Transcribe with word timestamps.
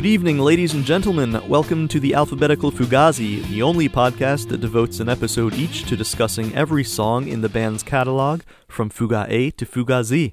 Good 0.00 0.06
evening, 0.06 0.38
ladies 0.38 0.72
and 0.72 0.82
gentlemen. 0.82 1.46
Welcome 1.46 1.86
to 1.88 2.00
the 2.00 2.14
Alphabetical 2.14 2.72
Fugazi, 2.72 3.46
the 3.48 3.60
only 3.60 3.86
podcast 3.86 4.48
that 4.48 4.62
devotes 4.62 4.98
an 4.98 5.10
episode 5.10 5.52
each 5.52 5.84
to 5.84 5.94
discussing 5.94 6.54
every 6.54 6.84
song 6.84 7.28
in 7.28 7.42
the 7.42 7.50
band's 7.50 7.82
catalog, 7.82 8.40
from 8.66 8.88
Fuga 8.88 9.26
A 9.28 9.50
to 9.50 9.66
Fuga 9.66 10.02
Z. 10.02 10.32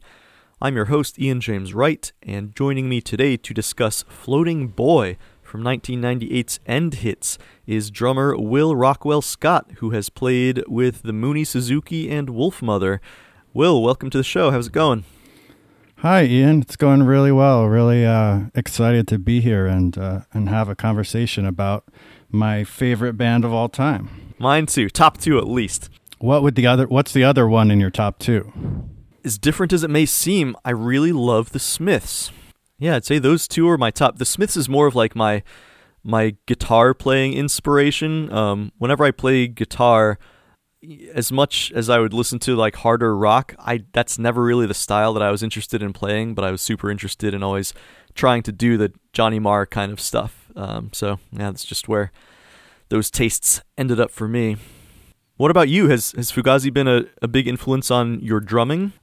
I'm 0.61 0.77
your 0.77 0.85
host, 0.85 1.19
Ian 1.19 1.41
James 1.41 1.73
Wright, 1.73 2.13
and 2.23 2.55
joining 2.55 2.87
me 2.87 3.01
today 3.01 3.35
to 3.35 3.53
discuss 3.53 4.05
Floating 4.07 4.69
Boy 4.69 5.17
from 5.43 5.63
1998's 5.63 6.61
End 6.65 6.93
Hits 6.93 7.37
is 7.65 7.91
drummer 7.91 8.37
Will 8.37 8.73
Rockwell 8.73 9.21
Scott, 9.21 9.69
who 9.79 9.89
has 9.89 10.09
played 10.09 10.63
with 10.69 11.01
the 11.01 11.11
Mooney 11.11 11.43
Suzuki 11.43 12.09
and 12.09 12.29
Wolfmother. 12.29 12.99
Will, 13.53 13.83
welcome 13.83 14.09
to 14.11 14.17
the 14.17 14.23
show. 14.23 14.49
How's 14.49 14.67
it 14.67 14.71
going? 14.71 15.03
Hi, 16.01 16.25
Ian. 16.25 16.61
It's 16.61 16.75
going 16.75 17.01
really 17.03 17.31
well. 17.31 17.65
Really 17.65 18.05
uh, 18.05 18.41
excited 18.53 19.07
to 19.07 19.17
be 19.17 19.41
here 19.41 19.65
and 19.65 19.97
uh, 19.97 20.21
and 20.31 20.47
have 20.47 20.69
a 20.69 20.75
conversation 20.75 21.43
about 21.43 21.85
my 22.29 22.63
favorite 22.63 23.13
band 23.13 23.43
of 23.43 23.51
all 23.51 23.67
time. 23.67 24.33
Mine 24.37 24.67
too. 24.67 24.89
Top 24.89 25.17
two 25.17 25.39
at 25.39 25.47
least. 25.47 25.89
What 26.19 26.43
would 26.43 26.53
the 26.53 26.67
other? 26.67 26.85
What's 26.85 27.13
the 27.13 27.23
other 27.23 27.47
one 27.47 27.71
in 27.71 27.79
your 27.79 27.89
top 27.89 28.19
two? 28.19 28.53
As 29.25 29.39
different 29.39 29.73
as 29.73 29.83
it 29.83 29.89
may 29.89 30.05
seem, 30.05 30.55
I 30.63 30.69
really 30.69 31.11
love 31.11 31.51
the 31.51 31.59
Smiths. 31.59 32.31
Yeah, 32.77 32.97
I'd 32.97 33.05
say 33.05 33.17
those 33.17 33.47
two 33.47 33.67
are 33.67 33.77
my 33.77 33.89
top. 33.89 34.19
The 34.19 34.25
Smiths 34.25 34.55
is 34.55 34.69
more 34.69 34.85
of 34.85 34.93
like 34.93 35.15
my 35.15 35.41
my 36.03 36.35
guitar 36.45 36.93
playing 36.93 37.33
inspiration. 37.33 38.31
Um, 38.31 38.71
whenever 38.77 39.03
I 39.03 39.09
play 39.09 39.47
guitar, 39.47 40.19
as 41.13 41.31
much 41.31 41.71
as 41.73 41.89
I 41.89 41.99
would 41.99 42.13
listen 42.13 42.39
to 42.39 42.55
like 42.55 42.75
harder 42.75 43.15
rock, 43.15 43.55
I 43.59 43.83
that's 43.93 44.17
never 44.17 44.43
really 44.43 44.65
the 44.65 44.73
style 44.73 45.13
that 45.13 45.23
I 45.23 45.31
was 45.31 45.43
interested 45.43 45.81
in 45.81 45.93
playing, 45.93 46.33
but 46.33 46.43
I 46.43 46.51
was 46.51 46.61
super 46.61 46.89
interested 46.89 47.33
in 47.33 47.43
always 47.43 47.73
trying 48.15 48.43
to 48.43 48.51
do 48.51 48.77
the 48.77 48.91
Johnny 49.13 49.39
Marr 49.39 49.65
kind 49.65 49.91
of 49.91 49.99
stuff. 49.99 50.49
Um, 50.55 50.89
so 50.93 51.19
yeah, 51.31 51.51
that's 51.51 51.65
just 51.65 51.87
where 51.87 52.11
those 52.89 53.11
tastes 53.11 53.61
ended 53.77 53.99
up 53.99 54.11
for 54.11 54.27
me. 54.27 54.57
What 55.37 55.51
about 55.51 55.69
you? 55.69 55.89
Has 55.89 56.11
has 56.13 56.31
Fugazi 56.31 56.73
been 56.73 56.87
a, 56.87 57.05
a 57.21 57.27
big 57.27 57.47
influence 57.47 57.91
on 57.91 58.19
your 58.21 58.39
drumming? 58.39 58.93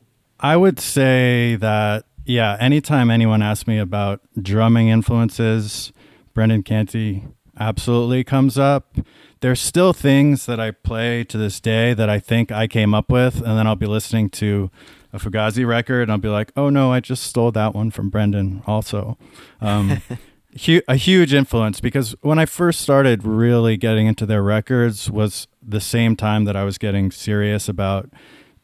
I 0.40 0.56
would 0.56 0.80
say 0.80 1.56
that 1.56 2.06
yeah. 2.24 2.56
Anytime 2.58 3.10
anyone 3.10 3.42
asks 3.42 3.66
me 3.66 3.78
about 3.78 4.20
drumming 4.40 4.88
influences, 4.88 5.92
Brendan 6.32 6.62
Canty 6.62 7.24
absolutely 7.58 8.24
comes 8.24 8.58
up 8.58 8.96
there's 9.44 9.60
still 9.60 9.92
things 9.92 10.46
that 10.46 10.58
I 10.58 10.70
play 10.70 11.22
to 11.24 11.36
this 11.36 11.60
day 11.60 11.92
that 11.92 12.08
I 12.08 12.18
think 12.18 12.50
I 12.50 12.66
came 12.66 12.94
up 12.94 13.10
with, 13.10 13.42
and 13.42 13.58
then 13.58 13.66
I'll 13.66 13.76
be 13.76 13.84
listening 13.84 14.30
to 14.30 14.70
a 15.12 15.18
Fugazi 15.18 15.66
record, 15.66 16.04
and 16.04 16.12
I'll 16.12 16.16
be 16.16 16.30
like, 16.30 16.50
"Oh 16.56 16.70
no, 16.70 16.90
I 16.90 17.00
just 17.00 17.24
stole 17.24 17.52
that 17.52 17.74
one 17.74 17.90
from 17.90 18.08
Brendan." 18.08 18.62
Also, 18.66 19.18
um, 19.60 20.00
hu- 20.64 20.80
a 20.88 20.96
huge 20.96 21.34
influence 21.34 21.78
because 21.78 22.16
when 22.22 22.38
I 22.38 22.46
first 22.46 22.80
started 22.80 23.22
really 23.22 23.76
getting 23.76 24.06
into 24.06 24.24
their 24.24 24.42
records 24.42 25.10
was 25.10 25.46
the 25.62 25.78
same 25.78 26.16
time 26.16 26.46
that 26.46 26.56
I 26.56 26.64
was 26.64 26.78
getting 26.78 27.10
serious 27.10 27.68
about 27.68 28.08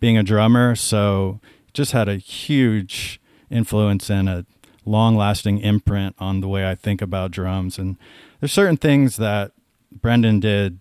being 0.00 0.16
a 0.16 0.22
drummer. 0.22 0.74
So, 0.74 1.40
just 1.74 1.92
had 1.92 2.08
a 2.08 2.16
huge 2.16 3.20
influence 3.50 4.08
and 4.08 4.30
a 4.30 4.46
long-lasting 4.86 5.58
imprint 5.58 6.16
on 6.18 6.40
the 6.40 6.48
way 6.48 6.66
I 6.66 6.74
think 6.74 7.02
about 7.02 7.32
drums. 7.32 7.78
And 7.78 7.98
there's 8.40 8.54
certain 8.54 8.78
things 8.78 9.18
that 9.18 9.52
Brendan 9.92 10.40
did 10.40 10.80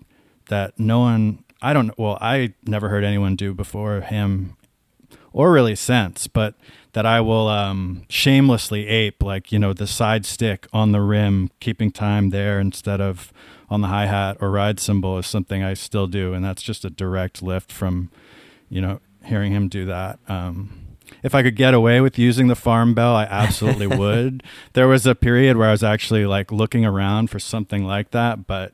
that 0.50 0.80
no 0.80 1.00
one 1.00 1.44
I 1.62 1.74
don't 1.74 1.98
well 1.98 2.18
I 2.22 2.54
never 2.66 2.90
heard 2.90 3.04
anyone 3.04 3.36
do 3.36 3.54
before 3.54 4.02
him 4.02 4.56
or 5.34 5.52
really 5.52 5.76
since 5.76 6.28
but 6.28 6.56
that 6.94 7.06
I 7.06 7.22
will 7.22 7.48
um, 7.48 8.04
shamelessly 8.10 8.88
ape 8.88 9.22
like 9.22 9.52
you 9.52 9.60
know 9.60 9.74
the 9.74 9.88
side 9.88 10.26
stick 10.26 10.68
on 10.74 10.92
the 10.92 11.02
rim 11.02 11.52
keeping 11.60 11.92
time 11.92 12.30
there 12.30 12.60
instead 12.60 13.02
of 13.02 13.32
on 13.70 13.82
the 13.82 13.88
hi-hat 13.88 14.38
or 14.42 14.50
ride 14.50 14.80
cymbal 14.80 15.18
is 15.20 15.28
something 15.28 15.64
I 15.64 15.74
still 15.74 16.08
do 16.08 16.34
and 16.34 16.44
that's 16.44 16.64
just 16.64 16.86
a 16.86 16.90
direct 16.90 17.42
lift 17.42 17.72
from 17.72 18.10
you 18.70 18.82
know 18.82 19.02
hearing 19.26 19.52
him 19.52 19.68
do 19.68 19.86
that 19.86 20.20
um, 20.28 20.90
if 21.24 21.36
I 21.36 21.44
could 21.44 21.56
get 21.56 21.74
away 21.74 22.02
with 22.02 22.18
using 22.18 22.48
the 22.48 22.56
farm 22.56 22.94
bell, 22.94 23.16
I 23.16 23.24
absolutely 23.24 23.88
would. 23.98 24.44
There 24.74 24.88
was 24.88 25.06
a 25.06 25.16
period 25.16 25.58
where 25.58 25.68
I 25.68 25.72
was 25.72 25.84
actually 25.84 26.26
like 26.26 26.52
looking 26.52 26.86
around 26.86 27.30
for 27.30 27.40
something 27.40 27.84
like 27.84 28.12
that, 28.12 28.48
but 28.48 28.74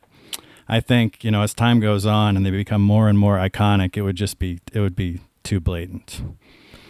I 0.68 0.80
think 0.80 1.24
you 1.24 1.32
know 1.32 1.42
as 1.42 1.54
time 1.54 1.80
goes 1.80 2.06
on 2.06 2.36
and 2.36 2.46
they 2.46 2.52
become 2.52 2.82
more 2.82 3.08
and 3.10 3.18
more 3.18 3.38
iconic, 3.38 3.98
it 3.98 4.02
would 4.02 4.16
just 4.16 4.40
be 4.40 4.60
it 4.74 4.80
would 4.80 4.96
be 4.96 5.22
too 5.44 5.60
blatant. 5.60 6.22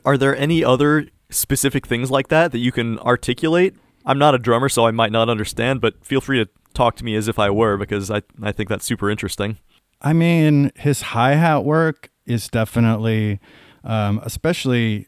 Are 0.03 0.18
there 0.18 0.36
any 0.36 0.63
other 0.63 1.08
specific 1.30 1.88
things 1.88 2.12
like 2.12 2.28
that 2.30 2.52
that 2.52 2.59
you 2.59 2.72
can 2.72 3.00
articulate? 3.00 3.75
I'm 4.06 4.19
not 4.19 4.35
a 4.35 4.38
drummer, 4.38 4.69
so 4.69 4.85
I 4.85 4.91
might 4.91 5.12
not 5.12 5.30
understand, 5.30 5.81
but 5.81 6.06
feel 6.06 6.22
free 6.22 6.44
to 6.44 6.50
talk 6.74 6.96
to 6.97 7.03
me 7.03 7.16
as 7.16 7.28
if 7.28 7.40
I 7.40 7.50
were 7.50 7.78
because 7.78 8.12
I 8.12 8.22
I 8.41 8.52
think 8.52 8.69
that's 8.69 8.85
super 8.85 9.09
interesting. 9.09 9.58
I 10.02 10.14
mean, 10.14 10.72
his 10.75 11.02
hi 11.02 11.34
hat 11.34 11.64
work 11.64 12.12
is 12.25 12.47
definitely, 12.47 13.40
um, 13.84 14.22
especially 14.24 15.08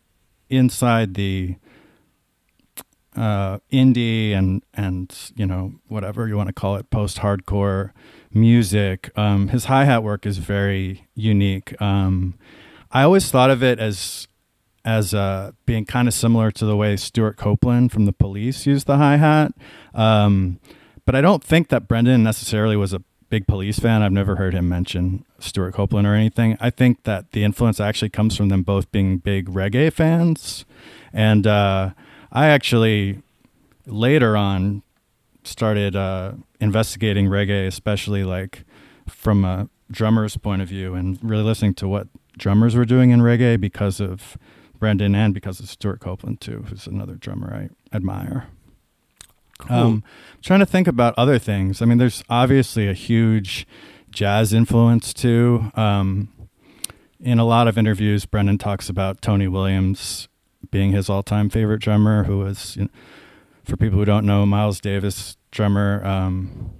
inside 0.50 1.13
the 1.13 1.56
uh, 3.17 3.59
indie 3.72 4.31
and 4.31 4.63
and 4.73 5.31
you 5.35 5.45
know 5.45 5.73
whatever 5.88 6.28
you 6.28 6.38
want 6.38 6.47
to 6.47 6.53
call 6.53 6.75
it, 6.75 6.89
post 6.89 7.17
hardcore 7.17 7.91
music. 8.33 9.09
Um, 9.17 9.50
his 9.50 9.66
hi 9.66 9.85
hat 9.85 10.03
work 10.03 10.25
is 10.25 10.38
very 10.38 11.07
unique. 11.16 11.79
Um, 11.81 12.35
I 12.91 13.03
always 13.03 13.29
thought 13.31 13.50
of 13.50 13.63
it 13.63 13.79
as 13.79 14.27
as 14.85 15.13
uh, 15.13 15.51
being 15.66 15.85
kind 15.85 16.07
of 16.07 16.13
similar 16.13 16.51
to 16.51 16.66
the 16.66 16.77
way 16.77 16.95
Stewart 16.95 17.35
Copeland 17.35 17.91
from 17.91 18.06
the 18.06 18.13
Police 18.13 18.66
used 18.66 18.88
the 18.88 18.97
hi 18.97 19.17
hat. 19.17 19.51
Um, 19.94 20.59
but 21.06 21.16
I 21.16 21.22
don't 21.22 21.44
think 21.44 21.69
that 21.69 21.88
Brendan 21.88 22.23
necessarily 22.23 22.77
was 22.77 22.94
a 22.94 23.01
big 23.29 23.47
Police 23.47 23.79
fan. 23.79 24.01
I've 24.01 24.13
never 24.13 24.38
heard 24.38 24.53
him 24.53 24.69
mention 24.69 25.25
Stewart 25.39 25.73
Copeland 25.73 26.07
or 26.07 26.13
anything. 26.13 26.57
I 26.61 26.69
think 26.69 27.03
that 27.03 27.31
the 27.31 27.44
influence 27.44 27.79
actually 27.81 28.09
comes 28.09 28.38
from 28.38 28.50
them 28.50 28.63
both 28.63 28.89
being 28.91 29.17
big 29.17 29.50
reggae 29.50 29.91
fans, 29.91 30.66
and 31.11 31.45
uh, 31.45 31.91
I 32.37 32.49
actually 32.49 33.23
later 33.87 34.37
on 34.37 34.83
started 35.43 35.95
uh, 35.95 36.33
investigating 36.59 37.25
reggae, 37.25 37.65
especially 37.65 38.23
like 38.23 38.63
from 39.07 39.43
a 39.43 39.69
drummer's 39.89 40.37
point 40.37 40.61
of 40.61 40.67
view, 40.67 40.93
and 40.93 41.17
really 41.23 41.41
listening 41.41 41.73
to 41.75 41.87
what 41.87 42.09
drummers 42.37 42.75
were 42.75 42.85
doing 42.85 43.09
in 43.09 43.21
reggae 43.21 43.59
because 43.59 43.99
of 43.99 44.37
Brendan 44.77 45.15
and 45.15 45.33
because 45.33 45.59
of 45.59 45.67
Stewart 45.67 45.99
Copeland 45.99 46.39
too, 46.39 46.63
who's 46.69 46.85
another 46.85 47.15
drummer 47.15 47.51
I 47.51 47.95
admire. 47.95 48.45
Cool. 49.57 49.75
Um, 49.75 50.03
trying 50.43 50.59
to 50.59 50.67
think 50.67 50.87
about 50.87 51.15
other 51.17 51.39
things. 51.39 51.81
I 51.81 51.85
mean, 51.85 51.97
there's 51.97 52.23
obviously 52.29 52.87
a 52.87 52.93
huge 52.93 53.65
jazz 54.11 54.53
influence 54.53 55.11
too. 55.11 55.71
Um, 55.73 56.31
in 57.19 57.39
a 57.39 57.45
lot 57.45 57.67
of 57.67 57.79
interviews, 57.79 58.27
Brendan 58.27 58.59
talks 58.59 58.89
about 58.89 59.23
Tony 59.23 59.47
Williams 59.47 60.27
being 60.72 60.91
his 60.91 61.09
all-time 61.09 61.50
favorite 61.50 61.79
drummer, 61.79 62.23
who 62.25 62.40
was, 62.40 62.75
you 62.75 62.84
know, 62.84 62.90
for 63.63 63.78
people 63.78 64.00
who 64.00 64.06
don't 64.06 64.25
know, 64.25 64.45
Miles 64.45 64.79
Davis 64.79 65.38
drummer 65.51 66.03
um, 66.06 66.72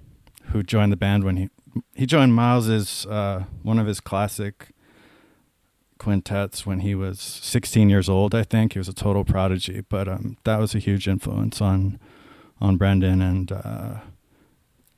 who 0.50 0.62
joined 0.62 0.92
the 0.92 0.96
band 0.96 1.24
when 1.24 1.36
he 1.36 1.48
he 1.94 2.06
joined 2.06 2.34
Miles's 2.34 3.06
uh, 3.06 3.44
one 3.62 3.78
of 3.78 3.86
his 3.86 4.00
classic 4.00 4.68
quintets 5.98 6.64
when 6.64 6.80
he 6.80 6.94
was 6.94 7.20
16 7.20 7.90
years 7.90 8.08
old. 8.08 8.34
I 8.34 8.42
think 8.42 8.72
he 8.72 8.78
was 8.78 8.88
a 8.88 8.94
total 8.94 9.24
prodigy, 9.24 9.82
but 9.88 10.08
um, 10.08 10.38
that 10.44 10.58
was 10.58 10.74
a 10.74 10.78
huge 10.78 11.06
influence 11.06 11.60
on 11.60 11.98
on 12.60 12.76
Brendan, 12.76 13.22
and 13.22 13.52
uh, 13.52 13.94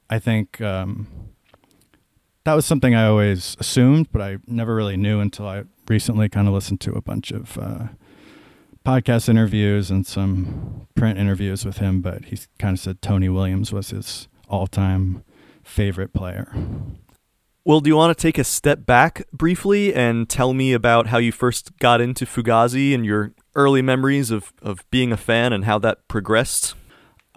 I 0.09 0.19
think 0.19 0.61
um, 0.61 1.09
that 2.45 2.55
was 2.55 2.65
something 2.65 2.95
I 2.95 3.07
always 3.07 3.57
assumed, 3.61 4.11
but 4.13 4.23
I 4.23 4.39
never 4.47 4.75
really 4.75 4.97
knew 4.97 5.21
until 5.21 5.47
I 5.47 5.65
recently 5.89 6.29
kind 6.29 6.49
of 6.49 6.55
listened 6.55 6.81
to 6.83 6.93
a 6.93 7.03
bunch 7.03 7.31
of. 7.33 7.59
Uh, 7.59 7.89
podcast 8.85 9.29
interviews 9.29 9.91
and 9.91 10.07
some 10.07 10.87
print 10.95 11.19
interviews 11.19 11.65
with 11.65 11.79
him, 11.79 12.01
but 12.01 12.27
he 12.27 12.39
kind 12.59 12.75
of 12.75 12.81
said 12.81 13.03
Tony 13.03 13.29
Williams 13.29 13.73
was 13.73 13.91
his 13.91 14.29
all 14.49 14.67
time 14.67 15.23
favorite 15.63 16.13
player. 16.13 16.53
Well, 17.65 17.81
do 17.81 17.89
you 17.89 17.97
want 17.97 18.17
to 18.17 18.21
take 18.21 18.39
a 18.39 18.45
step 18.45 18.87
back 18.87 19.23
briefly 19.33 19.95
and 19.95 20.29
tell 20.29 20.55
me 20.55 20.73
about 20.73 21.09
how 21.09 21.19
you 21.19 21.31
first 21.31 21.77
got 21.79 22.01
into 22.01 22.25
Fugazi 22.25 22.95
and 22.95 23.05
your 23.05 23.33
early 23.55 23.83
memories 23.83 24.31
of, 24.31 24.53
of 24.63 24.89
being 24.91 25.13
a 25.13 25.17
fan 25.17 25.53
and 25.53 25.67
how 25.67 25.79
that 25.81 26.09
progressed? 26.09 26.75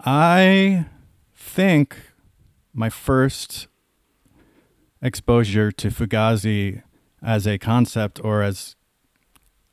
I 0.00 0.86
think 1.34 1.96
my 2.72 2.88
first 2.88 3.68
exposure 5.02 5.70
to 5.70 5.88
Fugazi 5.88 6.82
as 7.22 7.46
a 7.46 7.58
concept 7.58 8.18
or 8.24 8.42
as 8.42 8.76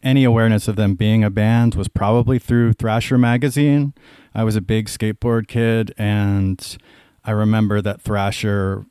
any 0.03 0.23
awareness 0.23 0.67
of 0.67 0.75
them 0.75 0.95
being 0.95 1.23
a 1.23 1.29
band 1.29 1.75
was 1.75 1.87
probably 1.87 2.39
through 2.39 2.73
Thrasher 2.73 3.17
magazine. 3.17 3.93
I 4.33 4.43
was 4.43 4.55
a 4.55 4.61
big 4.61 4.87
skateboard 4.87 5.47
kid, 5.47 5.93
and 5.97 6.77
I 7.25 7.31
remember 7.31 7.81
that 7.81 8.01
Thrasher 8.01 8.85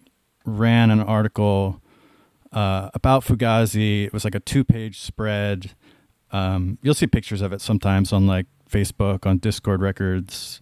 ran 0.45 0.91
an 0.91 1.01
article 1.01 1.81
uh, 2.53 2.91
about 2.95 3.25
Fugazi. 3.25 4.05
It 4.07 4.12
was 4.12 4.25
like 4.25 4.35
a 4.35 4.41
two 4.41 4.65
page 4.65 5.01
spread. 5.01 5.73
Um, 6.33 6.79
you'll 6.83 6.95
see 6.95 7.07
pictures 7.07 7.41
of 7.43 7.53
it 7.53 7.61
sometimes 7.61 8.12
on 8.12 8.27
like 8.27 8.47
Facebook, 8.71 9.27
on 9.27 9.39
Dischord 9.41 9.81
Records. 9.81 10.61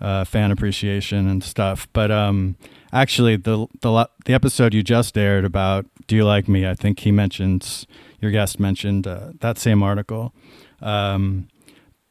uh, 0.00 0.24
fan 0.24 0.50
appreciation 0.50 1.28
and 1.28 1.42
stuff. 1.42 1.88
But 1.92 2.10
um, 2.10 2.56
actually, 2.92 3.36
the 3.36 3.66
the 3.80 4.08
the 4.24 4.34
episode 4.34 4.74
you 4.74 4.82
just 4.82 5.16
aired 5.16 5.44
about 5.44 5.86
"Do 6.06 6.16
You 6.16 6.24
Like 6.24 6.48
Me," 6.48 6.66
I 6.66 6.74
think 6.74 7.00
he 7.00 7.12
mentions 7.12 7.86
your 8.20 8.30
guest 8.30 8.58
mentioned 8.58 9.06
uh, 9.06 9.32
that 9.40 9.58
same 9.58 9.82
article. 9.82 10.34
Um, 10.80 11.48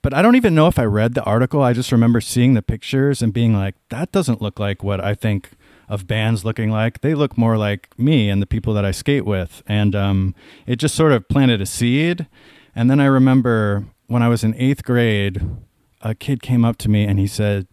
but 0.01 0.13
I 0.13 0.21
don't 0.21 0.35
even 0.35 0.55
know 0.55 0.67
if 0.67 0.79
I 0.79 0.85
read 0.85 1.15
the 1.15 1.23
article. 1.23 1.61
I 1.61 1.73
just 1.73 1.91
remember 1.91 2.21
seeing 2.21 2.53
the 2.53 2.61
pictures 2.61 3.21
and 3.21 3.33
being 3.33 3.53
like, 3.53 3.75
that 3.89 4.11
doesn't 4.11 4.41
look 4.41 4.59
like 4.59 4.83
what 4.83 5.03
I 5.03 5.15
think 5.15 5.51
of 5.89 6.07
bands 6.07 6.45
looking 6.45 6.69
like. 6.69 7.01
They 7.01 7.13
look 7.13 7.37
more 7.37 7.57
like 7.57 7.97
me 7.97 8.29
and 8.29 8.41
the 8.41 8.47
people 8.47 8.73
that 8.73 8.85
I 8.85 8.91
skate 8.91 9.25
with. 9.25 9.63
And 9.67 9.95
um, 9.95 10.35
it 10.65 10.77
just 10.77 10.95
sort 10.95 11.11
of 11.11 11.27
planted 11.27 11.61
a 11.61 11.65
seed. 11.65 12.27
And 12.75 12.89
then 12.89 12.99
I 12.99 13.05
remember 13.05 13.85
when 14.07 14.21
I 14.21 14.29
was 14.29 14.43
in 14.43 14.55
eighth 14.55 14.83
grade, 14.83 15.41
a 16.01 16.13
kid 16.13 16.41
came 16.41 16.63
up 16.63 16.77
to 16.77 16.89
me 16.89 17.05
and 17.05 17.19
he 17.19 17.27
said, 17.27 17.67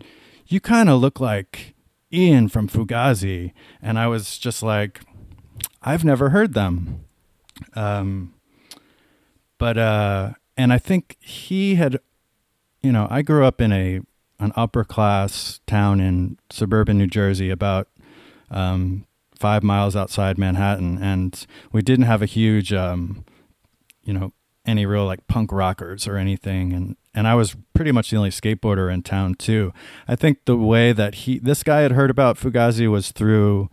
You 0.46 0.60
kind 0.60 0.88
of 0.88 1.00
look 1.00 1.20
like 1.20 1.74
Ian 2.12 2.48
from 2.48 2.68
Fugazi. 2.68 3.52
And 3.82 3.98
I 3.98 4.06
was 4.06 4.38
just 4.38 4.62
like, 4.62 5.00
I've 5.82 6.04
never 6.04 6.30
heard 6.30 6.54
them. 6.54 7.03
Um, 7.74 8.34
but, 9.58 9.78
uh, 9.78 10.32
and 10.56 10.72
I 10.72 10.78
think 10.78 11.16
he 11.20 11.76
had, 11.76 11.98
you 12.82 12.92
know, 12.92 13.06
I 13.10 13.22
grew 13.22 13.44
up 13.44 13.60
in 13.60 13.72
a, 13.72 14.00
an 14.38 14.52
upper 14.56 14.84
class 14.84 15.60
town 15.66 16.00
in 16.00 16.38
suburban 16.50 16.98
New 16.98 17.06
Jersey, 17.06 17.50
about 17.50 17.88
um, 18.50 19.06
five 19.38 19.62
miles 19.62 19.96
outside 19.96 20.38
Manhattan, 20.38 21.02
and 21.02 21.46
we 21.72 21.82
didn't 21.82 22.06
have 22.06 22.22
a 22.22 22.26
huge, 22.26 22.72
um, 22.72 23.24
you 24.04 24.12
know, 24.12 24.32
any 24.66 24.86
real 24.86 25.04
like 25.04 25.26
punk 25.26 25.52
rockers 25.52 26.08
or 26.08 26.16
anything, 26.16 26.72
and 26.72 26.96
and 27.14 27.28
I 27.28 27.34
was 27.34 27.56
pretty 27.74 27.92
much 27.92 28.10
the 28.10 28.16
only 28.16 28.30
skateboarder 28.30 28.92
in 28.92 29.02
town 29.02 29.34
too. 29.34 29.72
I 30.08 30.16
think 30.16 30.44
the 30.46 30.56
way 30.56 30.92
that 30.92 31.14
he, 31.14 31.38
this 31.38 31.62
guy 31.62 31.80
had 31.80 31.92
heard 31.92 32.10
about 32.10 32.38
Fugazi 32.38 32.90
was 32.90 33.12
through 33.12 33.70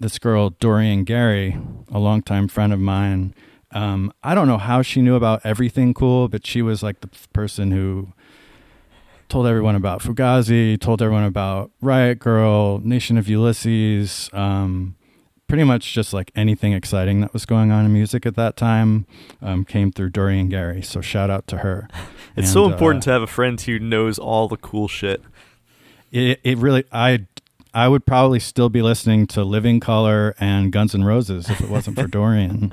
this 0.00 0.18
girl 0.18 0.50
Dorian 0.50 1.04
Gary, 1.04 1.58
a 1.90 1.98
longtime 1.98 2.48
friend 2.48 2.72
of 2.72 2.80
mine. 2.80 3.34
Um, 3.72 4.12
I 4.22 4.34
don't 4.34 4.48
know 4.48 4.58
how 4.58 4.82
she 4.82 5.02
knew 5.02 5.14
about 5.14 5.44
everything 5.44 5.92
cool, 5.92 6.28
but 6.28 6.46
she 6.46 6.62
was 6.62 6.82
like 6.82 7.00
the 7.00 7.10
person 7.32 7.70
who 7.70 8.12
told 9.28 9.46
everyone 9.46 9.74
about 9.74 10.00
Fugazi, 10.00 10.80
told 10.80 11.02
everyone 11.02 11.24
about 11.24 11.70
Riot 11.80 12.18
Grrrl, 12.18 12.82
Nation 12.82 13.18
of 13.18 13.28
Ulysses, 13.28 14.30
um, 14.32 14.96
pretty 15.48 15.64
much 15.64 15.92
just 15.92 16.12
like 16.12 16.30
anything 16.36 16.72
exciting 16.72 17.20
that 17.20 17.32
was 17.32 17.44
going 17.46 17.70
on 17.70 17.84
in 17.84 17.92
music 17.92 18.26
at 18.26 18.36
that 18.36 18.56
time 18.56 19.06
um, 19.42 19.64
came 19.64 19.90
through 19.90 20.10
Dorian 20.10 20.48
Gary. 20.48 20.82
So 20.82 21.00
shout 21.00 21.30
out 21.30 21.46
to 21.48 21.58
her. 21.58 21.88
It's 22.36 22.46
and, 22.48 22.54
so 22.54 22.70
important 22.70 23.02
uh, 23.02 23.06
to 23.06 23.10
have 23.12 23.22
a 23.22 23.26
friend 23.26 23.60
who 23.60 23.80
knows 23.80 24.18
all 24.18 24.46
the 24.46 24.58
cool 24.58 24.86
shit. 24.86 25.22
It, 26.12 26.38
it 26.44 26.56
really, 26.58 26.84
I, 26.92 27.26
I 27.74 27.88
would 27.88 28.06
probably 28.06 28.40
still 28.40 28.68
be 28.68 28.82
listening 28.82 29.26
to 29.28 29.44
Living 29.44 29.80
Colour 29.80 30.34
and 30.38 30.72
Guns 30.72 30.94
N' 30.94 31.04
Roses 31.04 31.48
if 31.50 31.60
it 31.60 31.68
wasn't 31.68 31.98
for 31.98 32.06
Dorian. 32.08 32.72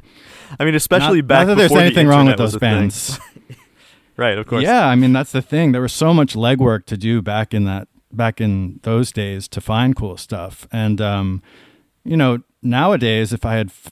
I 0.59 0.65
mean, 0.65 0.75
especially 0.75 1.21
not, 1.21 1.27
back. 1.27 1.47
Not 1.47 1.55
that 1.55 1.57
there's 1.57 1.71
anything 1.71 2.07
wrong 2.07 2.27
with 2.27 2.37
those 2.37 2.57
bands. 2.57 3.19
Right, 4.17 4.37
of 4.37 4.47
course. 4.47 4.63
Yeah, 4.63 4.87
I 4.87 4.95
mean 4.95 5.11
that's 5.13 5.31
the 5.31 5.41
thing. 5.41 5.71
There 5.73 5.81
was 5.81 5.91
so 5.91 6.13
much 6.13 6.35
legwork 6.35 6.85
to 6.85 6.97
do 6.97 7.21
back 7.21 7.53
in 7.53 7.65
that 7.65 7.87
back 8.11 8.39
in 8.39 8.79
those 8.83 9.11
days 9.11 9.47
to 9.49 9.59
find 9.59 9.95
cool 9.95 10.15
stuff. 10.15 10.67
And 10.71 11.01
um, 11.01 11.41
you 12.03 12.15
know, 12.15 12.39
nowadays 12.61 13.33
if 13.33 13.45
I 13.45 13.55
had 13.55 13.67
f- 13.67 13.91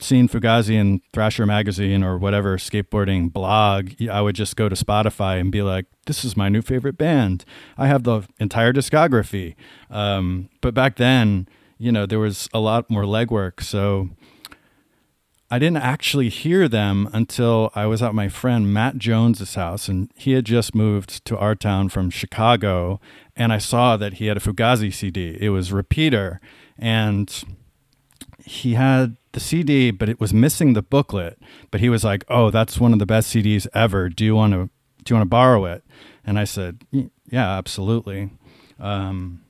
seen 0.00 0.28
Fugazi 0.28 0.74
in 0.74 1.00
Thrasher 1.12 1.46
magazine 1.46 2.02
or 2.02 2.18
whatever 2.18 2.56
skateboarding 2.56 3.32
blog, 3.32 3.92
I 4.10 4.20
would 4.20 4.34
just 4.34 4.56
go 4.56 4.68
to 4.68 4.76
Spotify 4.76 5.40
and 5.40 5.52
be 5.52 5.62
like, 5.62 5.86
"This 6.06 6.24
is 6.24 6.36
my 6.36 6.48
new 6.48 6.62
favorite 6.62 6.98
band. 6.98 7.44
I 7.76 7.86
have 7.86 8.04
the 8.04 8.22
entire 8.38 8.72
discography." 8.72 9.54
Um, 9.90 10.48
but 10.60 10.74
back 10.74 10.96
then, 10.96 11.48
you 11.78 11.92
know, 11.92 12.06
there 12.06 12.18
was 12.18 12.48
a 12.52 12.60
lot 12.60 12.90
more 12.90 13.04
legwork, 13.04 13.62
so 13.62 14.10
I 15.52 15.58
didn't 15.58 15.78
actually 15.78 16.28
hear 16.28 16.68
them 16.68 17.08
until 17.12 17.72
I 17.74 17.86
was 17.86 18.02
at 18.02 18.14
my 18.14 18.28
friend 18.28 18.72
Matt 18.72 18.98
Jones's 18.98 19.56
house, 19.56 19.88
and 19.88 20.08
he 20.14 20.32
had 20.32 20.44
just 20.44 20.76
moved 20.76 21.24
to 21.24 21.36
our 21.36 21.56
town 21.56 21.88
from 21.88 22.08
Chicago, 22.08 23.00
and 23.34 23.52
I 23.52 23.58
saw 23.58 23.96
that 23.96 24.14
he 24.14 24.26
had 24.26 24.36
a 24.36 24.40
Fugazi 24.40 24.94
CD. 24.94 25.36
It 25.40 25.48
was 25.48 25.72
Repeater, 25.72 26.40
and 26.78 27.44
he 28.44 28.74
had 28.74 29.16
the 29.32 29.40
CD, 29.40 29.90
but 29.90 30.08
it 30.08 30.20
was 30.20 30.34
missing 30.34 30.72
the 30.72 30.82
booklet. 30.82 31.38
But 31.70 31.80
he 31.80 31.88
was 31.88 32.04
like, 32.04 32.24
"Oh, 32.28 32.50
that's 32.50 32.80
one 32.80 32.92
of 32.92 32.98
the 32.98 33.06
best 33.06 33.34
CDs 33.34 33.66
ever. 33.74 34.08
Do 34.08 34.24
you 34.24 34.34
want 34.34 34.52
to 34.54 34.70
do 35.04 35.12
you 35.12 35.16
want 35.16 35.26
to 35.26 35.30
borrow 35.30 35.64
it?" 35.66 35.84
And 36.24 36.38
I 36.38 36.44
said, 36.44 36.84
"Yeah, 36.90 37.56
absolutely." 37.56 38.30
Um, 38.78 39.42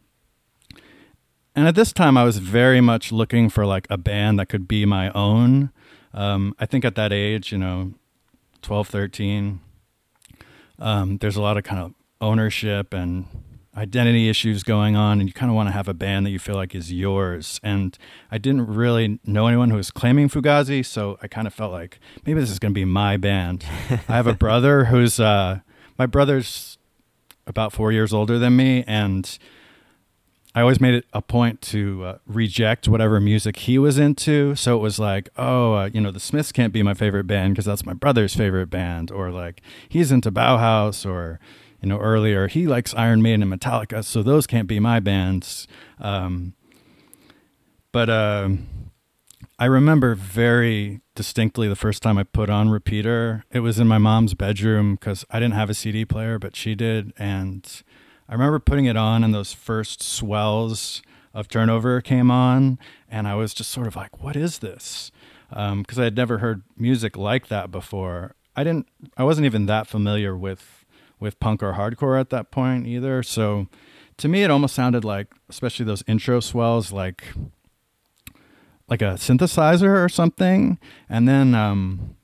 and 1.55 1.67
at 1.67 1.75
this 1.75 1.93
time, 1.93 2.17
I 2.17 2.25
was 2.25 2.38
very 2.38 2.81
much 2.81 3.12
looking 3.12 3.49
for 3.49 3.67
like 3.67 3.87
a 3.91 3.99
band 3.99 4.38
that 4.38 4.49
could 4.49 4.69
be 4.69 4.87
my 4.87 5.11
own 5.11 5.71
um, 6.12 6.55
I 6.59 6.67
think 6.67 6.85
at 6.85 6.94
that 6.97 7.12
age, 7.12 7.53
you 7.53 7.59
know, 7.59 7.93
12, 8.62 8.88
13, 8.88 9.61
um, 10.79 11.19
there's 11.19 11.37
a 11.37 11.43
lot 11.43 11.56
of 11.56 11.65
kind 11.65 11.81
of 11.81 11.94
ownership 12.21 12.93
and 12.93 13.27
identity 13.76 14.28
issues 14.28 14.62
going 14.62 14.96
on, 14.96 15.20
and 15.20 15.28
you 15.28 15.32
kind 15.32 15.50
of 15.50 15.56
want 15.56 15.69
to 15.69 15.72
have 15.72 15.88
a 15.88 15.94
band 15.94 16.26
that 16.26 16.31
you 16.31 16.38
feel 16.38 16.56
like 16.56 16.75
is 16.75 16.93
yours. 16.93 17.61
And 17.62 17.96
I 18.31 18.38
didn't 18.38 18.67
really 18.67 19.20
know 19.25 19.46
anyone 19.46 19.70
who 19.70 19.76
was 19.76 19.90
claiming 19.90 20.28
Fugazi, 20.28 20.84
so 20.84 21.19
I 21.22 21.28
kind 21.28 21.46
of 21.46 21.55
felt 21.55 21.72
like 21.72 22.00
maybe 22.26 22.40
this 22.40 22.50
is 22.50 22.58
going 22.58 22.72
to 22.72 22.78
be 22.78 22.84
my 22.84 23.17
band. 23.17 23.64
I 24.08 24.17
have 24.17 24.26
a 24.26 24.34
brother 24.46 24.87
who's 24.87 25.20
uh, 25.20 25.61
my 25.99 26.06
brother's 26.06 26.78
about 27.46 27.72
four 27.72 27.93
years 27.93 28.12
older 28.12 28.38
than 28.38 28.56
me, 28.56 28.84
and 28.87 29.38
I 30.52 30.62
always 30.62 30.81
made 30.81 30.94
it 30.94 31.05
a 31.12 31.22
point 31.22 31.61
to 31.62 32.05
uh, 32.05 32.19
reject 32.26 32.88
whatever 32.88 33.20
music 33.20 33.56
he 33.56 33.78
was 33.78 33.99
into. 33.99 34.56
So 34.56 34.76
it 34.76 34.81
was 34.81 34.99
like, 34.99 35.28
oh, 35.37 35.75
uh, 35.75 35.90
you 35.93 36.00
know, 36.00 36.11
the 36.11 36.19
Smiths 36.19 36.50
can't 36.50 36.72
be 36.72 36.82
my 36.82 36.94
favorite 36.94 37.28
band 37.28 37.55
because 37.55 37.67
that's 37.67 37.87
my 37.87 37.93
brother's 37.93 38.34
favorite 38.34 38.69
band, 38.69 39.12
or 39.12 39.31
like 39.31 39.61
he's 39.88 40.11
into 40.11 40.32
Bauhaus, 40.32 41.06
or 41.08 41.38
you 41.82 41.88
know, 41.88 41.99
earlier 41.99 42.49
he 42.49 42.67
likes 42.67 42.94
Iron 42.94 43.23
Maiden 43.23 43.43
and 43.43 43.53
Metallica, 43.61 44.05
so 44.05 44.23
those 44.23 44.47
can't 44.47 44.69
be 44.69 44.79
my 44.81 45.00
bands. 45.00 45.67
Um, 45.99 46.55
but 47.93 48.09
uh, 48.09 48.50
I 49.59 49.65
remember 49.65 50.15
very 50.15 51.00
distinctly 51.15 51.69
the 51.69 51.77
first 51.77 52.03
time 52.03 52.19
I 52.19 52.23
put 52.23 52.49
on 52.49 52.70
Repeater. 52.70 53.44
It 53.51 53.60
was 53.60 53.79
in 53.79 53.89
my 53.89 53.99
mom's 53.99 54.34
bedroom 54.34 54.94
because 54.94 55.25
I 55.31 55.41
didn't 55.41 55.55
have 55.55 55.70
a 55.70 55.75
CD 55.75 56.05
player, 56.05 56.39
but 56.39 56.56
she 56.56 56.75
did, 56.75 57.13
and 57.19 57.82
I 58.29 58.32
remember 58.32 58.58
putting 58.58 58.87
it 58.87 58.96
on 58.96 59.25
and 59.25 59.34
those 59.34 59.53
first 59.53 60.03
swells 60.03 61.03
of 61.34 61.49
turnover 61.49 62.01
came 62.01 62.31
on, 62.31 62.79
and 63.08 63.27
I 63.27 63.34
was 63.34 63.55
just 63.55 63.70
sort 63.70 63.87
of 63.87 63.96
like, 63.96 64.22
"What 64.22 64.37
is 64.37 64.58
this?" 64.58 65.10
Because 65.49 65.99
um, 65.99 66.01
I 66.01 66.05
had 66.05 66.17
never 66.17 66.39
heard 66.39 66.63
music 66.77 67.17
like 67.17 67.49
that 67.49 67.70
before. 67.70 68.34
I 68.56 68.65
didn't. 68.65 68.89
I 69.17 69.25
wasn't 69.25 69.46
even 69.46 69.67
that 69.67 69.87
familiar 69.87 70.37
with 70.37 70.80
with 71.20 71.39
punk 71.39 71.62
or 71.62 71.74
hardcore 71.74 72.19
at 72.19 72.31
that 72.31 72.50
point 72.50 72.86
either. 72.86 73.22
So 73.22 73.69
to 74.17 74.29
me, 74.29 74.43
it 74.43 74.50
almost 74.50 74.74
sounded 74.74 75.05
like, 75.05 75.29
especially 75.48 75.84
those 75.84 76.03
intro 76.06 76.41
swells, 76.41 76.93
like 76.93 77.24
like 78.89 79.03
a 79.03 79.15
synthesizer 79.15 80.05
or 80.05 80.08
something. 80.08 80.79
And 81.08 81.29
then, 81.29 81.55
um, 81.55 82.17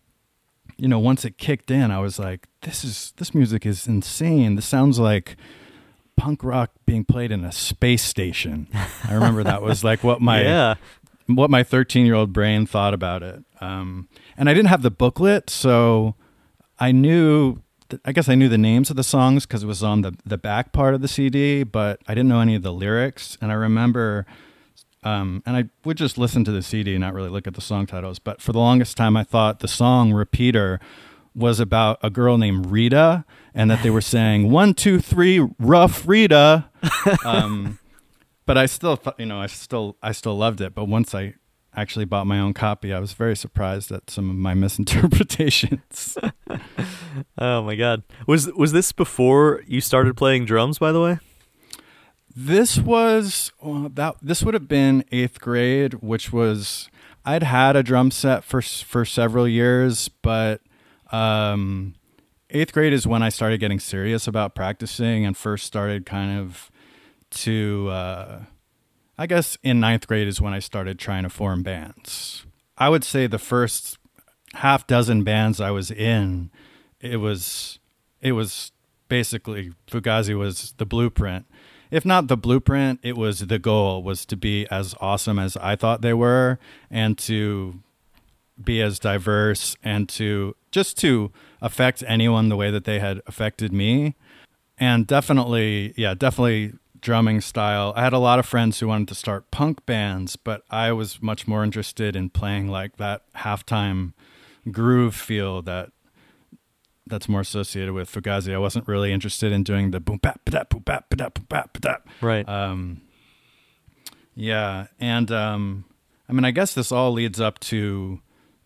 you 0.77 0.89
know, 0.89 0.99
once 0.99 1.25
it 1.25 1.39
kicked 1.39 1.71
in, 1.71 1.91
I 1.91 2.01
was 2.01 2.19
like, 2.19 2.49
"This 2.63 2.85
is 2.85 3.13
this 3.17 3.35
music 3.35 3.65
is 3.65 3.87
insane. 3.87 4.57
This 4.57 4.67
sounds 4.67 4.99
like." 4.99 5.37
punk 6.17 6.43
rock 6.43 6.71
being 6.87 7.05
played 7.05 7.31
in 7.31 7.45
a 7.45 7.53
space 7.53 8.03
station. 8.03 8.69
I 9.05 9.13
remember 9.13 9.45
that 9.45 9.63
was 9.63 9.85
like 9.85 10.03
what 10.03 10.21
my 10.21 10.43
yeah. 10.45 10.75
what 11.27 11.51
my 11.51 11.63
13 11.63 12.07
year 12.07 12.15
old 12.15 12.33
brain 12.33 12.67
thought 12.67 12.95
about 12.95 13.23
it. 13.23 13.45
Um, 13.61 14.09
and 14.37 14.49
I 14.49 14.55
didn't 14.55 14.69
have 14.69 14.83
the 14.83 14.91
booklet, 14.91 15.51
so 15.51 16.15
I 16.79 16.93
knew. 16.93 17.59
I 18.05 18.13
guess 18.13 18.29
I 18.29 18.35
knew 18.35 18.49
the 18.49 18.59
names 18.59 18.91
of 18.91 18.97
the 18.97 19.05
songs 19.05 19.47
because 19.47 19.63
it 19.63 19.67
was 19.67 19.83
on 19.83 20.03
the 20.03 20.17
the 20.25 20.39
back 20.39 20.73
part 20.73 20.95
of 20.95 21.01
the 21.01 21.09
CD, 21.09 21.63
but 21.63 22.01
I 22.07 22.15
didn't 22.15 22.29
know 22.29 22.41
any 22.41 22.55
of 22.55 22.63
the 22.63 22.73
lyrics. 22.73 23.37
And 23.41 23.51
I 23.51 23.55
remember. 23.55 24.27
Um, 25.03 25.41
and 25.47 25.57
I 25.57 25.65
would 25.85 25.97
just 25.97 26.19
listen 26.19 26.43
to 26.45 26.51
the 26.51 26.63
CD 26.63 26.95
and 26.95 27.01
not 27.01 27.15
really 27.15 27.29
look 27.29 27.47
at 27.47 27.55
the 27.55 27.61
song 27.61 27.87
titles. 27.87 28.19
But 28.19 28.41
for 28.41 28.51
the 28.51 28.59
longest 28.59 28.97
time, 28.97 29.17
I 29.17 29.23
thought 29.23 29.61
the 29.61 29.69
song 29.69 30.13
Repeater 30.13 30.81
was 31.33 31.61
about 31.61 32.01
a 32.03 32.11
girl 32.11 32.39
named 32.39 32.67
Rita 32.67 33.25
and 33.55 33.71
that 33.71 33.85
they 33.85 33.91
were 33.91 34.01
saying 34.01 34.51
one, 34.51 34.75
two, 34.75 34.99
three, 34.99 35.47
rough 35.61 36.09
Rita. 36.09 36.71
Um, 37.25 37.79
but 38.47 38.57
I 38.57 38.67
still 38.67 38.97
thought, 38.97 39.19
you 39.21 39.27
know, 39.27 39.41
I 39.41 39.47
still, 39.47 39.97
I 40.03 40.13
still 40.13 40.37
loved 40.37 40.61
it. 40.61 40.75
But 40.75 40.87
once 40.87 41.15
I 41.15 41.35
actually 41.77 42.07
bought 42.07 42.27
my 42.27 42.41
own 42.41 42.55
copy, 42.55 42.93
I 42.93 42.99
was 42.99 43.13
very 43.13 43.37
surprised 43.37 43.93
at 43.93 44.11
some 44.11 44.31
of 44.31 44.37
my 44.37 44.55
misinterpretations. 44.65 46.19
oh 47.39 47.63
my 47.63 47.77
god, 47.77 48.03
was 48.27 48.51
was 48.55 48.73
this 48.73 48.93
before 48.93 49.63
you 49.67 49.81
started 49.81 50.17
playing 50.17 50.47
drums? 50.47 50.79
By 50.79 50.93
the 50.93 51.01
way, 51.01 51.19
this 52.35 52.79
was 52.79 53.53
well, 53.61 53.91
that. 53.95 54.17
This 54.23 54.43
would 54.43 54.55
have 54.55 54.69
been 54.69 55.05
eighth 55.13 55.41
grade, 55.41 55.95
which 55.95 56.33
was 56.33 56.89
I'd 57.25 57.43
had 57.43 57.77
a 57.77 57.83
drum 57.83 58.11
set 58.11 58.45
for 58.45 58.63
for 58.63 59.05
several 59.05 59.47
years, 59.47 60.09
but 60.09 60.61
um, 61.13 61.95
eighth 62.51 62.73
grade 62.73 62.93
is 62.93 63.07
when 63.07 63.23
I 63.23 63.29
started 63.29 63.59
getting 63.61 63.81
serious 63.81 64.27
about 64.27 64.55
practicing 64.55 65.25
and 65.25 65.37
first 65.37 65.67
started 65.67 66.07
kind 66.07 66.39
of 66.39 66.71
to, 67.31 67.89
uh, 67.91 68.39
I 69.19 69.27
guess 69.27 69.57
in 69.63 69.81
ninth 69.81 70.07
grade 70.07 70.29
is 70.29 70.41
when 70.41 70.53
I 70.53 70.59
started 70.59 70.99
trying 70.99 71.23
to 71.23 71.31
form 71.31 71.63
bands. 71.63 72.45
I 72.77 72.89
would 72.89 73.05
say 73.05 73.27
the 73.27 73.39
first 73.39 73.99
half 74.55 74.87
dozen 74.87 75.25
bands 75.25 75.61
I 75.61 75.71
was 75.71 75.91
in, 75.91 76.51
it 77.01 77.17
was, 77.17 77.79
it 78.21 78.33
was 78.33 78.73
basically 79.09 79.73
Fugazi 79.91 80.37
was 80.37 80.75
the 80.77 80.87
blueprint. 80.87 81.47
If 81.91 82.05
not 82.05 82.29
the 82.29 82.37
blueprint, 82.37 83.01
it 83.03 83.17
was 83.17 83.41
the 83.41 83.59
goal 83.59 84.03
was 84.03 84.27
to 84.27 84.37
be 84.37 84.67
as 84.71 84.95
awesome 85.01 85.39
as 85.39 85.57
I 85.57 85.77
thought 85.77 86.03
they 86.03 86.15
were 86.15 86.59
and 86.91 87.17
to 87.19 87.81
be 88.63 88.83
as 88.83 88.99
diverse 88.99 89.77
and 89.83 90.09
to 90.09 90.57
just 90.71 90.99
to 90.99 91.31
affect 91.63 92.03
anyone 92.07 92.49
the 92.49 92.57
way 92.57 92.71
that 92.71 92.85
they 92.85 92.99
had 92.99 93.23
affected 93.27 93.73
me. 93.73 94.15
And 94.79 95.07
definitely, 95.07 95.95
yeah, 95.97 96.15
definitely 96.15 96.75
drumming 97.01 97.41
style. 97.41 97.93
I 97.97 98.03
had 98.03 98.13
a 98.13 98.19
lot 98.19 98.39
of 98.39 98.47
friends 98.47 98.81
who 98.81 98.89
wanted 98.89 99.09
to 99.09 99.15
start 99.15 99.51
punk 99.51 99.85
bands, 99.87 100.37
but 100.37 100.63
I 100.71 100.93
was 100.93 101.23
much 101.23 101.47
more 101.47 101.65
interested 101.65 102.17
in 102.17 102.31
playing 102.31 102.69
like 102.69 102.97
that 102.97 103.23
halftime 103.37 104.13
groove 104.71 105.15
feel 105.15 105.63
that 105.63 105.91
that's 107.07 107.29
more 107.29 107.41
associated 107.41 107.95
with 107.95 108.11
Fugazi. 108.11 108.53
I 108.53 108.59
wasn't 108.59 108.89
really 108.89 109.13
interested 109.13 109.53
in 109.53 109.63
doing 109.63 109.93
the 109.93 110.01
boom 110.01 110.19
bap 110.19 110.41
bap 110.45 110.71
boom 110.71 110.83
bap 110.83 111.09
bap 111.11 111.35
boom 111.35 111.47
bap 111.49 111.81
bap. 111.81 112.09
Right. 112.21 112.49
Um, 112.49 113.03
yeah, 114.35 114.89
and 114.99 115.31
um, 115.31 115.85
I 116.29 116.33
mean, 116.33 116.45
I 116.45 116.51
guess 116.51 116.75
this 116.75 116.93
all 116.93 117.13
leads 117.13 117.41
up 117.41 117.59
to 117.61 118.21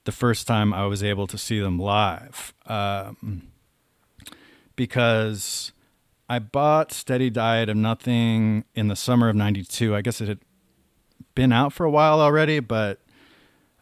the 0.04 0.12
first 0.12 0.46
time 0.46 0.72
I 0.72 0.86
was 0.86 1.02
able 1.02 1.26
to 1.28 1.38
see 1.38 1.60
them 1.60 1.78
live, 1.78 2.54
um, 2.66 3.48
because 4.74 5.72
I 6.30 6.38
bought 6.38 6.92
Steady 6.92 7.28
Diet 7.28 7.68
of 7.68 7.76
Nothing 7.76 8.64
in 8.76 8.86
the 8.86 8.94
summer 8.94 9.28
of 9.28 9.34
'92. 9.34 9.96
I 9.96 10.00
guess 10.00 10.20
it 10.20 10.28
had 10.28 10.38
been 11.34 11.52
out 11.52 11.72
for 11.72 11.84
a 11.84 11.90
while 11.90 12.20
already, 12.20 12.60
but 12.60 13.00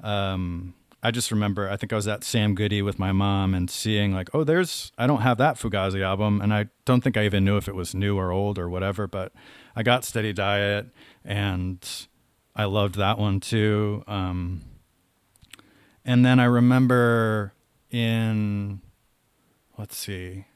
um, 0.01 0.73
I 1.03 1.11
just 1.11 1.31
remember 1.31 1.69
I 1.69 1.77
think 1.77 1.93
I 1.93 1.97
was 1.97 2.09
at 2.09 2.25
Sam 2.25 2.55
Goody 2.55 2.81
with 2.81 2.99
my 2.99 3.13
mom 3.13 3.53
and 3.53 3.71
seeing 3.71 4.15
like, 4.15 4.31
oh, 4.35 4.45
there's 4.45 4.93
I 4.97 5.07
don't 5.07 5.21
have 5.21 5.37
that 5.37 5.57
Fugazi 5.57 6.03
album, 6.03 6.41
and 6.41 6.55
I 6.55 6.69
don't 6.87 7.05
think 7.05 7.19
I 7.19 7.27
even 7.27 7.45
knew 7.45 7.59
if 7.59 7.69
it 7.69 7.75
was 7.75 7.95
new 7.95 8.17
or 8.17 8.33
old 8.33 8.59
or 8.59 8.71
whatever. 8.71 9.07
But 9.07 9.35
I 9.77 9.83
got 9.83 10.07
Steady 10.07 10.33
Diet, 10.33 10.87
and 11.27 11.87
I 12.57 12.65
loved 12.65 12.95
that 12.95 13.19
one 13.19 13.41
too. 13.41 14.05
Um, 14.07 14.63
and 16.03 16.25
then 16.25 16.41
I 16.41 16.45
remember 16.45 17.53
in 17.91 18.81
let's 19.77 19.99
see, 19.99 20.47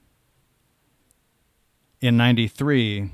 in 2.02 2.18
'93, 2.18 3.10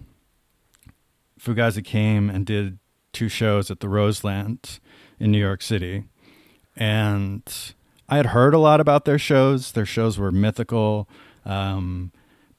Fugazi 1.40 1.85
came 1.85 2.28
and 2.28 2.45
did 2.45 2.78
two 3.12 3.28
shows 3.28 3.71
at 3.71 3.78
the 3.80 3.88
Roseland 3.88 4.80
in 5.21 5.30
New 5.30 5.38
York 5.38 5.62
City 5.62 6.04
and 6.78 7.75
I 8.09 8.16
had 8.16 8.26
heard 8.26 8.54
a 8.54 8.59
lot 8.59 8.80
about 8.80 9.04
their 9.04 9.18
shows. 9.18 9.73
Their 9.73 9.85
shows 9.85 10.16
were 10.16 10.33
mythical, 10.33 11.09
um, 11.45 12.12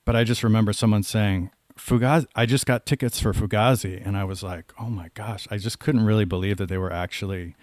but 0.05 0.15
I 0.15 0.23
just 0.23 0.43
remember 0.43 0.73
someone 0.73 1.03
saying, 1.03 1.49
"Fugazi." 1.75 2.27
I 2.35 2.45
just 2.45 2.65
got 2.65 2.85
tickets 2.85 3.19
for 3.19 3.33
Fugazi, 3.33 4.05
and 4.05 4.17
I 4.17 4.25
was 4.25 4.43
like, 4.43 4.73
"Oh 4.77 4.89
my 4.89 5.09
gosh!" 5.13 5.47
I 5.49 5.57
just 5.57 5.79
couldn't 5.79 6.05
really 6.05 6.25
believe 6.25 6.57
that 6.57 6.67
they 6.67 6.77
were 6.77 6.91
actually 6.91 7.55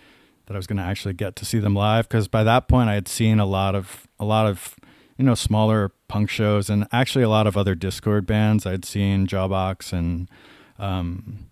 that 0.47 0.55
I 0.55 0.57
was 0.57 0.67
going 0.67 0.79
to 0.79 0.85
actually 0.85 1.15
get 1.15 1.37
to 1.37 1.45
see 1.45 1.59
them 1.59 1.75
live 1.75 2.09
because 2.09 2.29
by 2.29 2.45
that 2.45 2.69
point 2.69 2.89
I 2.89 2.95
had 2.95 3.09
seen 3.09 3.39
a 3.39 3.47
lot 3.47 3.75
of 3.75 4.09
a 4.19 4.25
lot 4.25 4.47
of 4.47 4.77
you 5.17 5.25
know 5.25 5.35
smaller 5.35 5.93
punk 6.09 6.31
shows 6.31 6.69
and 6.69 6.87
actually 6.93 7.25
a 7.25 7.29
lot 7.29 7.47
of 7.47 7.57
other 7.57 7.75
Dischord 7.75 8.27
bands. 8.27 8.67
I'd 8.67 8.85
seen 8.85 9.27
Jawbox 9.27 9.93
and 9.93 10.29
um, 10.79 11.51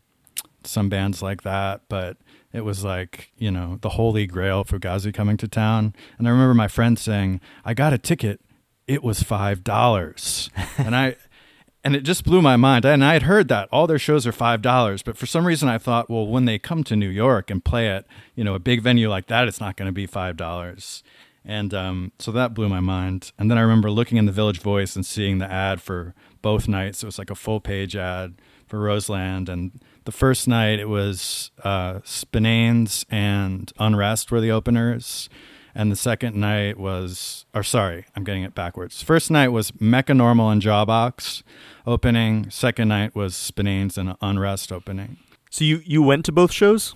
some 0.65 0.89
bands 0.89 1.23
like 1.23 1.43
that, 1.43 1.83
but 1.89 2.19
it 2.53 2.63
was 2.63 2.85
like 2.85 3.31
you 3.37 3.51
know 3.51 3.79
the 3.81 3.91
holy 3.91 4.27
grail 4.27 4.65
Fugazi 4.65 5.13
coming 5.13 5.37
to 5.39 5.49
town. 5.49 5.95
And 6.19 6.29
I 6.29 6.31
remember 6.31 6.55
my 6.55 6.69
friend 6.69 6.99
saying, 6.99 7.41
"I 7.65 7.75
got 7.75 7.93
a 7.93 7.99
ticket. 7.99 8.41
It 8.87 9.03
was 9.03 9.23
five 9.23 9.65
dollars," 9.65 10.51
and 10.79 10.95
I. 10.95 11.17
And 11.87 11.95
it 11.95 12.01
just 12.01 12.25
blew 12.25 12.41
my 12.41 12.57
mind. 12.57 12.87
And 12.87 13.05
I 13.05 13.13
had 13.13 13.25
heard 13.25 13.49
that 13.49 13.69
all 13.71 13.87
their 13.87 13.99
shows 13.99 14.27
are 14.27 14.33
five 14.33 14.63
dollars, 14.63 15.03
but 15.03 15.19
for 15.19 15.27
some 15.27 15.47
reason 15.47 15.69
I 15.69 15.77
thought, 15.77 16.09
well, 16.09 16.27
when 16.27 16.47
they 16.47 16.59
come 16.59 16.83
to 16.85 16.97
New 16.97 17.11
York 17.11 17.51
and 17.51 17.63
play 17.63 17.91
at 17.91 18.07
you 18.35 18.43
know 18.43 18.55
a 18.55 18.59
big 18.59 18.81
venue 18.81 19.11
like 19.11 19.27
that, 19.27 19.49
it's 19.49 19.61
not 19.61 19.77
going 19.77 19.85
to 19.89 19.93
be 19.93 20.07
five 20.07 20.35
dollars. 20.39 21.03
And 21.45 21.75
um, 21.75 22.13
so 22.19 22.33
that 22.33 22.55
blew 22.55 22.69
my 22.69 22.81
mind. 22.81 23.33
And 23.39 23.51
then 23.51 23.59
I 23.59 23.61
remember 23.61 23.91
looking 23.91 24.17
in 24.17 24.27
the 24.27 24.33
Village 24.33 24.61
Voice 24.61 24.97
and 24.97 25.05
seeing 25.05 25.39
the 25.39 25.51
ad 25.51 25.83
for 25.83 26.15
both 26.41 26.69
nights. 26.69 27.03
It 27.03 27.07
was 27.07 27.19
like 27.19 27.31
a 27.31 27.35
full 27.35 27.61
page 27.61 27.95
ad 27.97 28.35
for 28.67 28.79
Roseland, 28.81 29.49
and 29.49 29.81
the 30.05 30.13
first 30.13 30.49
night 30.49 30.79
it 30.79 30.89
was 30.89 31.51
uh, 31.63 32.01
Spinanes 32.01 33.05
and 33.11 33.73
Unrest 33.79 34.31
were 34.31 34.41
the 34.41 34.51
openers, 34.51 35.29
and 35.75 35.93
the 35.93 35.97
second 35.97 36.37
night 36.37 36.79
was, 36.79 37.47
or 37.55 37.63
sorry, 37.63 38.07
I'm 38.17 38.25
getting 38.25 38.43
it 38.43 38.55
backwards. 38.55 39.03
First 39.03 39.31
night 39.31 39.49
was 39.49 39.73
Mecca 39.81 40.15
Normal 40.15 40.51
and 40.51 40.63
Jawbox 40.63 41.43
opening. 41.87 42.51
Second 42.51 42.89
night 42.89 43.15
was 43.15 43.35
Spinanes 43.35 43.99
and 43.99 44.17
Unrest 44.21 44.73
opening. 44.73 45.19
So 45.51 45.65
you 45.65 45.83
you 45.85 46.03
went 46.03 46.25
to 46.25 46.33
both 46.33 46.53
shows? 46.53 46.95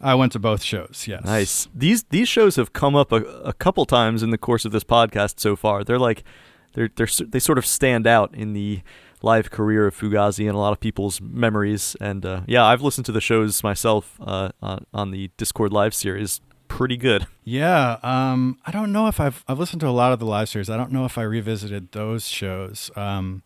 I 0.00 0.14
went 0.14 0.32
to 0.32 0.38
both 0.38 0.62
shows. 0.62 1.04
Yes. 1.06 1.24
Nice. 1.24 1.68
These 1.74 2.04
these 2.04 2.28
shows 2.28 2.56
have 2.56 2.72
come 2.72 2.96
up 2.96 3.12
a, 3.12 3.16
a 3.16 3.52
couple 3.52 3.84
times 3.86 4.22
in 4.22 4.30
the 4.30 4.38
course 4.38 4.64
of 4.64 4.72
this 4.72 4.84
podcast 4.84 5.40
so 5.40 5.56
far. 5.56 5.84
They're 5.84 5.98
like 5.98 6.24
they're 6.72 6.90
they're 6.94 7.08
they 7.28 7.38
sort 7.38 7.58
of 7.58 7.66
stand 7.66 8.06
out 8.06 8.34
in 8.34 8.52
the 8.52 8.80
live 9.22 9.50
career 9.50 9.86
of 9.86 9.96
Fugazi 9.96 10.46
and 10.46 10.56
a 10.56 10.58
lot 10.58 10.72
of 10.72 10.80
people's 10.80 11.20
memories. 11.20 11.96
And 12.00 12.24
uh, 12.24 12.42
yeah, 12.46 12.64
I've 12.64 12.82
listened 12.82 13.06
to 13.06 13.12
the 13.12 13.20
shows 13.20 13.62
myself 13.62 14.18
uh, 14.20 14.50
on, 14.62 14.86
on 14.94 15.10
the 15.10 15.30
Dischord 15.36 15.72
live 15.72 15.94
series. 15.94 16.40
Pretty 16.68 16.96
good. 16.96 17.26
Yeah, 17.44 17.98
um, 18.02 18.58
I 18.64 18.70
don't 18.70 18.92
know 18.92 19.08
if 19.08 19.18
I've 19.18 19.44
I've 19.48 19.58
listened 19.58 19.80
to 19.80 19.88
a 19.88 19.90
lot 19.90 20.12
of 20.12 20.20
the 20.20 20.26
live 20.26 20.48
series. 20.48 20.70
I 20.70 20.76
don't 20.76 20.92
know 20.92 21.04
if 21.04 21.18
I 21.18 21.22
revisited 21.22 21.92
those 21.92 22.28
shows, 22.28 22.90
um, 22.96 23.42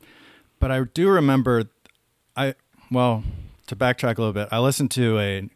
but 0.60 0.70
I 0.70 0.84
do 0.84 1.08
remember. 1.08 1.64
I 2.36 2.54
well 2.90 3.24
to 3.66 3.76
backtrack 3.76 4.18
a 4.18 4.20
little 4.20 4.32
bit. 4.34 4.48
I 4.52 4.58
listened 4.58 4.90
to 4.92 5.18
a 5.18 5.48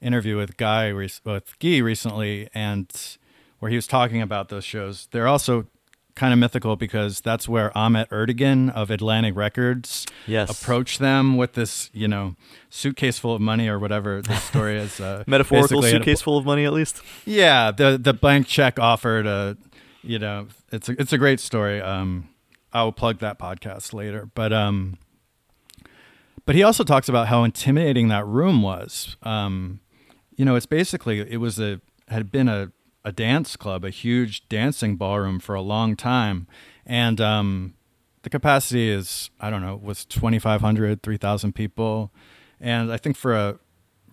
interview 0.00 0.36
with 0.36 0.56
Guy 0.56 0.92
with 0.92 1.56
Guy 1.58 1.78
recently, 1.78 2.48
and 2.54 3.18
where 3.58 3.70
he 3.70 3.76
was 3.76 3.86
talking 3.86 4.20
about 4.22 4.48
those 4.48 4.64
shows. 4.64 5.08
They're 5.12 5.28
also 5.28 5.66
kind 6.14 6.32
of 6.32 6.38
mythical 6.38 6.76
because 6.76 7.20
that's 7.20 7.48
where 7.48 7.76
Ahmet 7.76 8.10
Ertegun 8.10 8.70
of 8.74 8.90
Atlantic 8.90 9.34
Records 9.36 10.06
yes. 10.26 10.50
approached 10.50 10.98
them 10.98 11.36
with 11.36 11.54
this, 11.54 11.88
you 11.92 12.08
know, 12.08 12.36
suitcase 12.68 13.18
full 13.18 13.34
of 13.34 13.40
money 13.40 13.68
or 13.68 13.78
whatever 13.78 14.20
the 14.20 14.36
story 14.36 14.76
is. 14.76 15.00
Uh, 15.00 15.24
Metaphorical 15.26 15.82
suitcase 15.82 16.20
full 16.20 16.36
of 16.36 16.44
money, 16.44 16.64
at 16.64 16.72
least. 16.72 17.00
Yeah, 17.24 17.70
the 17.70 17.98
the 18.00 18.12
blank 18.12 18.46
check 18.46 18.78
offered. 18.78 19.26
A, 19.26 19.56
you 20.02 20.18
know, 20.18 20.48
it's 20.72 20.88
a, 20.88 21.00
it's 21.00 21.12
a 21.12 21.18
great 21.18 21.40
story. 21.40 21.80
Um, 21.80 22.28
I 22.72 22.82
will 22.82 22.92
plug 22.92 23.18
that 23.18 23.38
podcast 23.38 23.92
later, 23.92 24.28
but 24.34 24.52
um, 24.52 24.98
but 26.44 26.54
he 26.54 26.62
also 26.62 26.84
talks 26.84 27.08
about 27.08 27.28
how 27.28 27.44
intimidating 27.44 28.08
that 28.08 28.26
room 28.26 28.62
was. 28.62 29.16
Um, 29.22 29.80
you 30.36 30.44
know, 30.44 30.56
it's 30.56 30.66
basically 30.66 31.20
it 31.20 31.38
was 31.38 31.58
a 31.58 31.80
had 32.08 32.30
been 32.30 32.48
a 32.48 32.72
a 33.04 33.12
dance 33.12 33.56
club, 33.56 33.84
a 33.84 33.90
huge 33.90 34.48
dancing 34.48 34.96
ballroom 34.96 35.38
for 35.40 35.54
a 35.54 35.62
long 35.62 35.96
time. 35.96 36.46
And 36.84 37.20
um, 37.20 37.74
the 38.22 38.30
capacity 38.30 38.90
is, 38.90 39.30
I 39.40 39.50
don't 39.50 39.62
know, 39.62 39.76
was 39.76 40.04
2,500, 40.04 41.02
3,000 41.02 41.54
people. 41.54 42.12
And 42.60 42.92
I 42.92 42.96
think 42.96 43.16
for 43.16 43.34
a, 43.34 43.58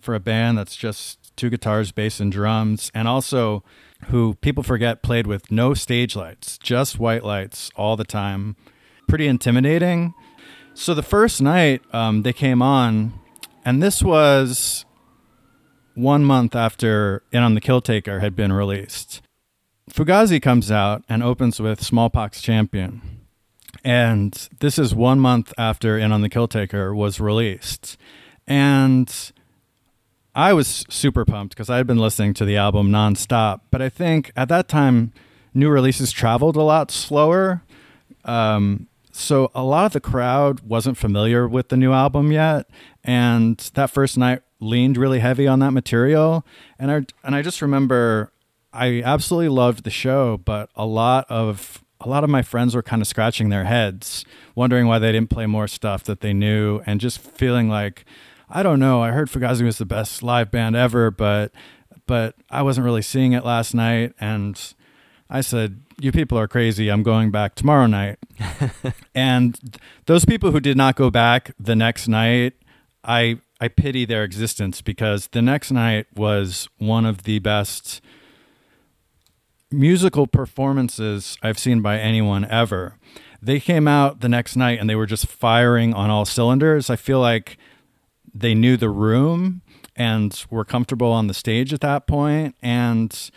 for 0.00 0.14
a 0.14 0.20
band 0.20 0.56
that's 0.56 0.76
just 0.76 1.36
two 1.36 1.50
guitars, 1.50 1.92
bass, 1.92 2.20
and 2.20 2.32
drums, 2.32 2.90
and 2.94 3.06
also 3.06 3.62
who 4.06 4.34
people 4.36 4.62
forget 4.62 5.02
played 5.02 5.26
with 5.26 5.50
no 5.50 5.74
stage 5.74 6.16
lights, 6.16 6.56
just 6.56 6.98
white 6.98 7.24
lights 7.24 7.70
all 7.76 7.96
the 7.96 8.04
time, 8.04 8.56
pretty 9.06 9.26
intimidating. 9.26 10.14
So 10.74 10.94
the 10.94 11.02
first 11.02 11.42
night 11.42 11.82
um, 11.92 12.22
they 12.22 12.32
came 12.32 12.62
on, 12.62 13.18
and 13.64 13.82
this 13.82 14.02
was 14.02 14.84
one 15.98 16.24
month 16.24 16.54
after 16.54 17.22
In 17.32 17.42
on 17.42 17.54
the 17.54 17.60
Kill 17.60 17.80
Taker 17.80 18.20
had 18.20 18.36
been 18.36 18.52
released. 18.52 19.20
Fugazi 19.90 20.40
comes 20.40 20.70
out 20.70 21.02
and 21.08 21.22
opens 21.22 21.60
with 21.60 21.82
Smallpox 21.82 22.40
Champion. 22.40 23.02
And 23.84 24.48
this 24.60 24.78
is 24.78 24.94
one 24.94 25.18
month 25.18 25.52
after 25.58 25.98
In 25.98 26.12
on 26.12 26.22
the 26.22 26.28
Kill 26.28 26.48
Taker 26.48 26.94
was 26.94 27.20
released. 27.20 27.96
And 28.46 29.12
I 30.34 30.52
was 30.52 30.84
super 30.88 31.24
pumped 31.24 31.54
because 31.54 31.68
I 31.68 31.78
had 31.78 31.86
been 31.86 31.98
listening 31.98 32.34
to 32.34 32.44
the 32.44 32.56
album 32.56 32.90
nonstop. 32.90 33.60
But 33.70 33.82
I 33.82 33.88
think 33.88 34.30
at 34.36 34.48
that 34.48 34.68
time, 34.68 35.12
new 35.52 35.68
releases 35.68 36.12
traveled 36.12 36.56
a 36.56 36.62
lot 36.62 36.90
slower. 36.90 37.62
Um, 38.24 38.86
so 39.10 39.50
a 39.54 39.64
lot 39.64 39.86
of 39.86 39.92
the 39.94 40.00
crowd 40.00 40.60
wasn't 40.60 40.96
familiar 40.96 41.48
with 41.48 41.70
the 41.70 41.76
new 41.76 41.92
album 41.92 42.30
yet. 42.30 42.70
And 43.02 43.58
that 43.74 43.90
first 43.90 44.16
night 44.16 44.42
leaned 44.60 44.96
really 44.96 45.20
heavy 45.20 45.46
on 45.46 45.58
that 45.60 45.72
material, 45.72 46.44
and 46.78 46.90
I 46.90 47.06
and 47.24 47.34
I 47.34 47.42
just 47.42 47.62
remember 47.62 48.32
I 48.72 49.02
absolutely 49.02 49.48
loved 49.48 49.84
the 49.84 49.90
show, 49.90 50.38
but 50.38 50.70
a 50.76 50.86
lot 50.86 51.26
of 51.28 51.82
a 52.00 52.08
lot 52.08 52.24
of 52.24 52.30
my 52.30 52.42
friends 52.42 52.74
were 52.74 52.82
kind 52.82 53.02
of 53.02 53.08
scratching 53.08 53.48
their 53.48 53.64
heads, 53.64 54.24
wondering 54.54 54.86
why 54.86 54.98
they 54.98 55.12
didn't 55.12 55.30
play 55.30 55.46
more 55.46 55.66
stuff 55.66 56.04
that 56.04 56.20
they 56.20 56.32
knew, 56.32 56.80
and 56.86 57.00
just 57.00 57.18
feeling 57.18 57.68
like, 57.68 58.04
I 58.48 58.62
don't 58.62 58.78
know. 58.78 59.02
I 59.02 59.10
heard 59.10 59.28
Fugazi 59.28 59.62
was 59.62 59.78
the 59.78 59.86
best 59.86 60.22
live 60.22 60.50
band 60.50 60.76
ever, 60.76 61.10
but 61.10 61.52
but 62.06 62.36
I 62.50 62.62
wasn't 62.62 62.84
really 62.84 63.02
seeing 63.02 63.32
it 63.32 63.44
last 63.44 63.74
night, 63.74 64.14
and 64.20 64.60
I 65.28 65.40
said, 65.40 65.82
"You 65.98 66.12
people 66.12 66.38
are 66.38 66.48
crazy. 66.48 66.88
I'm 66.88 67.02
going 67.02 67.30
back 67.30 67.54
tomorrow 67.54 67.86
night." 67.86 68.18
and 69.14 69.58
th- 69.60 69.76
those 70.06 70.24
people 70.24 70.52
who 70.52 70.60
did 70.60 70.76
not 70.76 70.96
go 70.96 71.10
back 71.10 71.52
the 71.58 71.76
next 71.76 72.08
night, 72.08 72.54
I 73.04 73.40
I 73.60 73.68
pity 73.68 74.04
their 74.04 74.24
existence 74.24 74.80
because 74.82 75.28
the 75.28 75.42
next 75.42 75.70
night 75.70 76.06
was 76.14 76.68
one 76.78 77.04
of 77.04 77.24
the 77.24 77.40
best 77.40 78.00
musical 79.70 80.26
performances 80.26 81.36
I've 81.42 81.58
seen 81.58 81.82
by 81.82 81.98
anyone 81.98 82.44
ever. 82.44 82.96
They 83.42 83.60
came 83.60 83.86
out 83.86 84.20
the 84.20 84.28
next 84.28 84.56
night 84.56 84.78
and 84.80 84.88
they 84.88 84.94
were 84.94 85.06
just 85.06 85.26
firing 85.26 85.92
on 85.92 86.10
all 86.10 86.24
cylinders. 86.24 86.88
I 86.88 86.96
feel 86.96 87.20
like 87.20 87.58
they 88.32 88.54
knew 88.54 88.76
the 88.76 88.90
room 88.90 89.62
and 89.96 90.44
were 90.50 90.64
comfortable 90.64 91.10
on 91.12 91.26
the 91.26 91.34
stage 91.34 91.72
at 91.72 91.80
that 91.80 92.06
point. 92.06 92.54
And 92.62 93.30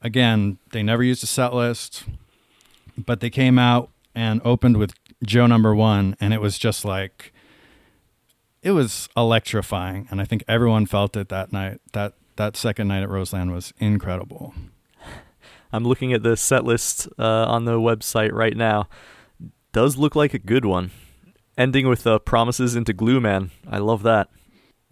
again, 0.00 0.58
they 0.72 0.82
never 0.82 1.02
used 1.02 1.24
a 1.24 1.26
set 1.26 1.52
list, 1.52 2.04
but 2.96 3.20
they 3.20 3.30
came 3.30 3.58
out 3.58 3.90
and 4.14 4.40
opened 4.44 4.76
with 4.76 4.94
Joe 5.24 5.46
number 5.46 5.74
one, 5.74 6.16
and 6.20 6.32
it 6.32 6.40
was 6.40 6.58
just 6.58 6.84
like 6.84 7.32
it 8.64 8.72
was 8.72 9.08
electrifying. 9.16 10.08
And 10.10 10.20
I 10.20 10.24
think 10.24 10.42
everyone 10.48 10.86
felt 10.86 11.16
it 11.16 11.28
that 11.28 11.52
night. 11.52 11.80
That 11.92 12.14
that 12.36 12.56
second 12.56 12.88
night 12.88 13.02
at 13.04 13.10
Roseland 13.10 13.52
was 13.52 13.72
incredible. 13.78 14.54
I'm 15.72 15.84
looking 15.84 16.12
at 16.12 16.22
the 16.22 16.36
set 16.36 16.64
list 16.64 17.06
uh, 17.18 17.44
on 17.46 17.64
the 17.64 17.78
website 17.78 18.32
right 18.32 18.56
now. 18.56 18.88
Does 19.72 19.96
look 19.96 20.16
like 20.16 20.34
a 20.34 20.38
good 20.38 20.64
one. 20.64 20.90
Ending 21.56 21.88
with 21.88 22.06
uh, 22.06 22.18
promises 22.18 22.74
into 22.74 22.92
Glue 22.92 23.20
Man. 23.20 23.50
I 23.68 23.78
love 23.78 24.02
that. 24.02 24.28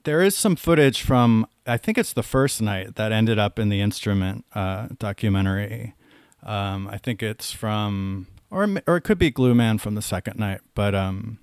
There 0.04 0.20
is 0.20 0.36
some 0.36 0.54
footage 0.54 1.02
from 1.02 1.46
I 1.66 1.76
think 1.76 1.96
it's 1.96 2.12
the 2.12 2.22
first 2.22 2.60
night 2.60 2.96
that 2.96 3.10
ended 3.10 3.38
up 3.38 3.58
in 3.58 3.68
the 3.68 3.80
instrument 3.80 4.44
uh, 4.54 4.88
documentary. 4.98 5.94
Um, 6.42 6.88
I 6.88 6.98
think 6.98 7.22
it's 7.22 7.52
from 7.52 8.26
or 8.50 8.68
or 8.86 8.96
it 8.96 9.02
could 9.02 9.18
be 9.18 9.30
Glue 9.30 9.54
Man 9.54 9.78
from 9.78 9.94
the 9.94 10.02
second 10.02 10.38
night, 10.38 10.60
but 10.74 10.94
um, 10.94 11.38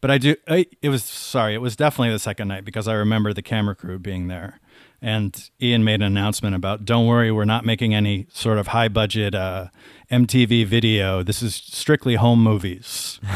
but 0.00 0.10
I 0.10 0.18
do. 0.18 0.36
I, 0.46 0.66
it 0.82 0.88
was 0.88 1.04
sorry, 1.04 1.54
it 1.54 1.60
was 1.60 1.76
definitely 1.76 2.12
the 2.12 2.18
second 2.18 2.48
night 2.48 2.64
because 2.64 2.88
I 2.88 2.94
remember 2.94 3.32
the 3.32 3.42
camera 3.42 3.74
crew 3.74 3.98
being 3.98 4.28
there. 4.28 4.60
And 5.00 5.48
Ian 5.62 5.84
made 5.84 6.00
an 6.00 6.02
announcement 6.02 6.56
about 6.56 6.84
don't 6.84 7.06
worry 7.06 7.30
we're 7.30 7.44
not 7.44 7.64
making 7.64 7.94
any 7.94 8.26
sort 8.32 8.58
of 8.58 8.68
high 8.68 8.88
budget 8.88 9.34
uh, 9.34 9.68
MTV 10.10 10.66
video. 10.66 11.22
This 11.22 11.42
is 11.42 11.54
strictly 11.54 12.16
home 12.16 12.42
movies. 12.42 13.20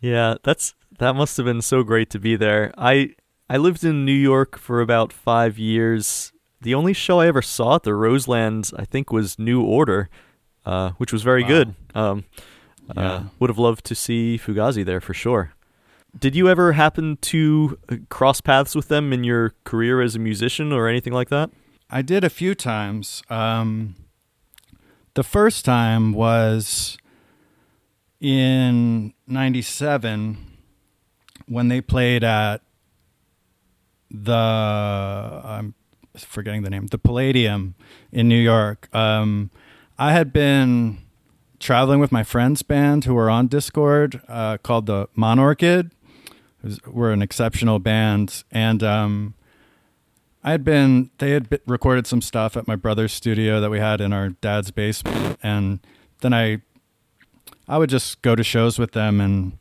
Yeah 0.00 0.34
that's 0.42 0.74
that 0.98 1.14
must 1.14 1.36
have 1.36 1.46
been 1.46 1.62
so 1.62 1.84
great 1.84 2.10
to 2.10 2.18
be 2.18 2.34
there. 2.34 2.74
I 2.76 3.14
I 3.48 3.56
lived 3.56 3.84
in 3.84 4.04
New 4.04 4.12
York 4.12 4.58
for 4.58 4.80
about 4.80 5.12
5 5.12 5.58
years. 5.58 6.32
The 6.60 6.74
only 6.74 6.92
show 6.92 7.20
I 7.20 7.28
ever 7.28 7.40
saw 7.40 7.76
at 7.76 7.84
the 7.84 7.94
Roseland 7.94 8.72
I 8.76 8.84
think 8.84 9.12
was 9.12 9.38
New 9.38 9.62
Order 9.62 10.10
uh, 10.66 10.90
which 10.98 11.12
was 11.12 11.22
very 11.22 11.42
wow. 11.42 11.48
good. 11.48 11.74
Um, 11.94 12.24
yeah. 12.96 13.02
uh, 13.02 13.22
would 13.38 13.50
have 13.50 13.58
loved 13.58 13.84
to 13.86 13.94
see 13.94 14.38
Fugazi 14.38 14.84
there 14.84 15.00
for 15.00 15.14
sure 15.14 15.54
did 16.18 16.36
you 16.36 16.48
ever 16.48 16.72
happen 16.72 17.16
to 17.18 17.78
uh, 17.88 17.96
cross 18.08 18.40
paths 18.40 18.74
with 18.74 18.88
them 18.88 19.12
in 19.12 19.24
your 19.24 19.54
career 19.64 20.00
as 20.00 20.14
a 20.14 20.18
musician 20.18 20.72
or 20.72 20.88
anything 20.88 21.12
like 21.12 21.28
that? 21.30 21.50
I 21.90 22.02
did 22.02 22.24
a 22.24 22.30
few 22.30 22.54
times. 22.54 23.22
Um, 23.30 23.96
the 25.14 25.22
first 25.22 25.64
time 25.64 26.12
was 26.12 26.96
in 28.20 29.12
97 29.26 30.38
when 31.46 31.68
they 31.68 31.80
played 31.80 32.24
at 32.24 32.62
the 34.10 34.32
I'm 34.32 35.74
forgetting 36.16 36.62
the 36.62 36.70
name, 36.70 36.86
the 36.86 36.98
Palladium 36.98 37.74
in 38.10 38.28
New 38.28 38.40
York. 38.40 38.94
Um, 38.94 39.50
I 39.98 40.12
had 40.12 40.32
been 40.32 41.01
traveling 41.62 42.00
with 42.00 42.12
my 42.12 42.24
friend's 42.24 42.62
band 42.62 43.04
who 43.04 43.14
were 43.14 43.30
on 43.30 43.48
Dischord 43.48 44.20
uh, 44.28 44.58
called 44.58 44.86
the 44.86 45.08
Monorchid 45.16 45.92
were 46.86 47.12
an 47.12 47.22
exceptional 47.22 47.78
band, 47.78 48.44
and 48.50 48.82
um, 48.82 49.34
I 50.44 50.50
had 50.52 50.64
been. 50.64 51.10
They 51.18 51.30
had 51.30 51.48
recorded 51.66 52.06
some 52.06 52.20
stuff 52.20 52.56
at 52.56 52.68
my 52.68 52.76
brother's 52.76 53.12
studio 53.12 53.60
that 53.60 53.70
we 53.70 53.78
had 53.78 54.00
in 54.00 54.12
our 54.12 54.30
dad's 54.30 54.70
basement, 54.70 55.38
and 55.42 55.80
then 56.20 56.32
I, 56.32 56.62
I 57.66 57.78
would 57.78 57.90
just 57.90 58.22
go 58.22 58.34
to 58.34 58.44
shows 58.44 58.78
with 58.78 58.92
them, 58.92 59.20
and 59.20 59.58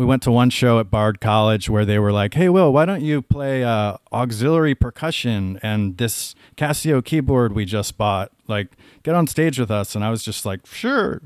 we 0.00 0.06
went 0.06 0.22
to 0.22 0.32
one 0.32 0.48
show 0.48 0.80
at 0.80 0.90
Bard 0.90 1.20
College 1.20 1.68
where 1.68 1.84
they 1.84 1.98
were 1.98 2.10
like, 2.10 2.32
"Hey, 2.32 2.48
Will, 2.48 2.72
why 2.72 2.86
don't 2.86 3.02
you 3.02 3.20
play 3.20 3.62
uh, 3.62 3.98
auxiliary 4.10 4.74
percussion 4.74 5.60
and 5.62 5.98
this 5.98 6.34
Casio 6.56 7.04
keyboard 7.04 7.52
we 7.54 7.66
just 7.66 7.98
bought? 7.98 8.32
Like, 8.48 8.68
get 9.02 9.14
on 9.14 9.26
stage 9.26 9.58
with 9.58 9.70
us." 9.70 9.94
And 9.94 10.02
I 10.02 10.08
was 10.10 10.22
just 10.24 10.46
like, 10.46 10.64
"Sure, 10.64 11.20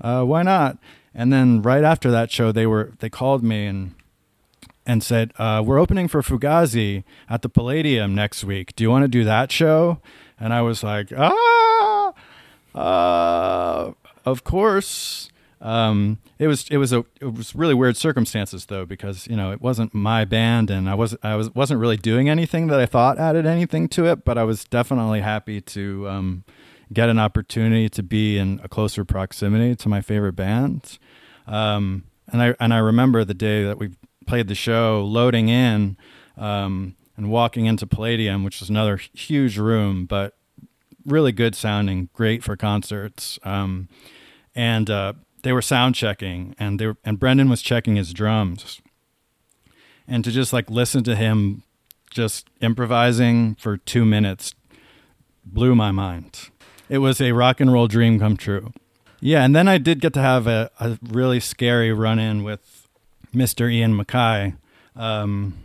uh, 0.00 0.22
why 0.22 0.42
not?" 0.42 0.78
And 1.14 1.30
then 1.30 1.60
right 1.60 1.84
after 1.84 2.10
that 2.10 2.32
show, 2.32 2.52
they 2.52 2.66
were 2.66 2.92
they 3.00 3.10
called 3.10 3.44
me 3.44 3.66
and 3.66 3.94
and 4.86 5.02
said, 5.02 5.34
uh, 5.36 5.62
"We're 5.64 5.78
opening 5.78 6.08
for 6.08 6.22
Fugazi 6.22 7.04
at 7.28 7.42
the 7.42 7.50
Palladium 7.50 8.14
next 8.14 8.44
week. 8.44 8.74
Do 8.76 8.82
you 8.82 8.90
want 8.90 9.04
to 9.04 9.08
do 9.08 9.24
that 9.24 9.52
show?" 9.52 10.00
And 10.40 10.54
I 10.54 10.62
was 10.62 10.82
like, 10.82 11.12
"Ah, 11.14 12.14
uh, 12.74 13.92
of 14.24 14.42
course." 14.42 15.30
Um, 15.66 16.18
it 16.38 16.46
was 16.46 16.68
it 16.70 16.76
was 16.76 16.92
a 16.92 17.04
it 17.20 17.34
was 17.34 17.52
really 17.52 17.74
weird 17.74 17.96
circumstances 17.96 18.66
though 18.66 18.86
because 18.86 19.26
you 19.26 19.34
know 19.34 19.50
it 19.50 19.60
wasn't 19.60 19.92
my 19.92 20.24
band 20.24 20.70
and 20.70 20.88
I 20.88 20.94
was 20.94 21.16
I 21.24 21.34
was 21.34 21.52
wasn't 21.56 21.80
really 21.80 21.96
doing 21.96 22.28
anything 22.28 22.68
that 22.68 22.78
I 22.78 22.86
thought 22.86 23.18
added 23.18 23.46
anything 23.46 23.88
to 23.88 24.06
it, 24.06 24.24
but 24.24 24.38
I 24.38 24.44
was 24.44 24.62
definitely 24.62 25.22
happy 25.22 25.60
to 25.60 26.08
um, 26.08 26.44
get 26.92 27.08
an 27.08 27.18
opportunity 27.18 27.88
to 27.88 28.02
be 28.04 28.38
in 28.38 28.60
a 28.62 28.68
closer 28.68 29.04
proximity 29.04 29.74
to 29.74 29.88
my 29.88 30.00
favorite 30.00 30.34
bands. 30.34 31.00
Um, 31.48 32.04
and 32.28 32.40
I 32.40 32.54
and 32.60 32.72
I 32.72 32.78
remember 32.78 33.24
the 33.24 33.34
day 33.34 33.64
that 33.64 33.76
we 33.76 33.90
played 34.24 34.46
the 34.46 34.54
show, 34.54 35.04
loading 35.04 35.48
in 35.48 35.96
um, 36.36 36.94
and 37.16 37.28
walking 37.28 37.66
into 37.66 37.88
Palladium, 37.88 38.44
which 38.44 38.62
is 38.62 38.70
another 38.70 38.98
huge 38.98 39.58
room, 39.58 40.06
but 40.06 40.36
really 41.04 41.32
good 41.32 41.56
sounding, 41.56 42.08
great 42.12 42.44
for 42.44 42.56
concerts. 42.56 43.40
Um, 43.42 43.88
and 44.54 44.88
uh, 44.88 45.12
they 45.42 45.52
were 45.52 45.62
sound 45.62 45.94
checking, 45.94 46.54
and 46.58 46.78
they 46.78 46.86
were, 46.86 46.96
and 47.04 47.18
Brendan 47.18 47.48
was 47.48 47.62
checking 47.62 47.96
his 47.96 48.12
drums, 48.12 48.80
and 50.08 50.24
to 50.24 50.30
just 50.30 50.52
like 50.52 50.70
listen 50.70 51.04
to 51.04 51.16
him 51.16 51.62
just 52.10 52.48
improvising 52.60 53.54
for 53.56 53.76
two 53.76 54.04
minutes 54.04 54.54
blew 55.44 55.74
my 55.74 55.92
mind. 55.92 56.50
It 56.88 56.98
was 56.98 57.20
a 57.20 57.32
rock 57.32 57.60
and 57.60 57.72
roll 57.72 57.88
dream 57.88 58.18
come 58.18 58.36
true. 58.36 58.72
Yeah, 59.20 59.44
and 59.44 59.56
then 59.56 59.68
I 59.68 59.78
did 59.78 60.00
get 60.00 60.12
to 60.14 60.20
have 60.20 60.46
a, 60.46 60.70
a 60.78 60.98
really 61.02 61.40
scary 61.40 61.92
run 61.92 62.18
in 62.18 62.44
with 62.44 62.88
Mr. 63.34 63.70
Ian 63.72 63.96
MacKaye. 63.96 64.56
Um, 64.94 65.58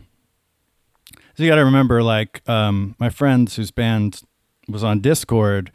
so 1.34 1.42
you 1.42 1.48
got 1.48 1.56
to 1.56 1.64
remember, 1.64 2.02
like 2.02 2.46
um, 2.48 2.96
my 2.98 3.08
friends 3.08 3.56
whose 3.56 3.70
band 3.70 4.22
was 4.68 4.84
on 4.84 5.00
Dischord. 5.00 5.68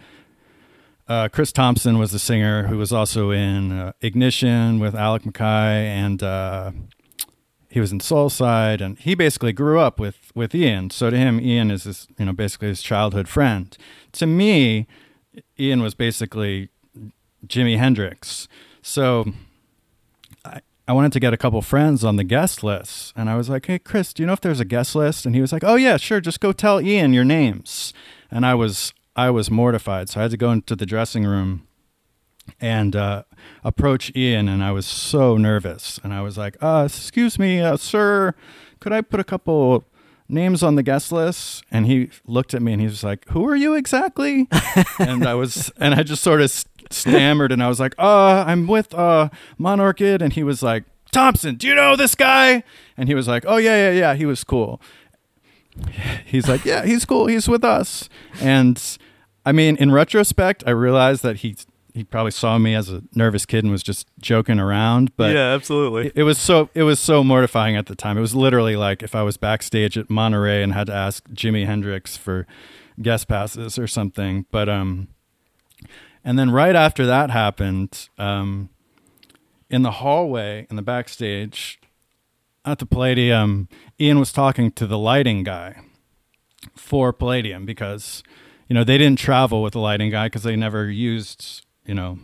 Uh, 1.07 1.29
Chris 1.29 1.51
Thompson 1.51 1.97
was 1.97 2.11
the 2.11 2.19
singer 2.19 2.67
who 2.67 2.77
was 2.77 2.91
also 2.91 3.31
in 3.31 3.71
uh, 3.71 3.93
Ignition 4.01 4.79
with 4.79 4.93
Alec 4.93 5.23
MacKaye, 5.23 5.85
and 5.85 6.21
uh, 6.21 6.71
he 7.69 7.79
was 7.79 7.91
in 7.91 7.99
Soulside, 7.99 8.81
and 8.81 8.99
he 8.99 9.15
basically 9.15 9.53
grew 9.53 9.79
up 9.79 9.99
with 9.99 10.31
with 10.35 10.53
Ian. 10.53 10.89
So 10.89 11.09
to 11.09 11.17
him, 11.17 11.39
Ian 11.39 11.71
is 11.71 11.85
his, 11.85 12.07
you 12.17 12.25
know 12.25 12.33
basically 12.33 12.67
his 12.69 12.81
childhood 12.81 13.27
friend. 13.27 13.77
To 14.13 14.27
me, 14.27 14.87
Ian 15.57 15.81
was 15.81 15.95
basically 15.95 16.69
Jimi 17.47 17.77
Hendrix. 17.77 18.47
So 18.81 19.33
I 20.87 20.93
wanted 20.93 21.11
to 21.13 21.19
get 21.19 21.33
a 21.33 21.37
couple 21.37 21.61
friends 21.61 22.05
on 22.05 22.15
the 22.15 22.23
guest 22.23 22.63
list. 22.63 23.11
And 23.15 23.29
I 23.29 23.35
was 23.35 23.49
like, 23.49 23.65
hey, 23.65 23.77
Chris, 23.77 24.13
do 24.13 24.23
you 24.23 24.27
know 24.27 24.33
if 24.33 24.41
there's 24.41 24.61
a 24.61 24.65
guest 24.65 24.95
list? 24.95 25.25
And 25.25 25.35
he 25.35 25.41
was 25.41 25.51
like, 25.51 25.63
oh, 25.65 25.75
yeah, 25.75 25.97
sure. 25.97 26.21
Just 26.21 26.39
go 26.39 26.53
tell 26.53 26.79
Ian 26.79 27.11
your 27.11 27.25
names. 27.25 27.93
And 28.31 28.45
I 28.45 28.55
was, 28.55 28.93
I 29.17 29.29
was 29.29 29.51
mortified. 29.51 30.09
So 30.09 30.19
I 30.19 30.23
had 30.23 30.31
to 30.31 30.37
go 30.37 30.51
into 30.51 30.75
the 30.75 30.85
dressing 30.85 31.25
room 31.25 31.67
and 32.61 32.95
uh, 32.95 33.23
approach 33.63 34.15
Ian. 34.15 34.47
And 34.47 34.63
I 34.63 34.71
was 34.71 34.85
so 34.85 35.35
nervous. 35.35 35.99
And 36.03 36.13
I 36.13 36.21
was 36.21 36.37
like, 36.37 36.55
uh, 36.61 36.83
excuse 36.85 37.37
me, 37.37 37.59
uh, 37.59 37.75
sir, 37.77 38.35
could 38.79 38.93
I 38.93 39.01
put 39.01 39.19
a 39.19 39.25
couple 39.25 39.83
names 40.29 40.61
on 40.61 40.75
the 40.75 40.83
guest 40.83 41.11
list 41.11 41.63
and 41.71 41.85
he 41.85 42.09
looked 42.25 42.53
at 42.53 42.61
me 42.61 42.73
and 42.73 42.81
he 42.81 42.87
was 42.87 43.01
like 43.01 43.25
who 43.29 43.47
are 43.47 43.55
you 43.55 43.75
exactly 43.75 44.45
and 44.99 45.25
i 45.25 45.33
was 45.33 45.71
and 45.77 45.95
i 45.95 46.03
just 46.03 46.21
sort 46.21 46.41
of 46.41 46.51
stammered 46.91 47.51
and 47.51 47.63
I 47.63 47.67
was 47.67 47.79
like, 47.79 47.95
"Uh, 47.97 48.43
I'm 48.45 48.67
with 48.67 48.93
uh 48.93 49.29
Monorchid," 49.57 50.21
and 50.21 50.33
he 50.33 50.43
was 50.43 50.63
like, 50.63 50.85
"Thompson, 51.11 51.55
do 51.55 51.67
you 51.67 51.75
know 51.75 51.95
this 51.95 52.15
guy?" 52.15 52.63
And 52.95 53.09
he 53.09 53.15
was 53.15 53.27
like, 53.27 53.43
"Oh 53.47 53.57
yeah, 53.57 53.91
yeah, 53.91 53.99
yeah, 53.99 54.13
he 54.15 54.25
was 54.25 54.43
cool." 54.43 54.81
He's 56.25 56.47
like, 56.47 56.65
"Yeah, 56.65 56.85
he's 56.85 57.05
cool. 57.05 57.27
He's 57.27 57.47
with 57.47 57.63
us." 57.63 58.09
And 58.41 58.81
I 59.47 59.53
mean, 59.53 59.77
in 59.77 59.93
retrospect, 59.93 60.65
I 60.67 60.71
realized 60.71 61.23
that 61.23 61.37
he 61.37 61.55
he 61.93 62.03
probably 62.03 62.31
saw 62.31 62.57
me 62.57 62.75
as 62.75 62.89
a 62.89 63.01
nervous 63.15 63.45
kid 63.45 63.63
and 63.63 63.71
was 63.71 63.81
just 63.81 64.05
joking 64.19 64.59
around. 64.59 65.15
But 65.15 65.33
yeah, 65.33 65.53
absolutely. 65.53 66.07
It, 66.07 66.13
it 66.17 66.23
was 66.23 66.37
so 66.37 66.69
it 66.73 66.83
was 66.83 66.99
so 66.99 67.23
mortifying 67.23 67.77
at 67.77 67.85
the 67.85 67.95
time. 67.95 68.17
It 68.17 68.21
was 68.21 68.35
literally 68.35 68.75
like 68.75 69.01
if 69.01 69.15
I 69.15 69.23
was 69.23 69.37
backstage 69.37 69.97
at 69.97 70.09
Monterey 70.09 70.61
and 70.61 70.73
had 70.73 70.87
to 70.87 70.93
ask 70.93 71.29
Jimi 71.29 71.65
Hendrix 71.65 72.17
for 72.17 72.45
guest 73.01 73.29
passes 73.29 73.79
or 73.79 73.87
something. 73.87 74.45
But 74.51 74.67
um, 74.67 75.07
and 76.25 76.37
then 76.37 76.51
right 76.51 76.75
after 76.75 77.05
that 77.05 77.29
happened, 77.29 78.09
um, 78.17 78.69
in 79.69 79.81
the 79.81 79.91
hallway 79.91 80.67
in 80.69 80.75
the 80.75 80.81
backstage 80.81 81.79
at 82.65 82.79
the 82.79 82.85
Palladium, 82.85 83.69
Ian 83.97 84.19
was 84.19 84.33
talking 84.33 84.71
to 84.73 84.85
the 84.85 84.97
lighting 84.97 85.43
guy 85.43 85.79
for 86.75 87.13
Palladium 87.13 87.65
because 87.65 88.23
you 88.67 88.73
know 88.73 88.83
they 88.83 88.97
didn't 88.97 89.19
travel 89.19 89.61
with 89.61 89.73
the 89.73 89.79
lighting 89.79 90.11
guy 90.11 90.27
because 90.27 90.43
they 90.43 90.55
never 90.55 90.89
used 90.89 91.65
you 91.87 91.95
know, 91.95 92.19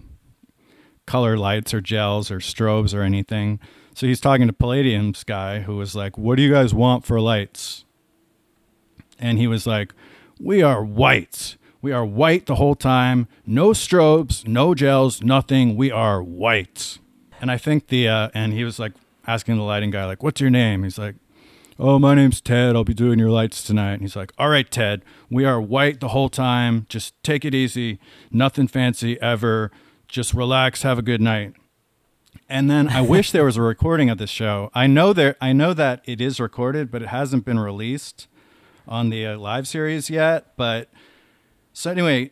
color 1.08 1.38
lights 1.38 1.74
or 1.74 1.82
gels 1.82 2.30
or 2.30 2.38
strobes 2.38 2.94
or 2.94 3.02
anything. 3.02 3.60
So 3.96 4.06
he's 4.06 4.20
talking 4.20 4.48
to 4.48 4.54
Palladium's 4.54 5.24
guy 5.24 5.62
who 5.62 5.78
was 5.78 5.96
like, 5.96 6.18
What 6.18 6.36
do 6.36 6.44
you 6.44 6.52
guys 6.52 6.74
want 6.74 7.06
for 7.06 7.20
lights? 7.20 7.86
And 9.18 9.40
he 9.40 9.48
was 9.48 9.66
like, 9.66 9.94
We 10.40 10.62
are 10.62 10.84
white. 10.84 11.58
We 11.82 11.92
are 11.92 12.06
white 12.06 12.46
the 12.46 12.56
whole 12.56 12.76
time. 12.76 13.28
No 13.46 13.70
strobes, 13.70 14.48
no 14.48 14.76
gels, 14.76 15.24
nothing. 15.24 15.76
We 15.76 15.92
are 15.92 16.22
white. 16.22 17.00
And 17.42 17.52
I 17.52 17.58
think 17.58 17.88
the, 17.88 18.08
uh, 18.08 18.30
and 18.34 18.54
he 18.54 18.64
was 18.64 18.80
like 18.80 18.94
asking 19.26 19.58
the 19.58 19.64
lighting 19.64 19.92
guy, 19.92 20.06
like, 20.06 20.24
What's 20.24 20.42
your 20.42 20.50
name? 20.50 20.84
He's 20.84 20.98
like, 20.98 21.16
Oh, 21.80 21.98
my 21.98 22.14
name's 22.14 22.40
Ted. 22.40 22.76
I'll 22.76 22.84
be 22.84 22.94
doing 22.94 23.18
your 23.18 23.32
lights 23.32 23.64
tonight. 23.64 23.94
And 23.94 24.02
he's 24.02 24.16
like, 24.16 24.32
All 24.38 24.50
right, 24.50 24.70
Ted, 24.70 25.04
we 25.30 25.44
are 25.46 25.60
white 25.60 26.00
the 26.00 26.10
whole 26.10 26.30
time. 26.30 26.86
Just 26.88 27.14
take 27.24 27.44
it 27.44 27.56
easy. 27.56 28.00
Nothing 28.32 28.68
fancy 28.68 29.20
ever. 29.22 29.72
Just 30.08 30.34
relax. 30.34 30.84
Have 30.84 31.00
a 31.00 31.04
good 31.04 31.22
night. 31.22 31.54
And 32.48 32.70
then 32.70 32.90
I 32.90 33.02
wish 33.02 33.32
there 33.32 33.46
was 33.46 33.58
a 33.58 33.62
recording 33.62 34.10
of 34.10 34.18
this 34.20 34.30
show. 34.30 34.70
I 34.74 34.86
know 34.86 35.14
there. 35.14 35.36
I 35.42 35.54
know 35.54 35.74
that 35.74 36.02
it 36.06 36.22
is 36.22 36.40
recorded, 36.40 36.92
but 36.92 37.02
it 37.02 37.08
hasn't 37.08 37.46
been 37.46 37.60
released 37.60 38.28
on 38.88 39.10
the 39.10 39.26
uh, 39.26 39.38
live 39.38 39.68
series 39.68 40.10
yet. 40.10 40.56
But 40.56 40.90
so 41.72 41.90
anyway, 41.90 42.32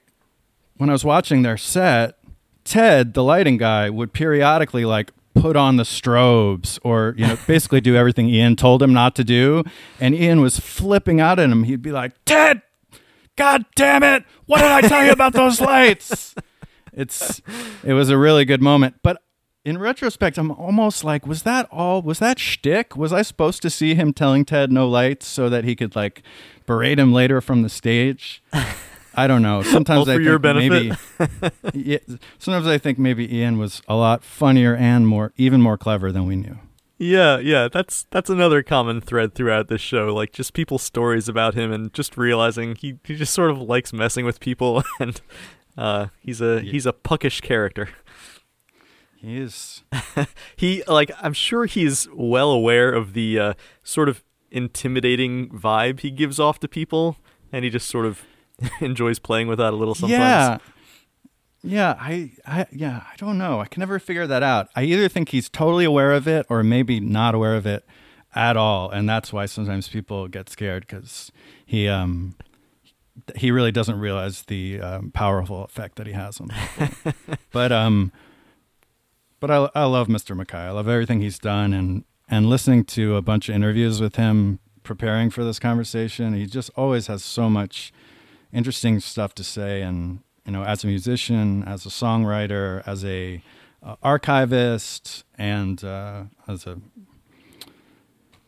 when 0.78 0.90
I 0.90 0.94
was 0.94 1.06
watching 1.06 1.42
their 1.42 1.58
set, 1.58 2.18
Ted, 2.64 3.14
the 3.16 3.24
lighting 3.24 3.58
guy, 3.58 3.90
would 3.90 4.14
periodically 4.14 4.86
like 4.86 5.12
put 5.34 5.56
on 5.56 5.78
the 5.78 5.84
strobes 5.84 6.80
or 6.84 7.16
you 7.18 7.26
know 7.26 7.38
basically 7.48 7.82
do 7.82 7.96
everything 7.96 8.30
Ian 8.30 8.56
told 8.56 8.82
him 8.82 8.94
not 8.94 9.16
to 9.16 9.24
do. 9.24 9.64
And 10.00 10.16
Ian 10.16 10.42
was 10.42 10.60
flipping 10.60 11.20
out 11.20 11.40
at 11.40 11.50
him. 11.50 11.64
He'd 11.64 11.82
be 11.82 11.92
like 11.92 12.14
Ted 12.26 12.62
god 13.36 13.66
damn 13.76 14.04
it. 14.04 14.24
What 14.46 14.60
did 14.60 14.72
I 14.72 14.82
tell 14.82 15.06
you 15.06 15.12
about 15.12 15.34
those 15.34 15.62
lights? 15.62 16.36
It's 16.94 17.42
it 17.84 17.94
was 17.94 18.10
a 18.10 18.18
really 18.18 18.44
good 18.46 18.62
moment. 18.62 18.96
But 19.02 19.22
in 19.64 19.78
retrospect 19.78 20.38
I'm 20.38 20.52
almost 20.52 21.04
like 21.04 21.26
was 21.26 21.44
that 21.44 21.68
all 21.72 22.02
was 22.02 22.20
that 22.20 22.38
shtick? 22.38 22.98
Was 22.98 23.14
I 23.14 23.22
supposed 23.22 23.62
to 23.62 23.70
see 23.70 23.96
him 23.96 24.14
telling 24.14 24.44
Ted 24.44 24.72
no 24.72 24.90
lights 24.90 25.28
so 25.28 25.50
that 25.50 25.64
he 25.64 25.76
could 25.76 25.96
like 25.96 26.22
berate 26.66 27.00
him 27.00 27.14
later 27.14 27.40
from 27.42 27.62
the 27.62 27.70
stage 27.70 28.44
I 29.14 29.28
don't 29.28 29.42
know. 29.42 29.62
Sometimes 29.62 30.08
I 30.08 30.16
your 30.16 30.40
think 30.40 30.56
maybe. 30.56 30.92
yeah, 31.74 31.98
sometimes 32.40 32.68
I 32.68 32.78
think 32.78 32.98
maybe 32.98 33.34
Ian 33.36 33.58
was 33.58 33.82
a 33.88 33.96
lot 33.96 34.24
funnier 34.24 34.76
and 34.76 35.08
more, 35.08 35.34
even 35.36 35.62
more 35.62 35.78
clever 35.78 36.12
than 36.12 36.26
we 36.26 36.36
knew. 36.36 36.58
Yeah, 36.98 37.40
yeah, 37.40 37.68
that's 37.68 38.06
that's 38.12 38.30
another 38.30 38.62
common 38.62 39.02
thread 39.02 39.34
throughout 39.34 39.70
this 39.70 39.82
show. 39.82 40.14
Like 40.14 40.32
just 40.32 40.54
people's 40.54 40.84
stories 40.84 41.28
about 41.28 41.56
him, 41.56 41.72
and 41.72 41.92
just 41.94 42.16
realizing 42.16 42.76
he 42.76 43.00
he 43.04 43.16
just 43.16 43.34
sort 43.34 43.50
of 43.50 43.60
likes 43.60 43.92
messing 43.92 44.24
with 44.24 44.40
people, 44.40 44.84
and 45.00 45.20
uh, 45.78 46.08
he's 46.20 46.42
a 46.42 46.62
yeah. 46.64 46.72
he's 46.72 46.86
a 46.86 46.94
puckish 46.94 47.42
character. 47.42 47.90
He 49.16 49.38
is. 49.38 49.84
he 50.56 50.84
like 50.88 51.12
I'm 51.20 51.34
sure 51.34 51.66
he's 51.66 52.08
well 52.14 52.52
aware 52.52 52.92
of 52.92 53.14
the 53.14 53.40
uh, 53.40 53.54
sort 53.84 54.08
of 54.08 54.24
intimidating 54.52 55.50
vibe 55.50 56.02
he 56.02 56.12
gives 56.12 56.40
off 56.40 56.60
to 56.60 56.68
people, 56.68 57.18
and 57.52 57.64
he 57.64 57.72
just 57.72 57.90
sort 57.90 58.06
of 58.06 58.26
enjoys 58.82 59.20
playing 59.20 59.48
with 59.48 59.60
that 59.60 59.74
a 59.74 59.76
little 59.76 59.96
sometimes. 59.96 60.20
Yeah. 60.20 60.58
Yeah, 61.64 61.96
I, 62.00 62.32
I, 62.44 62.66
yeah, 62.72 63.04
I 63.12 63.16
don't 63.18 63.38
know. 63.38 63.60
I 63.60 63.68
can 63.68 63.82
never 63.82 64.00
figure 64.00 64.26
that 64.26 64.42
out. 64.42 64.70
I 64.76 64.82
either 64.82 65.08
think 65.08 65.30
he's 65.30 65.48
totally 65.48 65.86
aware 65.86 66.12
of 66.12 66.28
it, 66.28 66.48
or 66.50 66.64
maybe 66.64 67.00
not 67.00 67.36
aware 67.36 67.56
of 67.56 67.68
it 67.68 67.86
at 68.34 68.58
all, 68.58 68.90
and 68.90 69.08
that's 69.08 69.32
why 69.32 69.46
sometimes 69.46 69.88
people 69.88 70.28
get 70.28 70.50
scared 70.50 70.88
because 70.88 71.32
he, 71.64 71.88
um, 71.88 72.34
he 73.36 73.52
really 73.52 73.72
doesn't 73.72 74.00
realize 74.00 74.42
the 74.44 74.82
um, 74.82 75.12
powerful 75.12 75.64
effect 75.64 75.98
that 75.98 76.08
he 76.08 76.14
has 76.14 76.42
on 76.42 76.50
people. 76.50 77.14
but, 77.52 77.72
um, 77.72 78.12
but 79.40 79.52
I, 79.52 79.70
I 79.76 79.86
love 79.86 80.08
Mr. 80.08 80.36
MacKaye. 80.36 80.66
I 80.66 80.72
love 80.72 80.88
everything 80.88 81.22
he's 81.22 81.38
done, 81.38 81.74
and 81.74 82.06
and 82.32 82.50
listening 82.50 82.86
to 82.86 83.18
a 83.18 83.22
bunch 83.22 83.50
of 83.50 83.56
interviews 83.56 84.00
with 84.00 84.16
him, 84.16 84.60
preparing 84.84 85.30
for 85.30 85.44
this 85.44 85.60
conversation, 85.60 86.34
he 86.34 86.46
just 86.46 86.72
always 86.78 87.08
has 87.08 87.24
so 87.26 87.50
much 87.50 87.92
interesting 88.54 89.00
stuff 89.00 89.34
to 89.36 89.44
say. 89.44 89.82
And 89.82 90.20
you 90.46 90.52
know, 90.52 90.64
as 90.64 90.84
a 90.84 90.88
musician, 90.88 91.64
as 91.64 91.86
a 91.86 91.90
songwriter, 91.90 92.84
as 92.88 93.06
a 93.06 93.44
uh, 93.84 93.96
archivist, 94.04 95.24
and 95.38 95.84
uh, 95.84 96.24
as 96.48 96.66
a 96.66 96.80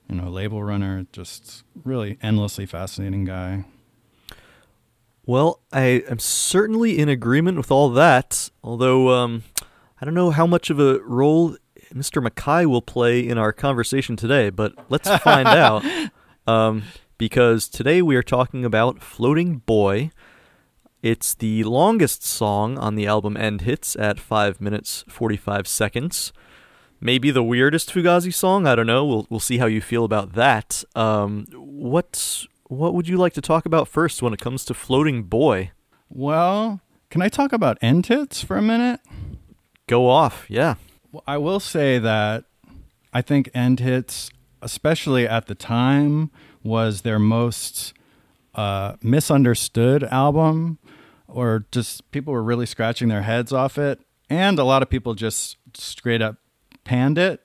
you 0.09 0.15
know 0.15 0.29
label 0.29 0.63
runner, 0.63 1.05
just 1.11 1.63
really 1.83 2.17
endlessly 2.21 2.65
fascinating 2.65 3.25
guy. 3.25 3.65
Well, 5.25 5.61
I 5.71 6.03
am 6.09 6.19
certainly 6.19 6.99
in 6.99 7.07
agreement 7.07 7.57
with 7.57 7.71
all 7.71 7.89
that. 7.91 8.49
Although 8.63 9.09
um, 9.09 9.43
I 10.01 10.05
don't 10.05 10.13
know 10.13 10.31
how 10.31 10.45
much 10.45 10.69
of 10.69 10.79
a 10.79 10.99
role 10.99 11.55
Mr. 11.93 12.25
MacKaye 12.25 12.65
will 12.65 12.81
play 12.81 13.25
in 13.25 13.37
our 13.37 13.53
conversation 13.53 14.15
today, 14.15 14.49
but 14.49 14.73
let's 14.89 15.09
find 15.17 15.47
out. 15.47 15.85
Um, 16.47 16.83
because 17.17 17.69
today 17.69 18.01
we 18.01 18.15
are 18.15 18.23
talking 18.23 18.65
about 18.65 19.01
Floating 19.01 19.57
Boy. 19.57 20.11
It's 21.01 21.33
the 21.33 21.63
longest 21.63 22.23
song 22.23 22.77
on 22.77 22.95
the 22.95 23.07
album 23.07 23.35
End 23.37 23.61
Hits 23.61 23.95
at 23.95 24.19
5 24.19 24.61
minutes 24.61 25.03
45 25.07 25.67
seconds. 25.67 26.33
Maybe 27.01 27.31
the 27.31 27.43
weirdest 27.43 27.93
Fugazi 27.93 28.33
song, 28.33 28.65
I 28.65 28.75
don't 28.75 28.87
know. 28.87 29.05
We'll 29.05 29.27
we'll 29.29 29.39
see 29.41 29.57
how 29.57 29.65
you 29.65 29.81
feel 29.81 30.05
about 30.05 30.33
that. 30.33 30.85
Um, 30.95 31.47
what 31.53 32.45
what 32.67 32.93
would 32.93 33.09
you 33.09 33.17
like 33.17 33.33
to 33.33 33.41
talk 33.41 33.65
about 33.65 33.89
first 33.89 34.21
when 34.21 34.33
it 34.33 34.39
comes 34.39 34.63
to 34.65 34.73
Floating 34.73 35.23
Boy? 35.23 35.71
Well, 36.09 36.79
can 37.09 37.21
I 37.21 37.27
talk 37.27 37.51
about 37.51 37.77
End 37.81 38.05
Hits 38.05 38.41
for 38.41 38.55
a 38.55 38.61
minute? 38.61 39.01
Go 39.87 40.09
off, 40.09 40.45
yeah. 40.47 40.75
Well, 41.11 41.23
I 41.27 41.37
will 41.37 41.59
say 41.59 41.99
that 41.99 42.45
I 43.13 43.21
think 43.21 43.49
End 43.53 43.81
Hits, 43.81 44.31
especially 44.61 45.27
at 45.27 45.47
the 45.47 45.55
time, 45.55 46.31
was 46.63 47.01
their 47.01 47.19
most 47.19 47.93
uh, 48.55 48.95
misunderstood 49.01 50.03
album, 50.05 50.79
or 51.27 51.65
just 51.71 52.09
people 52.11 52.33
were 52.33 52.43
really 52.43 52.65
scratching 52.65 53.07
their 53.07 53.23
heads 53.23 53.51
off 53.51 53.77
it, 53.77 53.99
and 54.29 54.59
a 54.59 54.63
lot 54.63 54.81
of 54.81 54.89
people 54.89 55.13
just 55.13 55.57
straight 55.73 56.21
up 56.21 56.37
panned 56.83 57.17
it. 57.17 57.41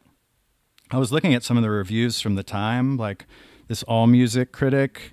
I 0.90 0.98
was 0.98 1.12
looking 1.12 1.34
at 1.34 1.42
some 1.42 1.56
of 1.56 1.62
the 1.62 1.70
reviews 1.70 2.20
from 2.20 2.34
the 2.34 2.42
time, 2.42 2.96
like 2.96 3.26
this 3.68 3.82
All 3.84 4.06
Music 4.06 4.52
critic. 4.52 5.12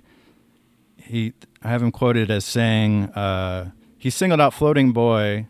He, 0.96 1.34
I 1.62 1.68
have 1.68 1.82
him 1.82 1.92
quoted 1.92 2.30
as 2.30 2.44
saying, 2.44 3.10
uh, 3.10 3.70
he 3.98 4.10
singled 4.10 4.40
out 4.40 4.54
"Floating 4.54 4.92
Boy" 4.92 5.46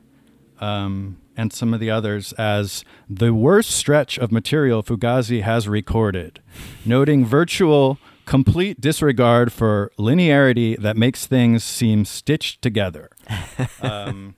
um, 0.61 1.19
and 1.37 1.53
some 1.53 1.75
of 1.75 1.81
the 1.81 1.91
others 1.91 2.33
as 2.35 2.85
the 3.09 3.35
worst 3.35 3.71
stretch 3.71 4.19
of 4.19 4.33
material 4.33 4.83
Fugazi 4.83 5.43
has 5.43 5.69
recorded, 5.69 6.41
noting 6.85 7.25
virtual 7.25 7.99
complete 8.27 8.81
disregard 8.81 9.53
for 9.53 9.93
linearity 9.99 10.79
that 10.79 10.97
makes 10.97 11.27
things 11.27 11.65
seem 11.65 12.05
stitched 12.05 12.61
together. 12.61 13.11
um, 13.83 14.35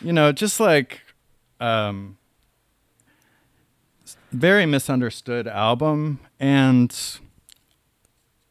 you 0.00 0.12
know, 0.12 0.32
just 0.32 0.60
like 0.60 1.00
um, 1.60 2.18
very 4.30 4.66
misunderstood 4.66 5.48
album, 5.48 6.20
and 6.38 7.18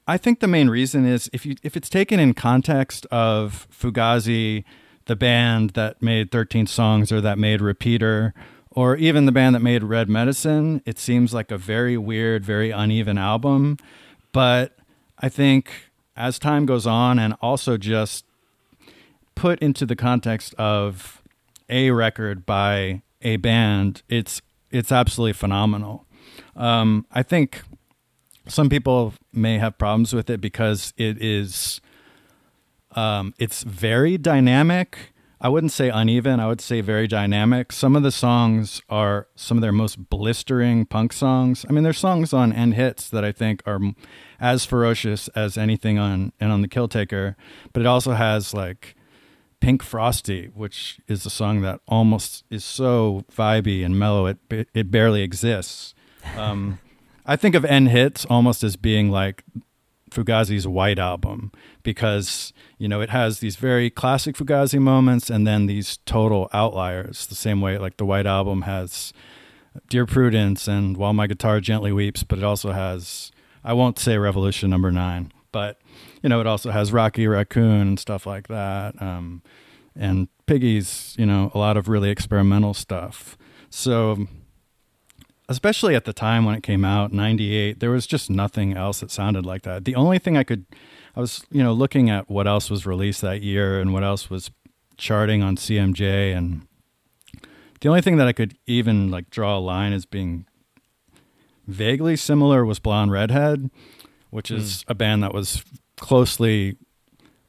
I 0.07 0.17
think 0.17 0.39
the 0.39 0.47
main 0.47 0.69
reason 0.69 1.05
is 1.05 1.29
if 1.33 1.45
you 1.45 1.55
if 1.61 1.77
it's 1.77 1.89
taken 1.89 2.19
in 2.19 2.33
context 2.33 3.05
of 3.07 3.67
Fugazi, 3.71 4.63
the 5.05 5.15
band 5.15 5.71
that 5.71 6.01
made 6.01 6.31
13 6.31 6.67
songs 6.67 7.11
or 7.11 7.19
that 7.19 7.37
made 7.37 7.61
Repeater. 7.61 8.33
Or 8.69 8.95
even 8.95 9.25
the 9.25 9.31
band 9.31 9.55
that 9.55 9.61
made 9.61 9.83
Red 9.83 10.07
Medicine, 10.07 10.83
it 10.85 10.99
seems 10.99 11.33
like 11.33 11.49
a 11.49 11.57
very 11.57 11.97
weird, 11.97 12.45
very 12.45 12.69
uneven 12.69 13.17
album. 13.17 13.77
But 14.31 14.77
I 15.17 15.29
think 15.29 15.71
as 16.15 16.39
time 16.39 16.65
goes 16.65 16.85
on, 16.85 17.19
and 17.19 17.35
also 17.41 17.77
just 17.77 18.25
put 19.35 19.59
into 19.59 19.85
the 19.85 19.95
context 19.95 20.53
of 20.55 21.21
a 21.69 21.91
record 21.91 22.45
by 22.45 23.01
a 23.21 23.37
band, 23.37 24.01
it's 24.09 24.41
it's 24.71 24.91
absolutely 24.91 25.33
phenomenal. 25.33 26.05
Um, 26.55 27.05
I 27.11 27.23
think 27.23 27.63
some 28.47 28.69
people 28.69 29.13
may 29.33 29.57
have 29.57 29.77
problems 29.77 30.13
with 30.13 30.29
it 30.29 30.41
because 30.41 30.93
it 30.97 31.21
is 31.21 31.81
Um, 32.95 33.33
it's 33.37 33.61
very 33.63 34.17
dynamic. 34.17 35.13
I 35.41 35.47
wouldn't 35.47 35.71
say 35.71 35.89
uneven. 35.89 36.39
I 36.39 36.47
would 36.47 36.59
say 36.59 36.81
very 36.81 37.07
dynamic. 37.07 37.71
Some 37.71 37.95
of 37.95 38.03
the 38.03 38.11
songs 38.11 38.81
are 38.89 39.27
some 39.35 39.57
of 39.57 39.61
their 39.61 39.71
most 39.71 40.09
blistering 40.09 40.85
punk 40.85 41.13
songs. 41.13 41.65
I 41.69 41.71
mean, 41.71 41.83
there's 41.83 41.97
songs 41.97 42.33
on 42.33 42.51
End 42.51 42.73
Hits 42.73 43.09
that 43.09 43.23
I 43.23 43.31
think 43.31 43.63
are 43.65 43.79
as 44.39 44.65
ferocious 44.65 45.29
as 45.29 45.57
anything 45.57 45.97
on 45.97 46.33
In 46.41 46.51
on 46.51 46.61
the 46.61 46.67
Kill 46.67 46.89
Taker, 46.89 47.37
but 47.71 47.81
it 47.81 47.85
also 47.85 48.13
has 48.13 48.53
like 48.53 48.95
Pink 49.61 49.81
Frosty, 49.81 50.47
which 50.53 50.99
is 51.07 51.25
a 51.25 51.29
song 51.29 51.61
that 51.61 51.79
almost 51.87 52.43
is 52.49 52.65
so 52.65 53.23
vibey 53.31 53.85
and 53.85 53.97
mellow 53.97 54.25
it 54.25 54.37
it 54.49 54.91
barely 54.91 55.21
exists. 55.21 55.93
Um, 56.35 56.79
I 57.25 57.37
think 57.37 57.55
of 57.55 57.63
End 57.63 57.89
Hits 57.89 58.25
almost 58.25 58.63
as 58.63 58.75
being 58.75 59.09
like 59.09 59.43
Fugazi's 60.11 60.67
White 60.67 60.99
Album 60.99 61.51
because 61.83 62.53
you 62.77 62.87
know 62.87 63.01
it 63.01 63.09
has 63.09 63.39
these 63.39 63.55
very 63.55 63.89
classic 63.89 64.35
Fugazi 64.35 64.79
moments 64.79 65.29
and 65.29 65.45
then 65.45 65.65
these 65.65 65.97
total 66.05 66.49
outliers. 66.53 67.27
The 67.27 67.35
same 67.35 67.61
way 67.61 67.77
like 67.77 67.97
the 67.97 68.05
White 68.05 68.25
Album 68.25 68.63
has 68.63 69.13
Dear 69.89 70.05
Prudence 70.05 70.67
and 70.67 70.97
While 70.97 71.13
My 71.13 71.27
Guitar 71.27 71.59
Gently 71.59 71.91
Weeps, 71.91 72.23
but 72.23 72.37
it 72.39 72.43
also 72.43 72.71
has 72.71 73.31
I 73.63 73.73
won't 73.73 73.99
say 73.99 74.17
Revolution 74.17 74.69
Number 74.69 74.91
Nine, 74.91 75.31
but 75.51 75.79
you 76.21 76.29
know 76.29 76.39
it 76.39 76.47
also 76.47 76.71
has 76.71 76.93
Rocky 76.93 77.27
Raccoon 77.27 77.81
and 77.81 77.99
stuff 77.99 78.25
like 78.25 78.47
that. 78.47 79.01
Um, 79.01 79.41
and 79.95 80.27
Piggies 80.47 81.15
you 81.17 81.25
know 81.25 81.51
a 81.53 81.57
lot 81.57 81.77
of 81.77 81.87
really 81.87 82.09
experimental 82.09 82.73
stuff. 82.73 83.37
So 83.69 84.27
especially 85.49 85.95
at 85.95 86.05
the 86.05 86.13
time 86.13 86.45
when 86.45 86.55
it 86.55 86.61
came 86.61 86.85
out, 86.85 87.11
98, 87.11 87.79
there 87.79 87.89
was 87.89 88.05
just 88.05 88.29
nothing 88.29 88.77
else 88.77 88.99
that 88.99 89.09
sounded 89.09 89.45
like 89.45 89.63
that. 89.63 89.83
The 89.83 89.95
only 89.95 90.19
thing 90.19 90.37
I 90.37 90.43
could, 90.43 90.65
I 91.15 91.19
was, 91.19 91.43
you 91.51 91.63
know, 91.63 91.73
looking 91.73 92.09
at 92.09 92.29
what 92.29 92.47
else 92.47 92.69
was 92.69 92.85
released 92.85 93.21
that 93.21 93.41
year 93.41 93.81
and 93.81 93.91
what 93.91 94.03
else 94.03 94.29
was 94.29 94.51
charting 94.95 95.41
on 95.41 95.55
CMJ. 95.55 96.37
And 96.37 96.67
the 97.81 97.89
only 97.89 98.01
thing 98.01 98.17
that 98.17 98.27
I 98.27 98.31
could 98.31 98.57
even 98.67 99.09
like 99.09 99.31
draw 99.31 99.57
a 99.57 99.59
line 99.59 99.91
as 99.91 100.05
being 100.05 100.45
vaguely 101.65 102.15
similar 102.15 102.63
was 102.63 102.77
Blonde 102.77 103.11
Redhead, 103.11 103.71
which 104.29 104.51
is 104.51 104.83
mm. 104.83 104.91
a 104.91 104.95
band 104.95 105.23
that 105.23 105.33
was 105.33 105.65
closely 105.97 106.77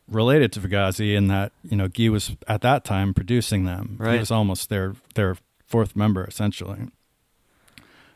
related 0.09 0.53
to 0.53 0.61
Fugazi 0.61 1.15
in 1.15 1.29
that, 1.29 1.53
you 1.63 1.77
know, 1.77 1.87
Guy 1.87 2.09
was 2.09 2.35
at 2.49 2.63
that 2.63 2.83
time 2.83 3.13
producing 3.13 3.67
them. 3.67 3.97
Right. 3.99 4.15
He 4.15 4.19
was 4.19 4.31
almost 4.31 4.71
their, 4.71 4.95
their 5.15 5.37
fourth 5.67 5.95
member 5.95 6.25
essentially. 6.25 6.89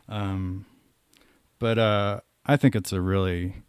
Um, 0.08 0.66
but 1.58 1.78
uh, 1.78 2.20
I 2.46 2.56
think 2.56 2.74
it's 2.76 2.92
a 2.92 3.00
really, 3.00 3.62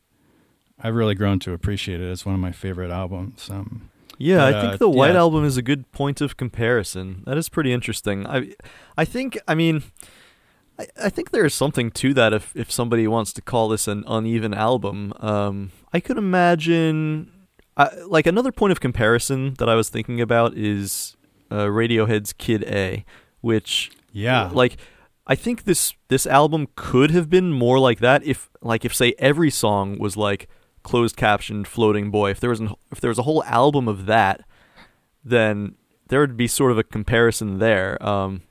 I've 0.80 0.95
really 0.95 1.15
grown 1.15 1.39
to 1.39 1.54
appreciate 1.54 2.02
it. 2.02 2.12
It's 2.12 2.26
one 2.26 2.36
of 2.36 2.41
my 2.41 2.52
favorite 2.52 2.91
albums. 2.91 3.50
Um, 3.50 3.89
yeah, 4.17 4.38
but, 4.38 4.56
I 4.56 4.62
think 4.62 4.74
uh, 4.74 4.78
the 4.78 4.89
White 4.89 5.13
yeah. 5.13 5.19
Album 5.19 5.45
is 5.45 5.58
a 5.58 5.62
good 5.62 5.91
point 5.91 6.21
of 6.21 6.38
comparison. 6.38 7.24
That 7.26 7.38
is 7.38 7.50
pretty 7.50 7.74
interesting. 7.74 8.26
I, 8.28 8.54
I 8.98 9.06
think, 9.06 9.38
I 9.48 9.56
mean, 9.56 9.84
I, 10.80 10.88
I 11.04 11.10
think 11.10 11.32
there 11.32 11.45
is 11.45 11.54
something 11.54 11.91
to 11.91 12.13
that. 12.13 12.34
If 12.34 12.56
if 12.56 12.71
somebody 12.71 13.08
wants 13.08 13.34
to 13.34 13.41
call 13.41 13.69
this 13.69 13.88
an 13.88 14.04
uneven 14.08 14.54
album, 14.54 15.13
um, 15.19 15.71
I 15.93 16.00
could 16.00 16.17
imagine, 16.17 17.32
uh, 17.78 17.89
like 18.08 18.28
another 18.28 18.52
point 18.52 18.71
of 18.71 18.80
comparison 18.80 19.56
that 19.60 19.69
I 19.69 19.76
was 19.76 19.89
thinking 19.89 20.21
about 20.21 20.58
is 20.58 21.15
uh, 21.52 21.65
Radiohead's 21.65 22.34
Kid 22.34 22.63
A, 22.63 23.06
which 23.41 23.91
yeah, 24.12 24.50
like 24.54 24.78
I 25.27 25.35
think 25.35 25.63
this 25.63 25.93
this 26.07 26.27
album 26.27 26.67
could 26.75 27.11
have 27.11 27.29
been 27.29 27.51
more 27.51 27.79
like 27.79 27.99
that 27.99 28.23
if 28.23 28.49
like 28.61 28.85
if 28.85 28.93
say 28.93 29.13
every 29.17 29.49
song 29.49 29.97
was 29.97 30.15
like 30.15 30.47
closed 30.83 31.17
captioned 31.17 31.67
floating 31.67 32.11
boy. 32.11 32.29
If 32.29 32.39
there 32.39 32.51
was 32.51 32.59
an, 32.59 32.73
if 32.91 33.01
there 33.01 33.09
was 33.09 33.17
a 33.19 33.23
whole 33.23 33.43
album 33.45 33.88
of 33.88 34.05
that 34.05 34.41
then 35.23 35.75
there 36.07 36.19
would 36.19 36.38
be 36.38 36.47
sort 36.47 36.71
of 36.71 36.77
a 36.77 36.83
comparison 36.83 37.57
there 37.57 38.01
um, 38.05 38.43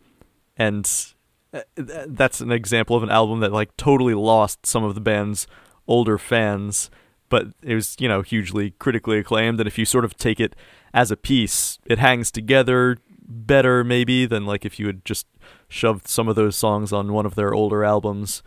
and 0.57 1.15
uh, 1.53 1.61
that's 1.77 2.41
an 2.41 2.51
example 2.51 2.97
of 2.97 3.03
an 3.05 3.11
album 3.11 3.41
that 3.41 3.53
like 3.53 3.77
totally 3.77 4.15
lost 4.15 4.67
some 4.67 4.83
of 4.83 4.95
the 4.97 5.01
band's 5.01 5.47
older 5.87 6.19
fans 6.19 6.91
but 7.29 7.47
it 7.63 7.75
was 7.75 7.97
you 8.01 8.09
know 8.09 8.23
hugely 8.23 8.73
critically 8.73 9.19
acclaimed 9.19 9.61
and 9.61 9.69
if 9.69 9.79
you 9.79 9.85
sort 9.85 10.05
of 10.05 10.17
take 10.17 10.41
it 10.41 10.57
as 10.93 11.11
a 11.11 11.17
piece 11.17 11.79
it 11.87 11.99
hangs 11.99 12.31
together 12.31 12.99
better 13.27 13.85
maybe 13.85 14.27
than 14.27 14.45
like 14.45 14.65
if 14.65 14.79
you 14.79 14.87
had 14.87 15.05
just 15.05 15.27
shoved 15.75 16.09
some 16.09 16.29
of 16.29 16.37
those 16.37 16.57
songs 16.57 16.93
on 16.93 17.13
one 17.13 17.27
of 17.27 17.35
their 17.35 17.53
older 17.53 17.85
albums. 17.85 18.43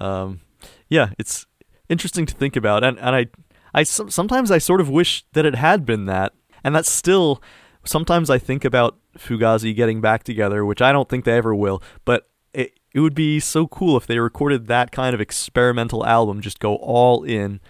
Um, 0.00 0.40
yeah, 0.88 1.10
it's 1.18 1.46
interesting 1.88 2.26
to 2.26 2.34
think 2.34 2.56
about, 2.56 2.82
and 2.82 2.98
and 2.98 3.14
I 3.14 3.26
I 3.74 3.82
sometimes 3.82 4.50
I 4.50 4.58
sort 4.58 4.80
of 4.80 4.88
wish 4.88 5.24
that 5.32 5.46
it 5.46 5.54
had 5.54 5.84
been 5.84 6.06
that, 6.06 6.32
and 6.64 6.74
that's 6.74 6.90
still 6.90 7.42
sometimes 7.84 8.30
I 8.30 8.38
think 8.38 8.64
about 8.64 8.98
Fugazi 9.18 9.74
getting 9.76 10.00
back 10.00 10.24
together, 10.24 10.64
which 10.64 10.80
I 10.80 10.92
don't 10.92 11.08
think 11.08 11.24
they 11.24 11.36
ever 11.36 11.54
will, 11.54 11.82
but 12.04 12.28
it 12.52 12.78
it 12.92 13.00
would 13.00 13.14
be 13.14 13.38
so 13.38 13.66
cool 13.66 13.96
if 13.96 14.06
they 14.06 14.18
recorded 14.18 14.66
that 14.66 14.92
kind 14.92 15.14
of 15.14 15.20
experimental 15.20 16.04
album, 16.06 16.40
just 16.40 16.58
go 16.58 16.76
all 16.76 17.22
in 17.22 17.60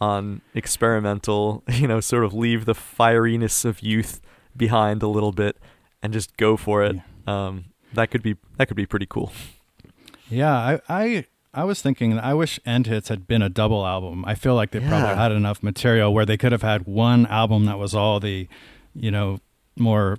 on 0.00 0.42
experimental, 0.54 1.64
you 1.68 1.88
know, 1.88 2.00
sort 2.00 2.24
of 2.24 2.32
leave 2.32 2.64
the 2.64 2.74
fieriness 2.74 3.64
of 3.64 3.82
youth 3.82 4.20
behind 4.56 5.02
a 5.02 5.08
little 5.08 5.32
bit 5.32 5.56
and 6.02 6.12
just 6.12 6.36
go 6.36 6.56
for 6.56 6.84
it. 6.84 6.96
Yeah. 6.96 7.46
Um, 7.46 7.64
that 7.96 8.10
could 8.10 8.22
be 8.22 8.36
that 8.56 8.68
could 8.68 8.76
be 8.76 8.86
pretty 8.86 9.06
cool. 9.06 9.32
Yeah, 10.30 10.54
I 10.54 10.80
I, 10.88 11.26
I 11.52 11.64
was 11.64 11.82
thinking 11.82 12.18
I 12.18 12.34
wish 12.34 12.60
End 12.64 12.86
Hits 12.86 13.08
had 13.08 13.26
been 13.26 13.42
a 13.42 13.48
double 13.48 13.86
album. 13.86 14.24
I 14.26 14.34
feel 14.34 14.54
like 14.54 14.70
they 14.70 14.80
yeah. 14.80 14.88
probably 14.88 15.16
had 15.16 15.32
enough 15.32 15.62
material 15.62 16.14
where 16.14 16.24
they 16.24 16.36
could 16.36 16.52
have 16.52 16.62
had 16.62 16.86
one 16.86 17.26
album 17.26 17.64
that 17.66 17.78
was 17.78 17.94
all 17.94 18.20
the, 18.20 18.48
you 18.94 19.10
know, 19.10 19.40
more 19.76 20.18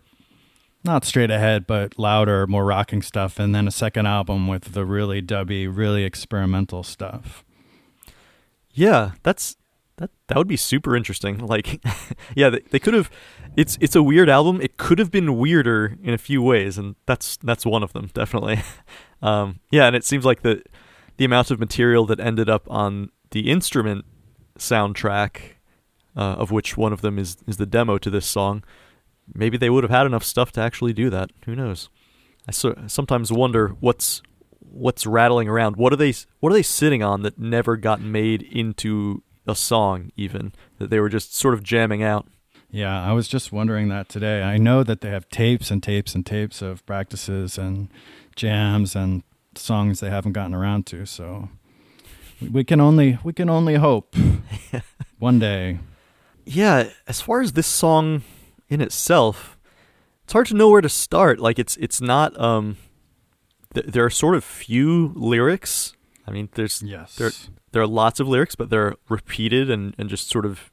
not 0.83 1.03
straight 1.03 1.31
ahead 1.31 1.67
but 1.67 1.97
louder, 1.97 2.47
more 2.47 2.65
rocking 2.65 3.01
stuff 3.01 3.39
and 3.39 3.53
then 3.53 3.67
a 3.67 3.71
second 3.71 4.05
album 4.05 4.47
with 4.47 4.73
the 4.73 4.85
really 4.85 5.21
dubby, 5.21 5.67
really 5.73 6.03
experimental 6.03 6.83
stuff. 6.83 7.43
Yeah, 8.73 9.11
that's 9.23 9.57
that 9.97 10.11
that 10.27 10.37
would 10.37 10.47
be 10.47 10.57
super 10.57 10.95
interesting. 10.95 11.37
Like, 11.47 11.81
yeah, 12.35 12.49
they, 12.49 12.59
they 12.71 12.79
could 12.79 12.93
have. 12.93 13.09
It's 13.55 13.77
it's 13.79 13.95
a 13.95 14.03
weird 14.03 14.29
album. 14.29 14.61
It 14.61 14.77
could 14.77 14.99
have 14.99 15.11
been 15.11 15.37
weirder 15.37 15.97
in 16.03 16.13
a 16.13 16.17
few 16.17 16.41
ways, 16.41 16.77
and 16.77 16.95
that's 17.05 17.37
that's 17.37 17.65
one 17.65 17.83
of 17.83 17.93
them 17.93 18.09
definitely. 18.13 18.59
um, 19.21 19.59
yeah, 19.71 19.87
and 19.87 19.95
it 19.95 20.03
seems 20.03 20.25
like 20.25 20.41
the 20.41 20.63
the 21.17 21.25
amount 21.25 21.51
of 21.51 21.59
material 21.59 22.05
that 22.05 22.19
ended 22.19 22.49
up 22.49 22.69
on 22.69 23.11
the 23.31 23.49
instrument 23.49 24.05
soundtrack, 24.59 25.55
uh, 26.15 26.35
of 26.37 26.51
which 26.51 26.77
one 26.77 26.93
of 26.93 27.01
them 27.01 27.17
is 27.17 27.37
is 27.47 27.57
the 27.57 27.65
demo 27.65 27.97
to 27.97 28.09
this 28.09 28.25
song. 28.25 28.63
Maybe 29.33 29.57
they 29.57 29.69
would 29.69 29.83
have 29.83 29.91
had 29.91 30.05
enough 30.05 30.23
stuff 30.23 30.51
to 30.53 30.61
actually 30.61 30.93
do 30.93 31.09
that. 31.09 31.31
Who 31.45 31.55
knows? 31.55 31.89
I 32.47 32.51
so, 32.51 32.75
sometimes 32.87 33.31
wonder 33.31 33.69
what's 33.79 34.21
what's 34.59 35.05
rattling 35.05 35.47
around. 35.47 35.77
What 35.77 35.93
are 35.93 35.97
they 35.97 36.13
What 36.39 36.51
are 36.51 36.55
they 36.55 36.63
sitting 36.63 37.01
on 37.03 37.23
that 37.23 37.39
never 37.39 37.77
got 37.77 38.01
made 38.01 38.41
into 38.43 39.23
a 39.47 39.55
song 39.55 40.11
even 40.15 40.53
that 40.77 40.89
they 40.89 40.99
were 40.99 41.09
just 41.09 41.33
sort 41.35 41.53
of 41.53 41.63
jamming 41.63 42.03
out. 42.03 42.27
Yeah, 42.69 43.01
I 43.01 43.13
was 43.13 43.27
just 43.27 43.51
wondering 43.51 43.87
that 43.89 44.09
today. 44.09 44.43
I 44.43 44.57
know 44.57 44.83
that 44.83 45.01
they 45.01 45.09
have 45.09 45.29
tapes 45.29 45.71
and 45.71 45.81
tapes 45.81 46.13
and 46.13 46.25
tapes 46.25 46.61
of 46.61 46.85
practices 46.85 47.57
and 47.57 47.89
jams 48.35 48.95
and 48.95 49.23
songs 49.55 49.99
they 49.99 50.09
haven't 50.09 50.33
gotten 50.33 50.53
around 50.53 50.85
to, 50.87 51.05
so 51.05 51.49
we 52.41 52.63
can 52.63 52.81
only 52.81 53.17
we 53.23 53.31
can 53.31 53.49
only 53.49 53.75
hope 53.75 54.15
one 55.19 55.39
day. 55.39 55.79
Yeah, 56.45 56.89
as 57.07 57.21
far 57.21 57.41
as 57.41 57.53
this 57.53 57.67
song 57.67 58.23
in 58.69 58.81
itself, 58.81 59.57
it's 60.23 60.33
hard 60.33 60.47
to 60.47 60.53
know 60.53 60.69
where 60.69 60.81
to 60.81 60.89
start. 60.89 61.39
Like 61.39 61.59
it's 61.59 61.77
it's 61.77 62.01
not 62.01 62.37
um 62.39 62.77
th- 63.73 63.85
there 63.85 64.03
are 64.03 64.09
sort 64.09 64.35
of 64.35 64.43
few 64.43 65.13
lyrics. 65.15 65.93
I 66.27 66.31
mean, 66.31 66.49
there's 66.55 66.83
yes. 66.83 67.15
there 67.15 67.31
there 67.77 67.83
are 67.83 67.87
lots 67.87 68.19
of 68.19 68.27
lyrics, 68.27 68.55
but 68.55 68.71
they're 68.71 68.95
repeated 69.07 69.69
and, 69.69 69.93
and 69.99 70.09
just 70.09 70.31
sort 70.31 70.47
of 70.47 70.71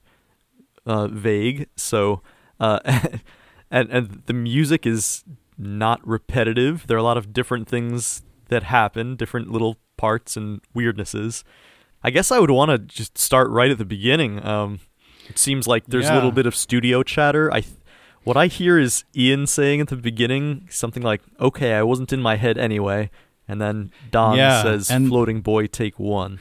uh, 0.86 1.06
vague. 1.06 1.68
So, 1.76 2.22
uh, 2.58 2.78
and 3.70 3.90
and 3.90 4.22
the 4.24 4.32
music 4.32 4.86
is 4.86 5.22
not 5.58 6.00
repetitive. 6.06 6.86
There 6.86 6.96
are 6.96 7.00
a 7.00 7.02
lot 7.02 7.18
of 7.18 7.34
different 7.34 7.68
things 7.68 8.22
that 8.48 8.62
happen, 8.62 9.16
different 9.16 9.52
little 9.52 9.76
parts 9.98 10.34
and 10.34 10.62
weirdnesses. 10.74 11.44
I 12.02 12.08
guess 12.08 12.32
I 12.32 12.38
would 12.38 12.50
want 12.50 12.70
to 12.70 12.78
just 12.78 13.18
start 13.18 13.50
right 13.50 13.70
at 13.70 13.76
the 13.76 13.84
beginning. 13.84 14.42
Um, 14.42 14.80
it 15.28 15.38
seems 15.38 15.68
like 15.68 15.84
there's 15.84 16.06
yeah. 16.06 16.14
a 16.14 16.16
little 16.16 16.32
bit 16.32 16.46
of 16.46 16.56
studio 16.56 17.02
chatter. 17.02 17.52
I, 17.52 17.60
th- 17.60 17.76
what 18.22 18.38
I 18.38 18.46
hear 18.46 18.78
is 18.78 19.04
Ian 19.14 19.46
saying 19.46 19.82
at 19.82 19.88
the 19.88 19.96
beginning 19.96 20.68
something 20.70 21.02
like, 21.02 21.20
"Okay, 21.38 21.74
I 21.74 21.82
wasn't 21.82 22.14
in 22.14 22.22
my 22.22 22.36
head 22.36 22.56
anyway," 22.56 23.10
and 23.46 23.60
then 23.60 23.92
Don 24.10 24.38
yeah, 24.38 24.62
says, 24.62 24.88
"Floating 24.88 25.42
boy, 25.42 25.66
take 25.66 25.98
one." 26.00 26.40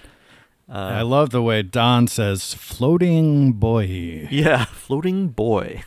Uh, 0.69 0.73
I 0.73 1.01
love 1.01 1.31
the 1.31 1.41
way 1.41 1.61
Don 1.61 2.07
says 2.07 2.53
"floating 2.53 3.53
boy." 3.53 4.27
Yeah, 4.31 4.65
floating 4.71 5.27
boy. 5.29 5.83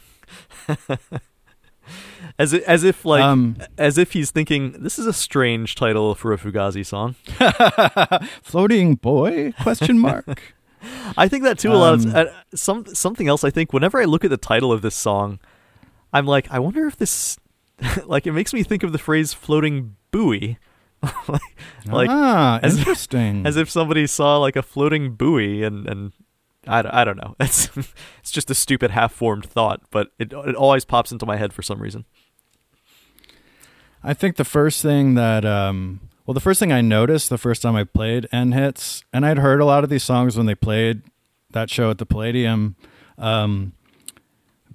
as 2.39 2.53
if, 2.53 2.63
as 2.65 2.85
if 2.85 3.05
like 3.05 3.23
um, 3.23 3.57
as 3.79 3.99
if 3.99 4.13
he's 4.13 4.31
thinking 4.31 4.73
this 4.73 4.99
is 4.99 5.07
a 5.07 5.13
strange 5.13 5.75
title 5.75 6.15
for 6.15 6.33
a 6.33 6.39
Fugazi 6.39 6.85
song. 6.85 7.15
floating 8.43 8.97
boy? 8.97 9.53
Question 9.63 9.99
mark. 9.99 10.55
I 11.17 11.27
think 11.29 11.43
that 11.45 11.59
too 11.59 11.73
a 11.73 11.75
lot. 11.75 11.95
Of, 11.95 12.07
Um, 12.07 12.13
uh, 12.15 12.25
some 12.55 12.85
something 12.95 13.29
else. 13.29 13.45
I 13.45 13.51
think 13.51 13.73
whenever 13.73 14.01
I 14.01 14.05
look 14.05 14.25
at 14.25 14.31
the 14.31 14.37
title 14.37 14.73
of 14.73 14.83
this 14.83 14.95
song, 14.95 15.39
I'm 16.13 16.27
like, 16.27 16.51
I 16.51 16.59
wonder 16.59 16.87
if 16.87 16.97
this, 16.97 17.39
like, 18.05 18.27
it 18.27 18.33
makes 18.33 18.53
me 18.53 18.63
think 18.63 18.83
of 18.83 18.93
the 18.93 18.99
phrase 18.99 19.33
"floating 19.33 19.97
buoy," 20.11 20.59
like, 21.29 21.41
like 21.87 22.09
ah, 22.11 22.59
as- 22.63 22.79
interesting. 22.79 23.47
as 23.47 23.57
if 23.57 23.71
somebody 23.71 24.07
saw 24.07 24.39
like 24.39 24.57
a 24.57 24.63
floating 24.63 25.15
buoy 25.15 25.63
and 25.63 25.87
and 25.89 26.13
I, 26.67 27.03
I 27.03 27.05
don't 27.05 27.17
know. 27.17 27.37
It's 27.41 27.71
it's 28.19 28.31
just 28.31 28.51
a 28.51 28.55
stupid 28.55 28.91
half-formed 28.91 29.47
thought, 29.47 29.83
but 29.91 30.09
it 30.19 30.33
it 30.33 30.55
always 30.55 30.85
pops 30.85 31.13
into 31.13 31.27
my 31.27 31.37
head 31.37 31.53
for 31.53 31.63
some 31.63 31.81
reason. 31.81 32.05
I 34.03 34.15
think 34.15 34.37
the 34.37 34.45
first 34.45 34.83
thing 34.83 35.15
that, 35.15 35.45
um, 35.45 36.01
well, 36.25 36.35
the 36.35 36.41
first 36.41 36.61
thing 36.61 36.73
I 36.73 36.81
noticed 36.81 37.29
the 37.29 37.39
first 37.39 37.63
time 37.63 37.75
I 37.75 37.83
played 37.83 38.29
End 38.31 38.55
Hits, 38.55 39.05
and 39.13 39.27
I'd 39.27 39.39
heard 39.39 39.61
a 39.61 39.65
lot 39.65 39.83
of 39.85 39.91
these 39.91 40.05
songs 40.05 40.37
when 40.37 40.47
they 40.47 40.55
played 40.55 41.03
that 41.51 41.71
show 41.71 41.91
at 41.91 41.99
the 41.99 42.07
Palladium, 42.07 42.77
um, 43.19 43.73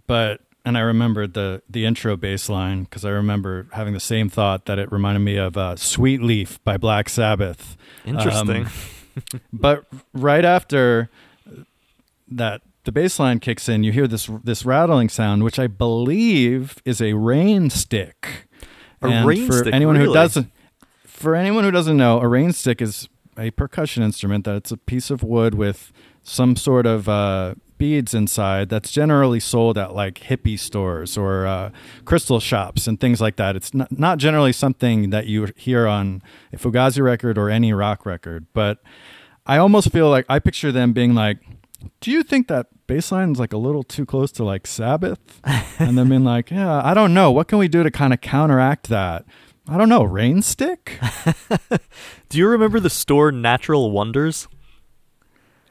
but 0.07 0.41
and 0.65 0.78
I 0.78 0.82
remembered 0.82 1.34
the 1.34 1.62
the 1.69 1.86
intro 1.86 2.15
bass 2.15 2.50
line 2.50 2.84
because 2.84 3.04
I 3.06 3.10
remember 3.10 3.67
having 3.74 3.93
the 3.93 4.00
same 4.00 4.30
thought 4.30 4.65
that 4.65 4.80
it 4.80 4.91
reminded 4.91 5.21
me 5.21 5.38
of 5.38 5.58
uh, 5.58 5.76
"Sweet 5.76 6.21
Leaf" 6.21 6.63
by 6.63 6.78
Black 6.78 7.10
Sabbath. 7.10 7.78
Interesting. 8.06 8.65
Um, 8.65 8.71
but 9.54 9.86
right 10.13 10.45
after 10.45 11.10
that 12.30 12.62
the 12.84 12.91
bass 12.91 13.19
line 13.19 13.39
kicks 13.39 13.67
in 13.67 13.84
you 13.84 13.91
hear 13.91 14.08
this 14.08 14.30
this 14.43 14.65
rattling 14.65 15.10
sound 15.10 15.43
which 15.43 15.60
i 15.60 15.67
believe 15.67 16.82
is 16.86 17.02
a 17.02 17.12
rain 17.13 17.69
stick 17.69 18.47
A 19.02 19.08
and 19.08 19.28
rain 19.28 19.45
for 19.45 19.54
stick, 19.60 19.74
anyone 19.74 19.97
who 19.97 20.04
really? 20.04 20.13
doesn't 20.13 20.52
for 21.06 21.36
anyone 21.36 21.65
who 21.65 21.71
doesn't 21.71 21.97
know 21.97 22.21
a 22.21 22.28
rain 22.28 22.54
stick 22.54 22.82
is 22.82 23.10
a 23.38 23.52
percussion 23.52 24.02
instrument 24.02 24.45
That 24.45 24.56
it's 24.56 24.71
a 24.71 24.78
piece 24.78 25.12
of 25.12 25.24
wood 25.24 25.56
with 25.56 25.91
some 26.24 26.56
sort 26.56 26.86
of 26.86 27.10
uh, 27.10 27.56
beads 27.81 28.13
inside 28.13 28.69
that's 28.69 28.91
generally 28.91 29.39
sold 29.39 29.75
at 29.75 29.95
like 29.95 30.19
hippie 30.19 30.59
stores 30.59 31.17
or 31.17 31.47
uh, 31.47 31.71
crystal 32.05 32.39
shops 32.39 32.85
and 32.85 32.99
things 32.99 33.19
like 33.19 33.37
that. 33.37 33.55
It's 33.55 33.73
not, 33.73 33.91
not 33.91 34.19
generally 34.19 34.53
something 34.53 35.09
that 35.09 35.25
you 35.25 35.47
hear 35.55 35.87
on 35.87 36.21
a 36.53 36.57
Fugazi 36.57 37.01
record 37.03 37.39
or 37.39 37.49
any 37.49 37.73
rock 37.73 38.05
record, 38.05 38.45
but 38.53 38.83
I 39.47 39.57
almost 39.57 39.91
feel 39.91 40.11
like 40.11 40.27
I 40.29 40.37
picture 40.37 40.71
them 40.71 40.93
being 40.93 41.15
like, 41.15 41.39
"Do 42.01 42.11
you 42.11 42.21
think 42.21 42.49
that 42.49 42.67
bass 42.85 43.11
line's 43.11 43.39
like 43.39 43.51
a 43.51 43.57
little 43.57 43.81
too 43.81 44.05
close 44.05 44.31
to 44.33 44.43
like 44.43 44.67
Sabbath?" 44.67 45.41
and 45.79 45.97
then 45.97 46.07
being 46.07 46.23
like, 46.23 46.51
"Yeah, 46.51 46.83
I 46.85 46.93
don't 46.93 47.15
know. 47.15 47.31
What 47.31 47.47
can 47.47 47.57
we 47.57 47.67
do 47.67 47.81
to 47.81 47.89
kind 47.89 48.13
of 48.13 48.21
counteract 48.21 48.89
that?" 48.89 49.25
I 49.67 49.77
don't 49.77 49.89
know. 49.89 50.03
Rain 50.03 50.43
stick? 50.43 50.99
Do 52.29 52.37
you 52.37 52.47
remember 52.47 52.79
the 52.79 52.89
store 52.89 53.31
Natural 53.31 53.89
Wonders? 53.89 54.47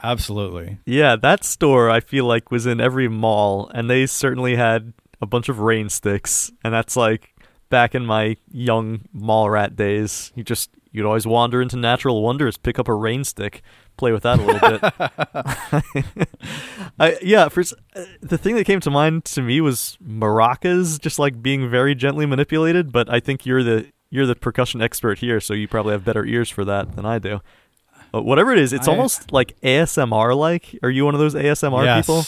Absolutely. 0.03 0.79
Yeah, 0.87 1.17
that 1.17 1.45
store 1.45 1.91
I 1.91 2.01
feel 2.01 2.25
like 2.25 2.51
was 2.51 2.67
in 2.67 2.81
every 2.81 3.09
mall, 3.09 3.71
and 3.75 3.89
they 3.91 4.07
certainly 4.07 4.57
had 4.57 4.93
a 5.21 5.27
bunch 5.27 5.49
of 5.49 5.59
rain 5.61 5.89
sticks, 5.89 6.51
and 6.65 6.73
that's 6.73 6.97
like 6.97 7.35
back 7.69 7.95
in 7.95 8.05
my 8.07 8.37
young 8.51 9.03
mall 9.13 9.51
rat 9.51 9.77
days. 9.77 10.33
You 10.35 10.43
just 10.45 10.71
you'd 10.93 11.07
always 11.07 11.27
wander 11.27 11.63
into 11.63 11.77
Natural 11.77 12.23
Wonders, 12.23 12.57
pick 12.57 12.79
up 12.79 12.89
a 12.89 12.95
rain 12.95 13.25
stick, 13.25 13.63
play 13.97 14.13
with 14.13 14.23
that 14.25 14.39
a 14.39 14.43
little 14.43 14.79
bit. 16.19 16.29
I, 16.99 17.19
yeah, 17.23 17.49
for 17.49 17.61
uh, 17.61 18.05
the 18.21 18.39
thing 18.39 18.57
that 18.57 18.65
came 18.65 18.81
to 18.81 18.91
mind 18.91 19.25
to 19.27 19.43
me 19.43 19.61
was 19.61 19.97
maracas, 20.05 21.01
just 21.01 21.19
like 21.19 21.43
being 21.43 21.71
very 21.71 21.95
gently 21.95 22.27
manipulated. 22.27 22.93
But 22.93 23.13
I 23.13 23.21
think 23.21 23.47
you're 23.47 23.63
the 23.63 23.87
you're 24.11 24.27
the 24.27 24.35
percussion 24.37 24.83
expert 24.83 25.19
here, 25.19 25.41
so 25.41 25.55
you 25.55 25.69
probably 25.69 25.93
have 25.93 26.05
better 26.05 26.25
ears 26.25 26.51
for 26.51 26.65
that 26.65 26.97
than 26.97 27.07
I 27.07 27.19
do. 27.19 27.41
But 28.13 28.25
whatever 28.25 28.53
it 28.53 28.59
is, 28.59 28.73
it's 28.73 28.89
I- 28.89 28.93
almost 28.93 29.33
like 29.33 29.59
ASMR 29.61 30.37
like. 30.37 30.79
Are 30.83 30.91
you 30.91 31.05
one 31.05 31.15
of 31.15 31.21
those 31.21 31.35
ASMR 31.35 31.85
yes. 31.85 32.07
people? 32.07 32.25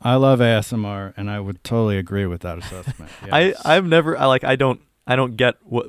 I 0.00 0.14
love 0.16 0.40
ASMR, 0.40 1.14
and 1.16 1.30
I 1.30 1.40
would 1.40 1.64
totally 1.64 1.98
agree 1.98 2.26
with 2.26 2.42
that 2.42 2.58
assessment. 2.58 3.10
Yes. 3.26 3.60
I 3.64 3.74
I've 3.76 3.86
never 3.86 4.16
I 4.16 4.26
like 4.26 4.44
I 4.44 4.56
don't 4.56 4.80
I 5.06 5.16
don't 5.16 5.36
get 5.36 5.56
what 5.62 5.86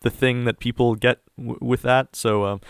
the 0.00 0.10
thing 0.10 0.44
that 0.44 0.58
people 0.58 0.94
get 0.96 1.20
w- 1.38 1.58
with 1.60 1.82
that. 1.82 2.16
So 2.16 2.44
um, 2.44 2.60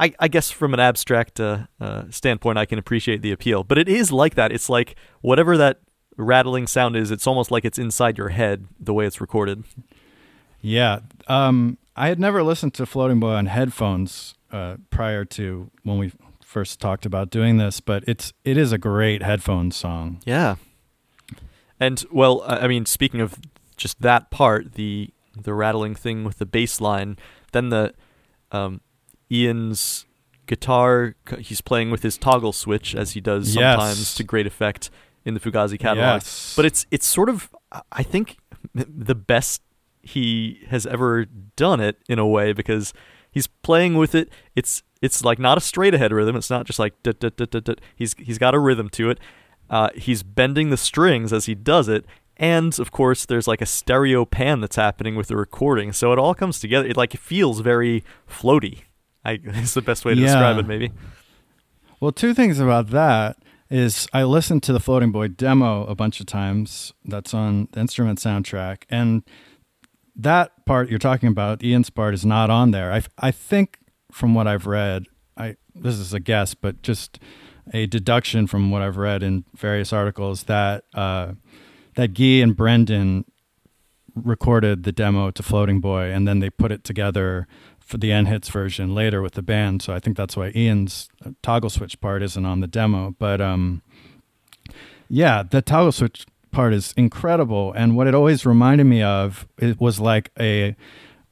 I 0.00 0.14
I 0.18 0.28
guess 0.28 0.50
from 0.50 0.74
an 0.74 0.80
abstract 0.80 1.38
uh, 1.38 1.66
uh, 1.80 2.04
standpoint, 2.10 2.58
I 2.58 2.64
can 2.64 2.78
appreciate 2.78 3.22
the 3.22 3.30
appeal. 3.30 3.62
But 3.62 3.78
it 3.78 3.88
is 3.88 4.10
like 4.10 4.34
that. 4.34 4.52
It's 4.52 4.68
like 4.68 4.96
whatever 5.20 5.56
that 5.58 5.80
rattling 6.16 6.66
sound 6.66 6.96
is. 6.96 7.10
It's 7.10 7.26
almost 7.26 7.50
like 7.50 7.64
it's 7.64 7.78
inside 7.78 8.18
your 8.18 8.30
head 8.30 8.66
the 8.80 8.94
way 8.94 9.06
it's 9.06 9.20
recorded. 9.20 9.64
Yeah. 10.60 11.00
Um, 11.28 11.78
I 11.94 12.08
had 12.08 12.18
never 12.18 12.42
listened 12.42 12.74
to 12.74 12.86
Floating 12.86 13.20
Boy 13.20 13.34
on 13.34 13.46
headphones 13.46 14.34
uh, 14.52 14.76
prior 14.90 15.24
to 15.24 15.70
when 15.82 15.98
we 15.98 16.12
first 16.44 16.80
talked 16.80 17.06
about 17.06 17.30
doing 17.30 17.56
this, 17.56 17.80
but 17.80 18.04
it's 18.06 18.32
it 18.44 18.56
is 18.56 18.72
a 18.72 18.78
great 18.78 19.22
headphone 19.22 19.70
song. 19.70 20.20
Yeah. 20.24 20.56
And 21.80 22.04
well, 22.12 22.42
I 22.46 22.68
mean, 22.68 22.86
speaking 22.86 23.20
of 23.20 23.38
just 23.76 24.00
that 24.02 24.30
part, 24.30 24.74
the 24.74 25.10
the 25.40 25.54
rattling 25.54 25.94
thing 25.94 26.24
with 26.24 26.38
the 26.38 26.46
bass 26.46 26.80
line, 26.80 27.16
then 27.52 27.70
the 27.70 27.94
um, 28.52 28.80
Ian's 29.30 30.06
guitar, 30.46 31.16
he's 31.38 31.60
playing 31.60 31.90
with 31.90 32.02
his 32.02 32.18
toggle 32.18 32.52
switch 32.52 32.94
as 32.94 33.12
he 33.12 33.20
does 33.20 33.54
Yes. 33.54 33.78
sometimes 33.78 34.14
to 34.16 34.24
great 34.24 34.46
effect 34.46 34.90
in 35.24 35.34
the 35.34 35.40
Fugazi 35.40 35.78
catalog. 35.78 36.22
Yes. 36.22 36.52
But 36.54 36.66
it's 36.66 36.86
it's 36.90 37.06
sort 37.06 37.28
of 37.28 37.50
I 37.90 38.02
think 38.02 38.36
the 38.74 39.14
best 39.14 39.62
he 40.02 40.60
has 40.68 40.84
ever 40.86 41.24
done 41.56 41.80
it 41.80 41.96
in 42.08 42.18
a 42.18 42.26
way 42.26 42.52
because 42.52 42.92
he's 43.32 43.46
playing 43.48 43.96
with 43.96 44.14
it. 44.14 44.28
It's 44.54 44.82
it's 45.00 45.24
like 45.24 45.40
not 45.40 45.58
a 45.58 45.60
straight 45.60 45.94
ahead 45.94 46.12
rhythm. 46.12 46.36
It's 46.36 46.50
not 46.50 46.64
just 46.66 46.78
like 46.78 46.94
he's 47.96 48.14
he's 48.18 48.38
got 48.38 48.54
a 48.54 48.58
rhythm 48.60 48.88
to 48.90 49.10
it. 49.10 49.18
Uh, 49.68 49.88
he's 49.96 50.22
bending 50.22 50.70
the 50.70 50.76
strings 50.76 51.32
as 51.32 51.46
he 51.46 51.54
does 51.54 51.88
it, 51.88 52.04
and 52.36 52.78
of 52.78 52.92
course 52.92 53.24
there's 53.26 53.48
like 53.48 53.60
a 53.62 53.66
stereo 53.66 54.24
pan 54.24 54.60
that's 54.60 54.76
happening 54.76 55.16
with 55.16 55.28
the 55.28 55.36
recording. 55.36 55.92
So 55.92 56.12
it 56.12 56.18
all 56.18 56.34
comes 56.34 56.60
together. 56.60 56.86
It 56.86 56.96
like 56.96 57.14
it 57.14 57.20
feels 57.20 57.60
very 57.60 58.04
floaty. 58.28 58.82
I 59.24 59.32
is 59.44 59.74
the 59.74 59.82
best 59.82 60.04
way 60.04 60.14
to 60.14 60.20
Yeah. 60.20 60.26
describe 60.26 60.58
it. 60.58 60.66
Maybe. 60.66 60.92
Well, 62.00 62.12
two 62.12 62.34
things 62.34 62.58
about 62.58 62.90
that 62.90 63.36
is 63.70 64.06
I 64.12 64.24
listened 64.24 64.62
to 64.64 64.72
the 64.72 64.80
Floating 64.80 65.12
Boy 65.12 65.28
demo 65.28 65.86
a 65.86 65.94
bunch 65.94 66.20
of 66.20 66.26
times. 66.26 66.92
That's 67.04 67.32
on 67.32 67.68
the 67.72 67.80
instrument 67.80 68.18
soundtrack, 68.18 68.82
and 68.90 69.22
that 70.14 70.51
part 70.64 70.90
you're 70.90 70.98
talking 70.98 71.28
about, 71.28 71.62
Ian's 71.62 71.90
part, 71.90 72.14
is 72.14 72.24
not 72.24 72.50
on 72.50 72.70
there. 72.70 72.92
I 72.92 73.02
I 73.18 73.30
think 73.30 73.78
from 74.10 74.34
what 74.34 74.46
I've 74.46 74.66
read, 74.66 75.06
I 75.36 75.56
this 75.74 75.96
is 75.96 76.12
a 76.12 76.20
guess, 76.20 76.54
but 76.54 76.82
just 76.82 77.18
a 77.72 77.86
deduction 77.86 78.46
from 78.46 78.70
what 78.70 78.82
I've 78.82 78.96
read 78.96 79.22
in 79.22 79.44
various 79.54 79.92
articles 79.92 80.44
that 80.44 80.84
uh, 80.94 81.32
that 81.94 82.14
Guy 82.14 82.42
and 82.42 82.56
Brendan 82.56 83.24
recorded 84.14 84.82
the 84.82 84.92
demo 84.92 85.30
to 85.30 85.42
Floating 85.42 85.80
Boy, 85.80 86.12
and 86.12 86.26
then 86.28 86.40
they 86.40 86.50
put 86.50 86.72
it 86.72 86.84
together 86.84 87.46
for 87.78 87.98
the 87.98 88.12
End 88.12 88.28
Hits 88.28 88.48
version 88.48 88.94
later 88.94 89.22
with 89.22 89.34
the 89.34 89.42
band. 89.42 89.82
So 89.82 89.92
I 89.92 90.00
think 90.00 90.16
that's 90.16 90.36
why 90.36 90.52
Ian's 90.54 91.08
uh, 91.24 91.30
toggle 91.42 91.70
switch 91.70 92.00
part 92.00 92.22
isn't 92.22 92.46
on 92.46 92.60
the 92.60 92.66
demo. 92.66 93.14
But 93.18 93.40
um, 93.40 93.82
yeah, 95.08 95.42
the 95.42 95.62
toggle 95.62 95.92
switch 95.92 96.26
part 96.52 96.72
is 96.74 96.92
incredible, 96.96 97.72
and 97.72 97.96
what 97.96 98.06
it 98.06 98.14
always 98.14 98.46
reminded 98.46 98.84
me 98.84 99.02
of 99.02 99.46
it 99.58 99.80
was 99.80 99.98
like 100.00 100.30
a. 100.38 100.76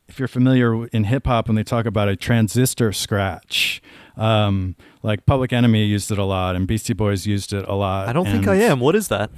If 0.08 0.18
you're 0.18 0.26
familiar 0.26 0.86
in 0.88 1.04
hip 1.04 1.28
hop, 1.28 1.46
when 1.46 1.54
they 1.54 1.62
talk 1.62 1.86
about 1.86 2.08
a 2.08 2.16
transistor 2.16 2.92
scratch, 2.92 3.80
um, 4.16 4.74
like 5.04 5.24
Public 5.24 5.52
Enemy 5.52 5.84
used 5.84 6.10
it 6.10 6.18
a 6.18 6.24
lot, 6.24 6.56
and 6.56 6.66
Beastie 6.66 6.94
Boys 6.94 7.26
used 7.28 7.52
it 7.52 7.64
a 7.68 7.74
lot. 7.74 8.08
I 8.08 8.12
don't 8.12 8.26
think 8.26 8.48
I 8.48 8.56
am. 8.56 8.80
What 8.80 8.96
is 8.96 9.06
that? 9.06 9.30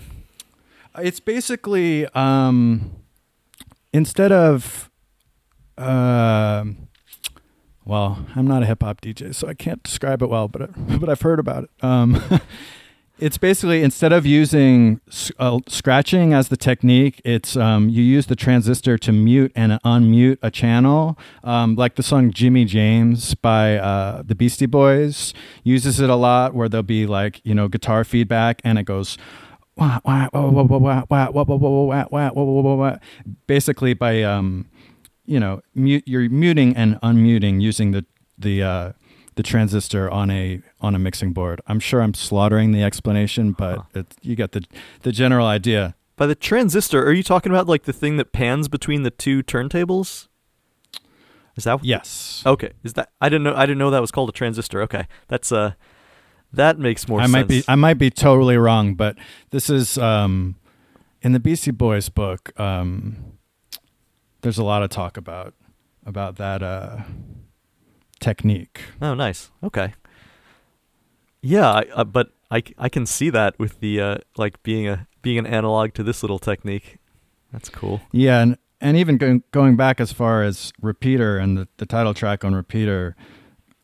it's 0.99 1.21
basically 1.21 2.07
um, 2.09 2.91
instead 3.93 4.33
of 4.33 4.91
um 5.79 6.89
well, 7.85 8.25
I'm 8.37 8.47
not 8.47 8.63
a 8.63 8.67
hip 8.67 8.83
hop 8.83 9.01
DJ, 9.01 9.35
so 9.35 9.49
I 9.49 9.55
can't 9.55 9.83
describe 9.83 10.23
it 10.23 10.29
well, 10.29 10.49
but 10.49 10.71
but 11.01 11.09
I've 11.09 11.23
heard 11.23 11.41
about 11.41 11.65
it. 11.65 11.71
Um, 11.83 12.23
it's 13.23 13.39
basically 13.39 13.85
instead 13.85 14.13
of 14.13 14.27
using 14.27 15.01
uh, 15.39 15.61
scratching 15.69 16.35
as 16.35 16.49
the 16.49 16.57
technique, 16.57 17.23
it's 17.25 17.57
um, 17.57 17.89
you 17.89 18.03
use 18.03 18.27
the 18.27 18.35
transistor 18.35 18.99
to 18.99 19.13
mute 19.13 19.53
and 19.55 19.81
unmute 19.85 20.39
a 20.43 20.51
channel, 20.51 21.17
um, 21.45 21.77
like 21.77 21.95
the 21.95 22.03
song 22.03 22.33
"Jimmy 22.33 22.65
James" 22.65 23.37
by 23.37 23.77
uh, 23.77 24.23
the 24.27 24.35
Beastie 24.35 24.67
Boys 24.67 25.33
uses 25.63 26.01
it 26.01 26.11
a 26.11 26.17
lot, 26.17 26.53
where 26.53 26.69
there'll 26.69 26.83
be 26.83 27.07
like 27.07 27.41
you 27.45 27.55
know 27.55 27.69
guitar 27.69 28.03
feedback 28.03 28.61
and 28.65 28.77
it 28.79 28.85
goes. 28.85 29.17
Basically, 33.47 33.95
by 33.95 34.23
um, 34.23 34.67
you 35.27 35.39
know, 35.39 35.63
mute, 35.77 36.03
you're 36.07 36.29
muting 36.29 36.77
and 36.77 37.01
unmuting 37.03 37.63
using 37.63 37.93
the 37.93 38.05
the 38.37 38.63
uh, 38.65 38.93
the 39.35 39.43
transistor 39.43 40.11
on 40.11 40.31
a 40.31 40.61
on 40.81 40.95
a 40.95 40.99
mixing 40.99 41.33
board. 41.33 41.61
I'm 41.67 41.81
sure 41.81 42.03
I'm 42.03 42.15
slaughtering 42.15 42.73
the 42.73 42.83
explanation, 42.83 43.53
but 43.53 43.77
Huh. 43.79 44.01
it, 44.01 44.15
you 44.23 44.37
get 44.37 44.53
the 44.53 44.65
the 45.03 45.13
general 45.13 45.47
idea. 45.47 45.95
By 46.17 46.27
the 46.27 46.35
transistor, 46.35 47.05
are 47.05 47.13
you 47.13 47.23
talking 47.23 47.51
about 47.51 47.67
like 47.67 47.85
the 47.85 47.93
thing 47.93 48.17
that 48.19 48.33
pans 48.33 48.69
between 48.69 49.03
the 49.03 49.11
two 49.11 49.43
turntables? 49.43 50.29
Is 51.57 51.65
that 51.65 51.85
Yes. 51.85 52.43
Okay, 52.47 52.73
is 52.83 52.93
that 52.95 53.11
I 53.21 53.29
didn't 53.29 53.45
know 53.45 53.55
I 53.55 53.67
didn't 53.67 53.79
know 53.79 53.91
that 53.91 54.01
was 54.01 54.11
called 54.11 54.29
a 54.29 54.33
transistor. 54.33 54.83
Okay, 54.83 55.07
that's 55.29 55.51
uh 55.53 55.73
That 56.53 56.79
makes 56.79 57.09
more 57.09 57.21
I 57.21 57.25
sense. 57.25 57.33
might 57.33 57.49
be 57.49 57.65
I 57.69 57.75
might 57.75 57.99
be 57.99 58.11
totally 58.11 58.57
wrong, 58.57 58.95
but 58.95 59.17
this 59.51 59.69
is 59.71 59.97
um, 59.99 60.57
in 61.23 61.33
the 61.33 61.41
Beastie 61.41 61.71
Boys 61.71 62.09
book. 62.11 62.59
Um, 62.61 63.39
there's 64.43 64.59
a 64.59 64.65
lot 64.65 64.83
of 64.83 64.91
talk 64.91 65.17
about 65.17 65.55
about 66.05 66.37
that 66.37 66.63
uh, 66.63 66.99
technique. 68.23 68.81
Oh, 69.03 69.13
nice. 69.15 69.51
Okay. 69.63 69.93
Yeah, 71.43 71.71
I, 71.71 71.85
uh, 71.95 72.05
but 72.05 72.31
I, 72.51 72.63
I 72.79 72.89
can 72.89 73.05
see 73.07 73.29
that 73.31 73.59
with 73.59 73.81
the 73.81 74.01
uh, 74.01 74.17
like 74.37 74.63
being 74.63 74.89
a 74.89 75.07
being 75.23 75.39
an 75.39 75.47
analog 75.47 75.93
to 75.95 76.03
this 76.03 76.23
little 76.23 76.39
technique. 76.39 76.99
That's 77.53 77.69
cool. 77.69 78.01
Yeah, 78.13 78.41
and 78.41 78.57
and 78.81 78.97
even 78.97 79.17
going 79.17 79.43
going 79.51 79.77
back 79.77 80.01
as 80.01 80.13
far 80.13 80.43
as 80.43 80.73
Repeater 80.81 81.39
and 81.39 81.57
the, 81.59 81.69
the 81.79 81.87
title 81.87 82.15
track 82.15 82.45
on 82.45 82.55
Repeater, 82.55 83.17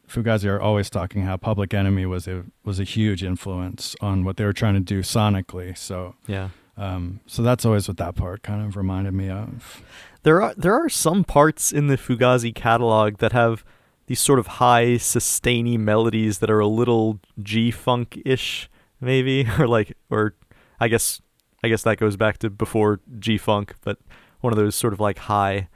Fugazi 0.09 0.49
are 0.49 0.61
always 0.61 0.89
talking 0.89 1.23
how 1.23 1.37
Public 1.37 1.75
Enemy 1.75 2.07
was 2.07 2.29
a 2.29 2.45
was 2.65 2.79
a 2.79 2.85
huge 2.85 3.25
influence 3.25 3.97
on 4.01 4.25
what 4.25 4.37
they 4.37 4.45
were 4.45 4.53
trying 4.53 4.75
to 4.75 4.81
do 4.81 5.01
sonically. 5.03 5.77
So 5.77 6.15
Yeah. 6.29 6.51
um, 6.77 7.21
so 7.27 7.43
that's 7.43 7.65
always 7.65 7.89
what 7.89 7.97
that 7.97 8.15
part 8.15 8.43
kind 8.43 8.65
of 8.65 8.77
reminded 8.77 9.15
me 9.15 9.29
of. 9.31 9.83
There 10.23 10.41
are 10.41 10.55
there 10.57 10.75
are 10.75 10.89
some 10.89 11.25
parts 11.25 11.73
in 11.73 11.89
the 11.89 11.97
Fugazi 11.97 12.55
catalog 12.55 13.19
that 13.19 13.33
have 13.33 13.65
these 14.09 14.21
sort 14.21 14.39
of 14.39 14.47
high 14.47 14.97
sustainy 14.97 15.77
melodies 15.77 16.39
that 16.39 16.51
are 16.51 16.61
a 16.61 16.67
little 16.67 17.21
G 17.43 17.71
funk 17.71 18.21
ish, 18.25 18.69
maybe, 19.01 19.47
or 19.59 19.69
like, 19.69 19.97
or 20.11 20.35
I 20.81 20.89
guess 20.89 21.21
I 21.63 21.69
guess 21.69 21.83
that 21.83 21.99
goes 21.99 22.17
back 22.17 22.39
to 22.39 22.51
before 22.51 23.01
G 23.19 23.37
funk, 23.37 23.75
but 23.83 23.99
one 24.41 24.53
of 24.53 24.57
those 24.57 24.75
sort 24.75 24.93
of 24.93 25.01
like 25.01 25.19
high, 25.19 25.69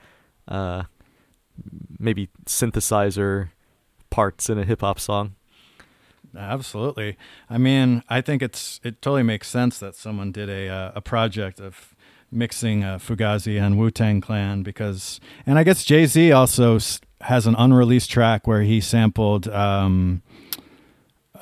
uh, 0.48 0.84
maybe 1.98 2.30
synthesizer 2.46 3.50
parts 4.10 4.48
in 4.48 4.58
a 4.58 4.64
hip 4.64 4.80
hop 4.80 4.98
song. 4.98 5.34
Absolutely. 6.34 7.18
I 7.50 7.58
mean, 7.58 8.02
I 8.08 8.22
think 8.22 8.40
it's 8.40 8.80
it 8.82 9.02
totally 9.02 9.22
makes 9.22 9.48
sense 9.48 9.78
that 9.80 9.94
someone 9.94 10.32
did 10.32 10.48
a 10.48 10.68
uh, 10.68 10.92
a 10.94 11.00
project 11.02 11.60
of 11.60 11.91
mixing 12.32 12.82
uh, 12.82 12.98
Fugazi 12.98 13.60
and 13.60 13.78
Wu 13.78 13.90
Tang 13.90 14.20
Clan 14.20 14.62
because, 14.62 15.20
and 15.46 15.58
I 15.58 15.64
guess 15.64 15.84
Jay 15.84 16.06
Z 16.06 16.32
also 16.32 16.78
has 17.20 17.46
an 17.46 17.54
unreleased 17.56 18.10
track 18.10 18.46
where 18.46 18.62
he 18.62 18.80
sampled 18.80 19.48
um, 19.48 20.22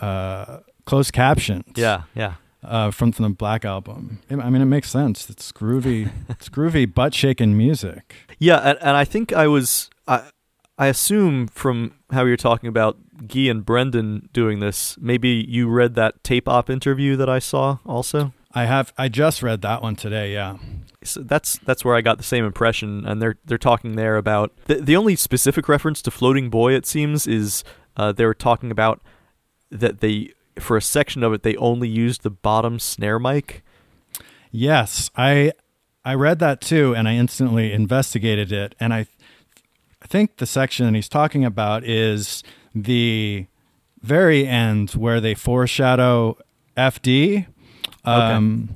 uh, 0.00 0.58
closed 0.84 1.12
captions. 1.12 1.72
Yeah, 1.76 2.02
yeah. 2.14 2.34
Uh, 2.62 2.90
from 2.90 3.10
from 3.12 3.22
the 3.22 3.30
Black 3.30 3.64
album. 3.64 4.20
I 4.28 4.50
mean, 4.50 4.60
it 4.60 4.66
makes 4.66 4.90
sense. 4.90 5.30
It's 5.30 5.50
groovy. 5.50 6.10
it's 6.28 6.50
groovy, 6.50 6.92
butt 6.92 7.14
shaking 7.14 7.56
music. 7.56 8.14
Yeah, 8.38 8.58
and, 8.58 8.78
and 8.82 8.96
I 8.96 9.04
think 9.04 9.32
I 9.32 9.46
was 9.46 9.88
I 10.06 10.28
I 10.76 10.88
assume 10.88 11.46
from 11.48 11.94
how 12.10 12.24
you're 12.26 12.36
talking 12.36 12.68
about 12.68 12.98
Guy 13.26 13.48
and 13.48 13.64
Brendan 13.64 14.28
doing 14.32 14.60
this, 14.60 14.96
maybe 15.00 15.44
you 15.48 15.68
read 15.68 15.94
that 15.94 16.22
tape 16.24 16.48
op 16.48 16.68
interview 16.70 17.16
that 17.16 17.28
I 17.28 17.38
saw 17.38 17.78
also. 17.86 18.32
I 18.52 18.64
have. 18.64 18.92
I 18.98 19.08
just 19.08 19.42
read 19.42 19.62
that 19.62 19.82
one 19.82 19.96
today. 19.96 20.32
Yeah. 20.32 20.56
So 21.02 21.22
that's 21.22 21.58
that's 21.58 21.84
where 21.84 21.94
I 21.94 22.00
got 22.00 22.18
the 22.18 22.24
same 22.24 22.44
impression, 22.44 23.06
and 23.06 23.22
they're 23.22 23.36
they're 23.44 23.58
talking 23.58 23.96
there 23.96 24.16
about 24.16 24.52
the 24.66 24.76
the 24.76 24.96
only 24.96 25.16
specific 25.16 25.68
reference 25.68 26.02
to 26.02 26.10
Floating 26.10 26.50
Boy 26.50 26.74
it 26.74 26.86
seems 26.86 27.26
is 27.26 27.64
uh, 27.96 28.12
they 28.12 28.26
were 28.26 28.34
talking 28.34 28.70
about 28.70 29.00
that 29.70 30.00
they 30.00 30.32
for 30.58 30.76
a 30.76 30.82
section 30.82 31.22
of 31.22 31.32
it 31.32 31.42
they 31.42 31.56
only 31.56 31.88
used 31.88 32.22
the 32.22 32.30
bottom 32.30 32.78
snare 32.78 33.18
mic. 33.18 33.62
Yes, 34.50 35.10
I 35.16 35.52
I 36.04 36.14
read 36.14 36.38
that 36.40 36.60
too, 36.60 36.94
and 36.94 37.08
I 37.08 37.14
instantly 37.14 37.72
investigated 37.72 38.52
it, 38.52 38.74
and 38.80 38.92
I 38.92 39.06
I 40.02 40.06
think 40.06 40.36
the 40.36 40.46
section 40.46 40.92
he's 40.94 41.08
talking 41.08 41.44
about 41.44 41.84
is 41.84 42.42
the 42.74 43.46
very 44.02 44.46
end 44.46 44.90
where 44.92 45.20
they 45.20 45.34
foreshadow 45.34 46.36
FD, 46.76 47.46
um, 48.10 48.68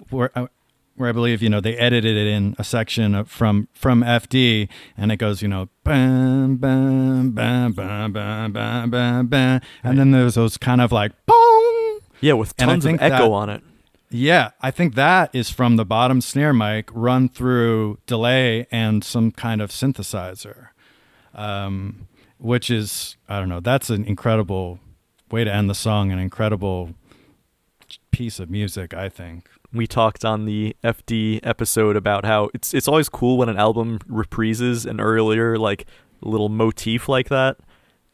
okay. 0.00 0.06
where 0.10 0.30
I, 0.34 0.48
where 0.96 1.08
I 1.08 1.12
believe 1.12 1.42
you 1.42 1.48
know 1.48 1.60
they 1.60 1.76
edited 1.76 2.16
it 2.16 2.26
in 2.26 2.56
a 2.58 2.64
section 2.64 3.14
of, 3.14 3.30
from 3.30 3.68
from 3.72 4.02
FD, 4.02 4.68
and 4.96 5.12
it 5.12 5.16
goes 5.16 5.42
you 5.42 5.48
know 5.48 5.68
bam 5.84 6.56
bam 6.56 7.30
bam 7.30 7.72
bam 7.72 8.12
bam 8.12 8.52
bam 8.52 8.90
bam, 8.90 9.26
bam 9.26 9.60
and 9.82 9.90
right. 9.90 9.96
then 9.96 10.10
there's 10.10 10.34
those 10.34 10.56
kind 10.56 10.80
of 10.80 10.92
like 10.92 11.12
boom, 11.26 12.00
yeah, 12.20 12.32
with 12.32 12.56
tons 12.56 12.84
of 12.84 12.94
echo 13.00 13.16
that, 13.16 13.30
on 13.30 13.50
it. 13.50 13.62
Yeah, 14.08 14.50
I 14.60 14.70
think 14.70 14.94
that 14.94 15.34
is 15.34 15.50
from 15.50 15.76
the 15.76 15.84
bottom 15.84 16.20
snare 16.20 16.52
mic 16.52 16.88
run 16.92 17.28
through 17.28 17.98
delay 18.06 18.66
and 18.70 19.02
some 19.02 19.32
kind 19.32 19.60
of 19.60 19.70
synthesizer, 19.70 20.68
um, 21.34 22.06
which 22.38 22.70
is 22.70 23.16
I 23.28 23.38
don't 23.38 23.48
know. 23.48 23.60
That's 23.60 23.90
an 23.90 24.04
incredible 24.04 24.78
way 25.30 25.44
to 25.44 25.52
end 25.52 25.68
the 25.68 25.74
song. 25.74 26.12
An 26.12 26.18
incredible 26.18 26.94
piece 28.10 28.38
of 28.40 28.50
music, 28.50 28.94
I 28.94 29.08
think. 29.08 29.48
we 29.72 29.86
talked 29.86 30.24
on 30.24 30.44
the 30.46 30.74
FD 30.82 31.40
episode 31.42 31.96
about 31.96 32.24
how 32.24 32.50
it's 32.54 32.72
it's 32.72 32.88
always 32.88 33.08
cool 33.08 33.36
when 33.36 33.48
an 33.48 33.58
album 33.58 33.98
reprises 34.08 34.86
an 34.86 35.00
earlier 35.00 35.58
like 35.58 35.86
little 36.22 36.48
motif 36.48 37.08
like 37.08 37.28
that. 37.28 37.58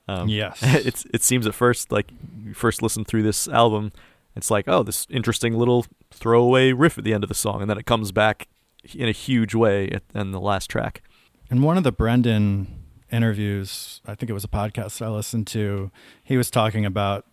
Um, 0.09 0.29
Yes. 0.29 0.59
it's 0.63 1.07
it 1.15 1.23
seems 1.23 1.47
at 1.47 1.55
first 1.55 1.93
like 1.93 2.11
you 2.45 2.55
first 2.55 2.83
listen 2.83 3.05
through 3.05 3.23
this 3.23 3.47
album, 3.49 3.93
it's 4.35 4.51
like 4.51 4.67
oh 4.67 4.83
this 4.83 5.07
interesting 5.11 5.55
little 5.55 5.87
throwaway 6.11 6.73
riff 6.73 6.99
at 6.99 7.05
the 7.05 7.15
end 7.15 7.23
of 7.25 7.29
the 7.29 7.35
song, 7.35 7.61
and 7.61 7.71
then 7.71 7.79
it 7.79 7.87
comes 7.87 8.13
back 8.13 8.49
in 8.95 9.09
a 9.09 9.13
huge 9.13 9.55
way 9.55 9.89
at, 9.91 10.03
in 10.15 10.33
the 10.33 10.41
last 10.41 10.69
track. 10.69 11.03
In 11.51 11.63
one 11.63 11.77
of 11.77 11.85
the 11.85 11.93
Brendan 11.93 12.83
interviews, 13.13 14.01
I 14.07 14.15
think 14.15 14.31
it 14.31 14.33
was 14.33 14.43
a 14.45 14.49
podcast 14.49 15.01
I 15.05 15.09
listened 15.09 15.47
to, 15.49 15.91
he 16.25 16.37
was 16.37 16.51
talking 16.51 16.85
about 16.85 17.27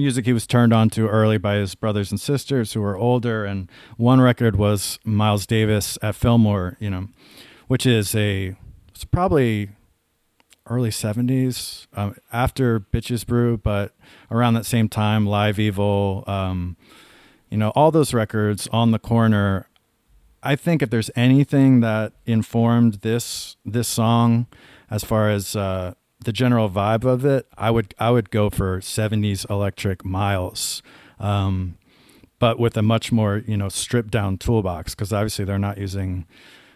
music 0.00 0.26
he 0.26 0.32
was 0.32 0.46
turned 0.46 0.72
on 0.72 0.90
to 0.90 1.08
early 1.08 1.38
by 1.38 1.56
his 1.56 1.74
brothers 1.74 2.10
and 2.10 2.20
sisters 2.20 2.72
who 2.72 2.80
were 2.80 2.96
older. 2.96 3.44
And 3.44 3.70
one 3.96 4.20
record 4.20 4.56
was 4.56 4.98
Miles 5.04 5.46
Davis 5.46 5.98
at 6.02 6.14
Fillmore, 6.14 6.76
you 6.80 6.90
know, 6.90 7.08
which 7.68 7.86
is 7.86 8.14
a, 8.14 8.56
it's 8.88 9.04
probably 9.04 9.70
early 10.66 10.90
70s 10.90 11.86
um, 11.94 12.16
after 12.32 12.80
Bitches 12.80 13.26
Brew, 13.26 13.56
but 13.56 13.94
around 14.30 14.54
that 14.54 14.66
same 14.66 14.88
time, 14.88 15.26
Live 15.26 15.58
Evil, 15.58 16.24
um, 16.26 16.76
you 17.50 17.58
know, 17.58 17.70
all 17.70 17.90
those 17.90 18.14
records 18.14 18.68
on 18.72 18.90
the 18.90 18.98
corner 18.98 19.66
I 20.42 20.56
think 20.56 20.82
if 20.82 20.90
there's 20.90 21.10
anything 21.14 21.80
that 21.80 22.12
informed 22.24 22.94
this 23.02 23.56
this 23.64 23.88
song, 23.88 24.46
as 24.90 25.04
far 25.04 25.30
as 25.30 25.54
uh, 25.54 25.94
the 26.24 26.32
general 26.32 26.68
vibe 26.68 27.04
of 27.04 27.24
it, 27.24 27.46
I 27.56 27.70
would 27.70 27.94
I 27.98 28.10
would 28.10 28.30
go 28.30 28.50
for 28.50 28.80
'70s 28.80 29.48
electric 29.48 30.04
Miles, 30.04 30.82
um, 31.18 31.76
but 32.38 32.58
with 32.58 32.76
a 32.76 32.82
much 32.82 33.10
more 33.10 33.42
you 33.46 33.56
know 33.56 33.68
stripped 33.68 34.10
down 34.10 34.38
toolbox 34.38 34.94
because 34.94 35.12
obviously 35.12 35.44
they're 35.44 35.58
not 35.58 35.78
using 35.78 36.26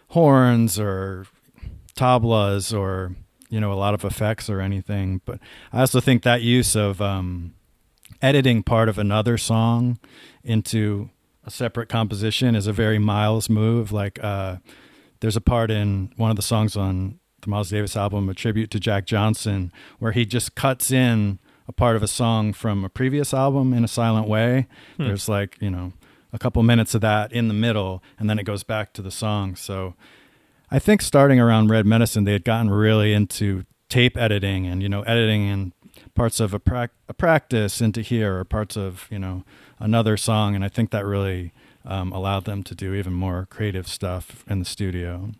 horns 0.09 0.79
or 0.79 1.25
tablas 1.95 2.77
or 2.77 3.15
you 3.49 3.59
know 3.59 3.71
a 3.71 3.75
lot 3.75 3.93
of 3.93 4.03
effects 4.03 4.49
or 4.49 4.61
anything. 4.61 5.21
But 5.25 5.39
I 5.71 5.81
also 5.81 5.99
think 5.99 6.23
that 6.23 6.41
use 6.41 6.75
of 6.75 7.01
um, 7.01 7.53
editing 8.21 8.63
part 8.63 8.89
of 8.89 8.97
another 8.97 9.37
song 9.37 9.99
into 10.43 11.09
a 11.45 11.51
separate 11.51 11.89
composition 11.89 12.55
is 12.55 12.65
a 12.65 12.73
very 12.73 12.97
Miles 12.97 13.49
move. 13.49 13.91
Like 13.91 14.21
uh, 14.23 14.57
there's 15.19 15.35
a 15.35 15.41
part 15.41 15.69
in 15.69 16.11
one 16.17 16.31
of 16.31 16.35
the 16.35 16.41
songs 16.41 16.75
on 16.75 17.19
the 17.45 17.49
Miles 17.51 17.69
Davis 17.69 17.95
album, 17.95 18.29
a 18.29 18.33
tribute 18.33 18.69
to 18.71 18.79
Jack 18.79 19.05
Johnson, 19.05 19.71
where 19.99 20.11
he 20.11 20.25
just 20.25 20.55
cuts 20.55 20.91
in 20.91 21.39
a 21.67 21.71
part 21.71 21.95
of 21.95 22.03
a 22.03 22.07
song 22.07 22.53
from 22.53 22.83
a 22.83 22.89
previous 22.89 23.33
album 23.33 23.73
in 23.73 23.83
a 23.83 23.87
silent 23.87 24.27
way. 24.27 24.67
Hmm. 24.97 25.05
There's 25.05 25.29
like 25.29 25.57
you 25.61 25.69
know 25.69 25.93
a 26.33 26.37
couple 26.37 26.61
minutes 26.63 26.93
of 26.93 27.01
that 27.01 27.31
in 27.31 27.47
the 27.47 27.53
middle, 27.53 28.03
and 28.19 28.29
then 28.29 28.37
it 28.37 28.43
goes 28.43 28.63
back 28.63 28.93
to 28.93 29.01
the 29.01 29.11
song. 29.11 29.55
So 29.55 29.95
I 30.69 30.79
think 30.79 31.01
starting 31.01 31.39
around 31.39 31.69
Red 31.69 31.85
Medicine, 31.85 32.25
they 32.25 32.33
had 32.33 32.43
gotten 32.43 32.69
really 32.69 33.13
into 33.13 33.65
tape 33.87 34.17
editing 34.17 34.65
and 34.65 34.81
you 34.83 34.89
know 34.89 35.03
editing 35.03 35.47
in 35.47 35.73
parts 36.15 36.39
of 36.39 36.53
a, 36.53 36.59
prac- 36.59 36.91
a 37.07 37.13
practice 37.13 37.81
into 37.81 38.01
here 38.01 38.39
or 38.39 38.43
parts 38.43 38.75
of 38.75 39.07
you 39.09 39.19
know 39.19 39.43
another 39.79 40.17
song, 40.17 40.55
and 40.55 40.63
I 40.63 40.69
think 40.69 40.91
that 40.91 41.05
really 41.05 41.53
um, 41.85 42.11
allowed 42.11 42.45
them 42.45 42.63
to 42.63 42.75
do 42.75 42.93
even 42.93 43.13
more 43.13 43.47
creative 43.49 43.87
stuff 43.87 44.43
in 44.49 44.59
the 44.59 44.65
studio. 44.65 45.31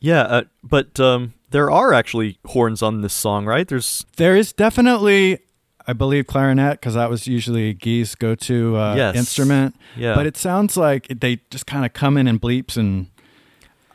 Yeah, 0.00 0.22
uh, 0.22 0.42
but 0.62 0.98
um, 0.98 1.34
there 1.50 1.70
are 1.70 1.92
actually 1.92 2.38
horns 2.46 2.82
on 2.82 3.02
this 3.02 3.12
song, 3.12 3.44
right? 3.46 3.68
There's 3.68 4.06
There 4.16 4.34
is 4.36 4.52
definitely, 4.52 5.40
I 5.86 5.92
believe, 5.92 6.26
clarinet 6.26 6.80
because 6.80 6.94
that 6.94 7.10
was 7.10 7.26
usually 7.26 7.74
Guy's 7.74 8.14
go-to 8.14 8.76
uh, 8.76 8.94
Yes. 8.96 9.14
instrument. 9.16 9.76
yeah, 9.96 10.14
But 10.14 10.26
it 10.26 10.36
sounds 10.36 10.76
like 10.76 11.08
they 11.08 11.40
just 11.50 11.66
kind 11.66 11.84
of 11.84 11.92
come 11.92 12.16
in 12.16 12.26
and 12.26 12.40
bleeps 12.40 12.76
and. 12.76 13.06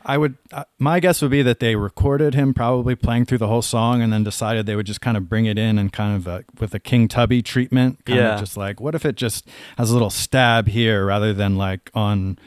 I 0.08 0.18
would, 0.18 0.36
uh, 0.52 0.62
my 0.78 1.00
guess 1.00 1.20
would 1.20 1.32
be 1.32 1.42
that 1.42 1.58
they 1.58 1.74
recorded 1.74 2.36
him 2.36 2.54
probably 2.54 2.94
playing 2.94 3.24
through 3.24 3.38
the 3.38 3.48
whole 3.48 3.60
song 3.60 4.00
and 4.02 4.12
then 4.12 4.22
decided 4.22 4.64
they 4.64 4.76
would 4.76 4.86
just 4.86 5.00
kind 5.00 5.16
of 5.16 5.28
bring 5.28 5.46
it 5.46 5.58
in 5.58 5.78
and 5.80 5.92
kind 5.92 6.14
of 6.14 6.28
uh, 6.28 6.42
with 6.60 6.72
a 6.74 6.78
King 6.78 7.08
Tubby 7.08 7.42
treatment. 7.42 8.04
Kind 8.04 8.20
Yeah. 8.20 8.34
Of 8.34 8.38
just 8.38 8.56
like, 8.56 8.80
what 8.80 8.94
if 8.94 9.04
it 9.04 9.16
just 9.16 9.48
has 9.76 9.90
a 9.90 9.92
little 9.92 10.10
stab 10.10 10.68
here 10.68 11.04
rather 11.04 11.32
than 11.34 11.56
like 11.56 11.90
on 11.92 12.38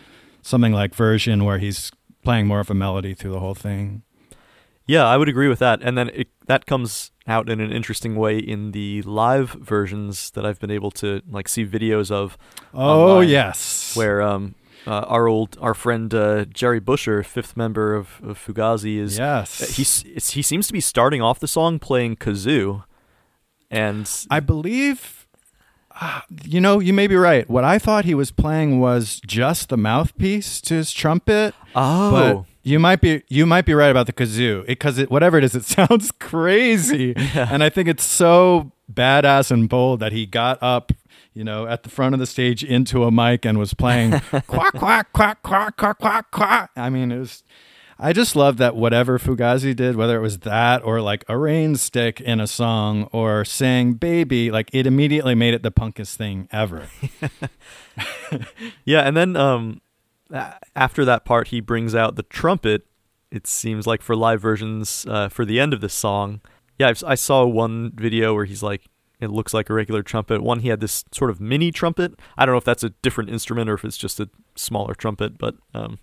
something 0.42 0.72
like 0.72 0.96
version 0.96 1.44
where 1.44 1.58
he's 1.58 1.92
playing 2.24 2.48
more 2.48 2.60
of 2.60 2.70
a 2.70 2.74
melody 2.74 3.14
through 3.14 3.32
the 3.32 3.40
whole 3.40 3.56
thing. 3.56 4.04
Yeah, 4.86 5.06
I 5.06 5.18
would 5.18 5.30
agree 5.30 5.48
with 5.48 5.60
that. 5.60 5.82
And 5.84 5.98
then 5.98 6.10
it, 6.10 6.30
that 6.48 6.66
comes 6.66 7.12
out 7.28 7.48
in 7.48 7.60
an 7.60 7.72
interesting 7.72 8.16
way 8.16 8.40
in 8.40 8.72
the 8.72 9.04
live 9.04 9.52
versions 9.52 10.32
that 10.32 10.46
I've 10.48 10.60
been 10.60 10.72
able 10.72 10.90
to 10.92 11.22
like 11.30 11.48
see 11.48 11.66
videos 11.66 12.10
of. 12.10 12.38
Oh 12.74 13.18
online, 13.18 13.30
yes, 13.30 13.96
where 13.96 14.22
um 14.22 14.56
uh, 14.88 15.02
our 15.02 15.28
old 15.28 15.58
our 15.62 15.76
friend 15.76 16.12
uh, 16.14 16.46
Jerry 16.46 16.80
Busher, 16.80 17.22
fifth 17.22 17.56
member 17.56 17.96
of, 17.96 18.20
of 18.24 18.40
Fugazi, 18.40 18.98
is 18.98 19.18
yes 19.18 19.62
uh, 19.62 19.66
he 19.68 19.84
he 20.38 20.42
seems 20.42 20.66
to 20.68 20.74
be 20.74 20.82
starting 20.82 21.22
off 21.22 21.40
the 21.40 21.48
song 21.48 21.78
playing 21.78 22.16
kazoo, 22.16 22.84
and 23.70 24.10
I 24.32 24.40
believe. 24.40 25.19
Uh, 26.00 26.22
you 26.44 26.62
know, 26.62 26.80
you 26.80 26.94
may 26.94 27.08
be 27.08 27.16
right. 27.16 27.50
What 27.50 27.64
I 27.64 27.80
thought 27.80 28.06
he 28.06 28.16
was 28.16 28.32
playing 28.32 28.80
was 28.80 29.22
just 29.26 29.70
the 29.70 29.78
mouthpiece 29.78 30.62
to 30.62 30.76
his 30.76 30.92
trumpet. 30.92 31.54
oh 31.76 32.46
you 32.64 32.80
might 32.80 33.02
be 33.02 33.24
you 33.30 33.46
might 33.46 33.66
be 33.66 33.74
right 33.74 33.90
about 33.90 34.06
the 34.06 34.14
kazoo 34.14 34.66
because 34.68 34.98
it, 34.98 35.10
whatever 35.10 35.38
it 35.38 35.44
is, 35.44 35.56
it 35.56 35.66
sounds 35.78 36.12
crazy, 36.12 37.14
and 37.36 37.64
I 37.64 37.70
think 37.70 37.90
it's 37.90 38.06
so 38.06 38.72
badass 38.92 39.52
and 39.52 39.70
bold 39.70 40.00
that 40.00 40.12
he 40.12 40.26
got 40.26 40.62
up, 40.62 40.92
you 41.34 41.44
know, 41.44 41.68
at 41.68 41.84
the 41.84 41.90
front 41.90 42.14
of 42.14 42.20
the 42.20 42.26
stage 42.26 42.64
into 42.64 43.04
a 43.04 43.12
mic 43.12 43.46
and 43.46 43.58
was 43.58 43.74
playing 43.74 44.20
quack 44.48 44.48
quack 44.74 45.14
quack 45.14 45.44
quack 45.44 45.78
quack 45.78 45.98
quack 45.98 46.32
quack. 46.32 46.72
I 46.76 46.90
mean, 46.90 47.12
it 47.12 47.20
was. 47.20 47.44
I 48.02 48.14
just 48.14 48.36
love 48.36 48.58
that 48.58 48.78
whatever 48.78 49.20
Fugazi 49.20 49.76
did, 49.76 49.98
whether 49.98 50.16
it 50.16 50.22
was 50.22 50.40
that 50.40 50.84
or 50.86 51.02
like 51.02 51.26
a 51.28 51.38
rain 51.38 51.76
stick 51.76 52.22
in 52.22 52.40
a 52.40 52.48
song 52.48 53.10
or 53.12 53.44
saying 53.44 53.96
baby, 53.96 54.52
like 54.52 54.70
it 54.72 54.88
immediately 54.88 55.36
made 55.36 55.54
it 55.54 55.64
the 55.64 55.72
punkest 55.72 56.16
thing 56.16 56.48
ever. 56.50 56.88
yeah, 58.86 59.02
and 59.02 59.18
then 59.18 59.36
um 59.36 59.82
after 60.76 61.04
that 61.06 61.26
part, 61.26 61.50
he 61.50 61.60
brings 61.60 61.94
out 61.94 62.16
the 62.16 62.24
trumpet. 62.24 62.86
It 63.32 63.48
seems 63.48 63.86
like 63.86 64.02
for 64.02 64.16
live 64.16 64.42
versions 64.42 65.06
uh, 65.10 65.30
for 65.30 65.44
the 65.44 65.60
end 65.60 65.74
of 65.74 65.82
this 65.82 65.94
song. 65.94 66.42
Yeah, 66.78 66.90
I've, 66.90 67.04
I 67.06 67.16
saw 67.16 67.46
one 67.46 67.92
video 67.96 68.34
where 68.34 68.46
he's 68.46 68.64
like, 68.64 68.86
it 69.20 69.30
looks 69.30 69.54
like 69.54 69.70
a 69.70 69.74
regular 69.74 70.02
trumpet. 70.02 70.42
One, 70.42 70.60
he 70.60 70.70
had 70.70 70.80
this 70.80 71.04
sort 71.12 71.30
of 71.30 71.42
mini 71.42 71.72
trumpet. 71.72 72.14
I 72.38 72.46
don't 72.46 72.54
know 72.54 72.58
if 72.58 72.64
that's 72.64 72.84
a 72.84 72.92
different 73.02 73.30
instrument 73.30 73.70
or 73.70 73.74
if 73.74 73.84
it's 73.84 73.98
just 73.98 74.20
a 74.20 74.30
smaller 74.56 74.96
trumpet, 74.96 75.38
but 75.38 75.56
um, 75.74 76.00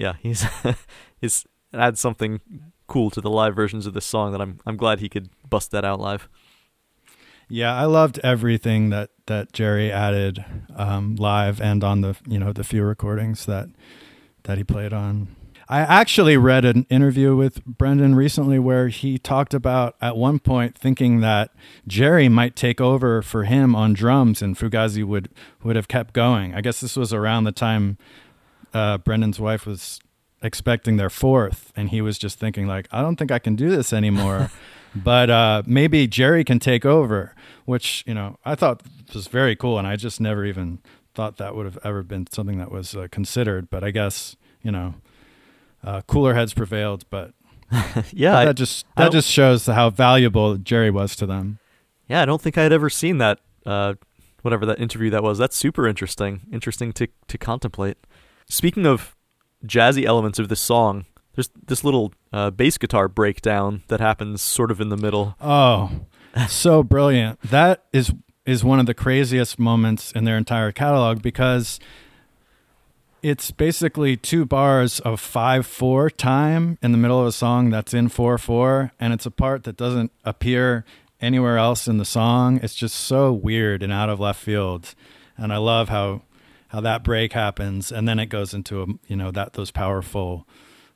yeah, 0.00 0.14
he's 0.20 0.46
he's 1.20 1.46
adds 1.74 2.00
something 2.00 2.40
cool 2.86 3.10
to 3.10 3.20
the 3.20 3.30
live 3.30 3.54
versions 3.54 3.86
of 3.86 3.92
this 3.92 4.06
song 4.06 4.32
that 4.32 4.40
I'm 4.40 4.58
I'm 4.66 4.78
glad 4.78 5.00
he 5.00 5.10
could 5.10 5.28
bust 5.48 5.70
that 5.72 5.84
out 5.84 6.00
live. 6.00 6.28
Yeah, 7.48 7.74
I 7.74 7.84
loved 7.84 8.18
everything 8.24 8.88
that 8.90 9.10
that 9.26 9.52
Jerry 9.52 9.92
added 9.92 10.44
um, 10.74 11.16
live 11.16 11.60
and 11.60 11.84
on 11.84 12.00
the 12.00 12.16
you 12.26 12.38
know 12.38 12.52
the 12.52 12.64
few 12.64 12.82
recordings 12.82 13.44
that 13.44 13.68
that 14.44 14.56
he 14.56 14.64
played 14.64 14.94
on. 14.94 15.36
I 15.68 15.80
actually 15.80 16.36
read 16.36 16.64
an 16.64 16.84
interview 16.90 17.36
with 17.36 17.64
Brendan 17.64 18.16
recently 18.16 18.58
where 18.58 18.88
he 18.88 19.18
talked 19.18 19.54
about 19.54 19.94
at 20.00 20.16
one 20.16 20.40
point 20.40 20.76
thinking 20.76 21.20
that 21.20 21.52
Jerry 21.86 22.28
might 22.28 22.56
take 22.56 22.80
over 22.80 23.22
for 23.22 23.44
him 23.44 23.76
on 23.76 23.92
drums 23.92 24.42
and 24.42 24.56
Fugazi 24.56 25.04
would 25.04 25.28
would 25.62 25.76
have 25.76 25.88
kept 25.88 26.14
going. 26.14 26.54
I 26.54 26.62
guess 26.62 26.80
this 26.80 26.96
was 26.96 27.12
around 27.12 27.44
the 27.44 27.52
time 27.52 27.98
uh, 28.72 28.98
Brendan's 28.98 29.40
wife 29.40 29.66
was 29.66 30.00
expecting 30.42 30.96
their 30.96 31.10
fourth, 31.10 31.72
and 31.76 31.90
he 31.90 32.00
was 32.00 32.18
just 32.18 32.38
thinking 32.38 32.66
like, 32.66 32.88
I 32.90 33.02
don't 33.02 33.16
think 33.16 33.30
I 33.30 33.38
can 33.38 33.56
do 33.56 33.70
this 33.70 33.92
anymore. 33.92 34.50
but 34.94 35.30
uh, 35.30 35.62
maybe 35.66 36.06
Jerry 36.06 36.44
can 36.44 36.58
take 36.58 36.84
over, 36.84 37.34
which 37.64 38.04
you 38.06 38.14
know 38.14 38.38
I 38.44 38.54
thought 38.54 38.82
was 39.14 39.26
very 39.26 39.56
cool, 39.56 39.78
and 39.78 39.86
I 39.86 39.96
just 39.96 40.20
never 40.20 40.44
even 40.44 40.80
thought 41.14 41.36
that 41.36 41.54
would 41.54 41.66
have 41.66 41.78
ever 41.84 42.02
been 42.02 42.26
something 42.30 42.58
that 42.58 42.70
was 42.70 42.94
uh, 42.94 43.08
considered. 43.10 43.70
But 43.70 43.84
I 43.84 43.90
guess 43.90 44.36
you 44.62 44.70
know, 44.70 44.94
uh, 45.84 46.02
cooler 46.02 46.34
heads 46.34 46.54
prevailed. 46.54 47.04
But 47.10 47.32
yeah, 48.12 48.38
I, 48.38 48.44
that 48.46 48.54
just 48.54 48.86
that 48.96 49.12
just 49.12 49.28
shows 49.30 49.66
how 49.66 49.90
valuable 49.90 50.56
Jerry 50.56 50.90
was 50.90 51.16
to 51.16 51.26
them. 51.26 51.58
yeah, 52.08 52.22
I 52.22 52.24
don't 52.24 52.40
think 52.40 52.58
I 52.58 52.62
had 52.62 52.72
ever 52.72 52.90
seen 52.90 53.18
that. 53.18 53.40
Uh, 53.66 53.94
whatever 54.42 54.64
that 54.64 54.80
interview 54.80 55.10
that 55.10 55.22
was, 55.22 55.36
that's 55.36 55.54
super 55.54 55.86
interesting. 55.86 56.42
Interesting 56.52 56.92
to 56.94 57.08
to 57.28 57.38
contemplate. 57.38 57.98
Speaking 58.50 58.84
of 58.84 59.14
jazzy 59.64 60.04
elements 60.04 60.40
of 60.40 60.48
this 60.48 60.60
song, 60.60 61.06
there's 61.36 61.50
this 61.66 61.84
little 61.84 62.12
uh, 62.32 62.50
bass 62.50 62.78
guitar 62.78 63.06
breakdown 63.06 63.84
that 63.86 64.00
happens 64.00 64.42
sort 64.42 64.72
of 64.72 64.80
in 64.80 64.88
the 64.88 64.96
middle. 64.96 65.36
Oh, 65.40 66.00
so 66.48 66.82
brilliant. 66.82 67.40
That 67.42 67.84
is 67.92 68.12
is 68.44 68.64
one 68.64 68.80
of 68.80 68.86
the 68.86 68.94
craziest 68.94 69.60
moments 69.60 70.10
in 70.12 70.24
their 70.24 70.36
entire 70.36 70.72
catalog 70.72 71.22
because 71.22 71.78
it's 73.22 73.52
basically 73.52 74.16
two 74.16 74.44
bars 74.44 74.98
of 75.00 75.20
5-4 75.20 76.10
time 76.16 76.76
in 76.82 76.90
the 76.90 76.98
middle 76.98 77.20
of 77.20 77.26
a 77.26 77.32
song 77.32 77.70
that's 77.70 77.94
in 77.94 78.08
4-4 78.08 78.90
and 78.98 79.12
it's 79.12 79.26
a 79.26 79.30
part 79.30 79.64
that 79.64 79.76
doesn't 79.76 80.10
appear 80.24 80.84
anywhere 81.20 81.58
else 81.58 81.86
in 81.86 81.98
the 81.98 82.04
song. 82.04 82.58
It's 82.62 82.74
just 82.74 82.96
so 82.96 83.32
weird 83.32 83.82
and 83.82 83.92
out 83.92 84.08
of 84.08 84.18
left 84.18 84.42
field. 84.42 84.94
And 85.36 85.52
I 85.52 85.58
love 85.58 85.90
how 85.90 86.22
how 86.70 86.80
that 86.80 87.02
break 87.04 87.32
happens 87.32 87.92
and 87.92 88.08
then 88.08 88.18
it 88.18 88.26
goes 88.26 88.52
into 88.54 88.82
a, 88.82 88.86
you 89.06 89.16
know 89.16 89.30
that 89.30 89.52
those 89.54 89.70
powerful 89.70 90.46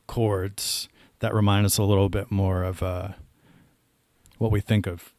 chords 0.06 0.88
that 1.20 1.32
remind 1.34 1.64
us 1.66 1.78
a 1.78 1.82
little 1.82 2.08
bit 2.08 2.30
more 2.30 2.62
of 2.62 2.82
uh 2.82 3.08
what 4.38 4.50
we 4.50 4.60
think 4.60 4.86
of, 4.86 5.14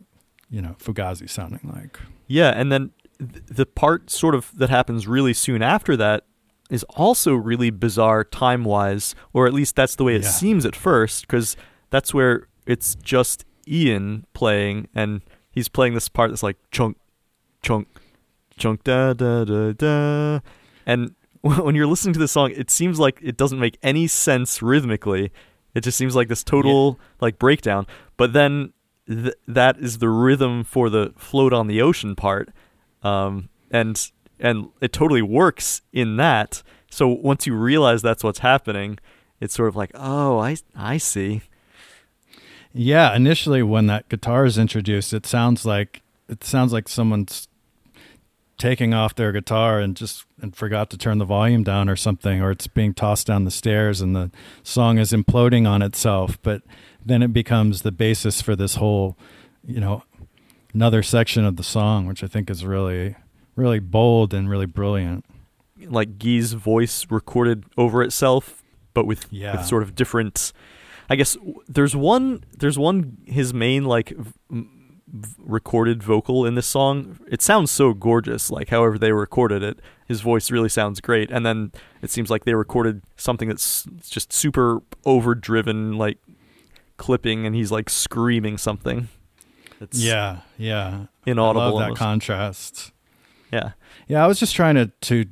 you 0.49 0.61
know, 0.61 0.75
Fugazi 0.77 1.29
sounding 1.29 1.61
like. 1.73 1.99
Yeah, 2.27 2.49
and 2.49 2.69
then 2.71 2.91
th- 3.17 3.43
the 3.47 3.65
part 3.65 4.09
sort 4.11 4.35
of 4.35 4.51
that 4.57 4.69
happens 4.69 5.07
really 5.07 5.33
soon 5.33 5.61
after 5.61 5.95
that 5.97 6.25
is 6.69 6.83
also 6.89 7.33
really 7.33 7.69
bizarre 7.69 8.23
time 8.25 8.63
wise, 8.65 9.15
or 9.33 9.47
at 9.47 9.53
least 9.53 9.75
that's 9.75 9.95
the 9.95 10.03
way 10.03 10.15
it 10.15 10.23
Yeah. 10.23 10.29
seems 10.29 10.65
at 10.65 10.75
first, 10.75 11.21
because 11.27 11.55
that's 11.91 12.13
where 12.13 12.47
it's 12.67 12.95
just 12.95 13.45
Ian 13.67 14.25
playing, 14.33 14.89
and 14.93 15.21
he's 15.49 15.69
playing 15.69 15.93
this 15.93 16.09
part 16.09 16.29
that's 16.29 16.43
like 16.43 16.57
chunk, 16.71 16.97
chunk, 17.61 17.87
chunk, 18.57 18.83
da 18.83 19.13
da 19.13 19.43
da 19.43 19.71
da, 19.73 20.39
and 20.85 21.15
when 21.41 21.75
you're 21.75 21.87
listening 21.87 22.13
to 22.13 22.19
this 22.19 22.31
song, 22.31 22.51
it 22.51 22.71
seems 22.71 22.99
like 22.99 23.19
it 23.21 23.37
doesn't 23.37 23.59
make 23.59 23.77
any 23.83 24.07
sense 24.07 24.61
rhythmically. 24.61 25.31
It 25.75 25.83
just 25.83 25.97
seems 25.97 26.15
like 26.15 26.27
this 26.27 26.43
total 26.43 26.99
like 27.21 27.37
breakdown. 27.37 27.85
But 28.17 28.33
then 28.33 28.73
th- 29.07 29.35
that 29.47 29.77
is 29.77 29.99
the 29.99 30.09
rhythm 30.09 30.63
for 30.63 30.89
the 30.89 31.13
float 31.17 31.53
on 31.53 31.67
the 31.67 31.81
ocean 31.81 32.15
part, 32.15 32.49
um, 33.03 33.49
and 33.69 34.09
and 34.39 34.69
it 34.81 34.93
totally 34.93 35.21
works 35.21 35.81
in 35.93 36.17
that. 36.17 36.63
So 36.89 37.07
once 37.07 37.45
you 37.45 37.55
realize 37.55 38.01
that's 38.01 38.23
what's 38.23 38.39
happening, 38.39 38.99
it's 39.39 39.53
sort 39.53 39.69
of 39.69 39.75
like, 39.75 39.91
oh, 39.93 40.39
I 40.39 40.57
I 40.75 40.97
see. 40.97 41.41
Yeah, 42.73 43.15
initially 43.15 43.63
when 43.63 43.87
that 43.87 44.09
guitar 44.09 44.45
is 44.45 44.57
introduced, 44.57 45.13
it 45.13 45.25
sounds 45.25 45.65
like 45.65 46.01
it 46.27 46.43
sounds 46.43 46.73
like 46.73 46.87
someone's 46.87 47.47
taking 48.57 48.93
off 48.93 49.15
their 49.15 49.31
guitar 49.31 49.79
and 49.79 49.95
just 49.97 50.25
and 50.41 50.55
forgot 50.55 50.89
to 50.89 50.97
turn 50.97 51.17
the 51.17 51.25
volume 51.25 51.63
down 51.63 51.89
or 51.89 51.95
something 51.95 52.41
or 52.41 52.51
it's 52.51 52.67
being 52.67 52.93
tossed 52.93 53.27
down 53.27 53.43
the 53.43 53.51
stairs 53.51 53.99
and 54.01 54.15
the 54.15 54.31
song 54.63 54.97
is 54.97 55.11
imploding 55.11 55.67
on 55.67 55.81
itself, 55.81 56.41
but 56.41 56.61
then 57.05 57.21
it 57.21 57.33
becomes 57.33 57.81
the 57.81 57.91
basis 57.91 58.41
for 58.41 58.55
this 58.55 58.75
whole, 58.75 59.17
you 59.65 59.79
know, 59.79 60.03
another 60.73 61.03
section 61.03 61.43
of 61.45 61.55
the 61.57 61.63
song 61.63 62.05
which 62.05 62.23
I 62.23 62.27
think 62.27 62.49
is 62.49 62.65
really 62.65 63.15
really 63.55 63.79
bold 63.79 64.33
and 64.33 64.49
really 64.49 64.65
brilliant. 64.65 65.25
Like 65.87 66.17
Guy's 66.17 66.53
voice 66.53 67.05
recorded 67.09 67.65
over 67.77 68.01
itself, 68.03 68.63
but 68.93 69.05
with 69.05 69.27
Yeah. 69.31 69.57
with 69.57 69.65
sort 69.65 69.83
of 69.83 69.95
different. 69.95 70.51
I 71.09 71.15
guess 71.15 71.37
there's 71.67 71.95
one 71.95 72.43
there's 72.57 72.79
one 72.79 73.17
his 73.25 73.53
main 73.53 73.83
like 73.85 74.09
v- 74.49 74.67
recorded 75.37 76.03
vocal 76.03 76.45
in 76.45 76.55
this 76.55 76.67
song. 76.67 77.19
It 77.29 77.41
sounds 77.41 77.71
so 77.71 77.93
gorgeous. 77.93 78.49
Like 78.51 78.69
however 78.69 78.97
they 78.97 79.11
recorded 79.11 79.63
it, 79.63 79.79
his 80.07 80.21
voice 80.21 80.51
really 80.51 80.69
sounds 80.69 80.99
great. 81.01 81.29
And 81.31 81.45
then 81.45 81.71
it 82.01 82.09
seems 82.11 82.29
like 82.29 82.45
they 82.45 82.53
recorded 82.53 83.01
something 83.15 83.47
that's 83.47 83.85
just 84.09 84.31
super 84.33 84.81
overdriven, 85.05 85.97
like 85.97 86.17
clipping, 86.97 87.45
and 87.45 87.55
he's 87.55 87.71
like 87.71 87.89
screaming 87.89 88.57
something. 88.57 89.07
It's 89.81 89.97
Yeah, 89.99 90.39
yeah. 90.57 91.05
inaudible. 91.25 91.61
I 91.61 91.65
love 91.65 91.73
that 91.79 91.83
almost. 91.83 91.99
contrast. 91.99 92.91
yeah. 93.51 93.71
Yeah, 94.07 94.23
I 94.23 94.27
was 94.27 94.39
just 94.39 94.55
trying 94.55 94.75
to 94.75 94.91
to 95.01 95.25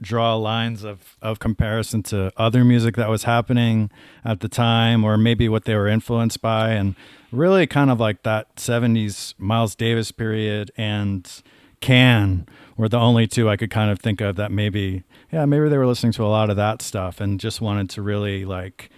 draw 0.00 0.34
lines 0.36 0.84
of 0.84 1.16
of 1.22 1.38
comparison 1.38 2.02
to 2.04 2.32
other 2.36 2.64
music 2.64 2.96
that 2.96 3.08
was 3.08 3.24
happening 3.24 3.90
at 4.24 4.40
the 4.40 4.48
time, 4.48 5.04
or 5.04 5.16
maybe 5.16 5.48
what 5.48 5.64
they 5.64 5.74
were 5.74 5.88
influenced 5.88 6.40
by, 6.40 6.70
and 6.70 6.94
really 7.32 7.66
kind 7.66 7.90
of 7.90 8.00
like 8.00 8.22
that 8.22 8.56
'70s 8.56 9.34
Miles 9.38 9.74
Davis 9.74 10.12
period 10.12 10.70
and 10.76 11.42
Can 11.80 12.46
were 12.76 12.88
the 12.88 12.98
only 12.98 13.26
two 13.26 13.48
I 13.48 13.56
could 13.56 13.70
kind 13.70 13.90
of 13.90 13.98
think 13.98 14.20
of 14.20 14.36
that 14.36 14.52
maybe, 14.52 15.02
yeah, 15.32 15.44
maybe 15.44 15.68
they 15.68 15.76
were 15.76 15.86
listening 15.86 16.12
to 16.12 16.24
a 16.24 16.28
lot 16.28 16.48
of 16.48 16.56
that 16.56 16.80
stuff 16.80 17.20
and 17.20 17.40
just 17.40 17.60
wanted 17.60 17.90
to 17.90 18.02
really 18.02 18.44
like. 18.44 18.90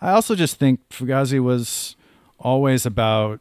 I 0.00 0.10
also 0.10 0.34
just 0.34 0.56
think 0.56 0.80
Fugazi 0.90 1.40
was 1.40 1.96
always 2.38 2.86
about 2.86 3.40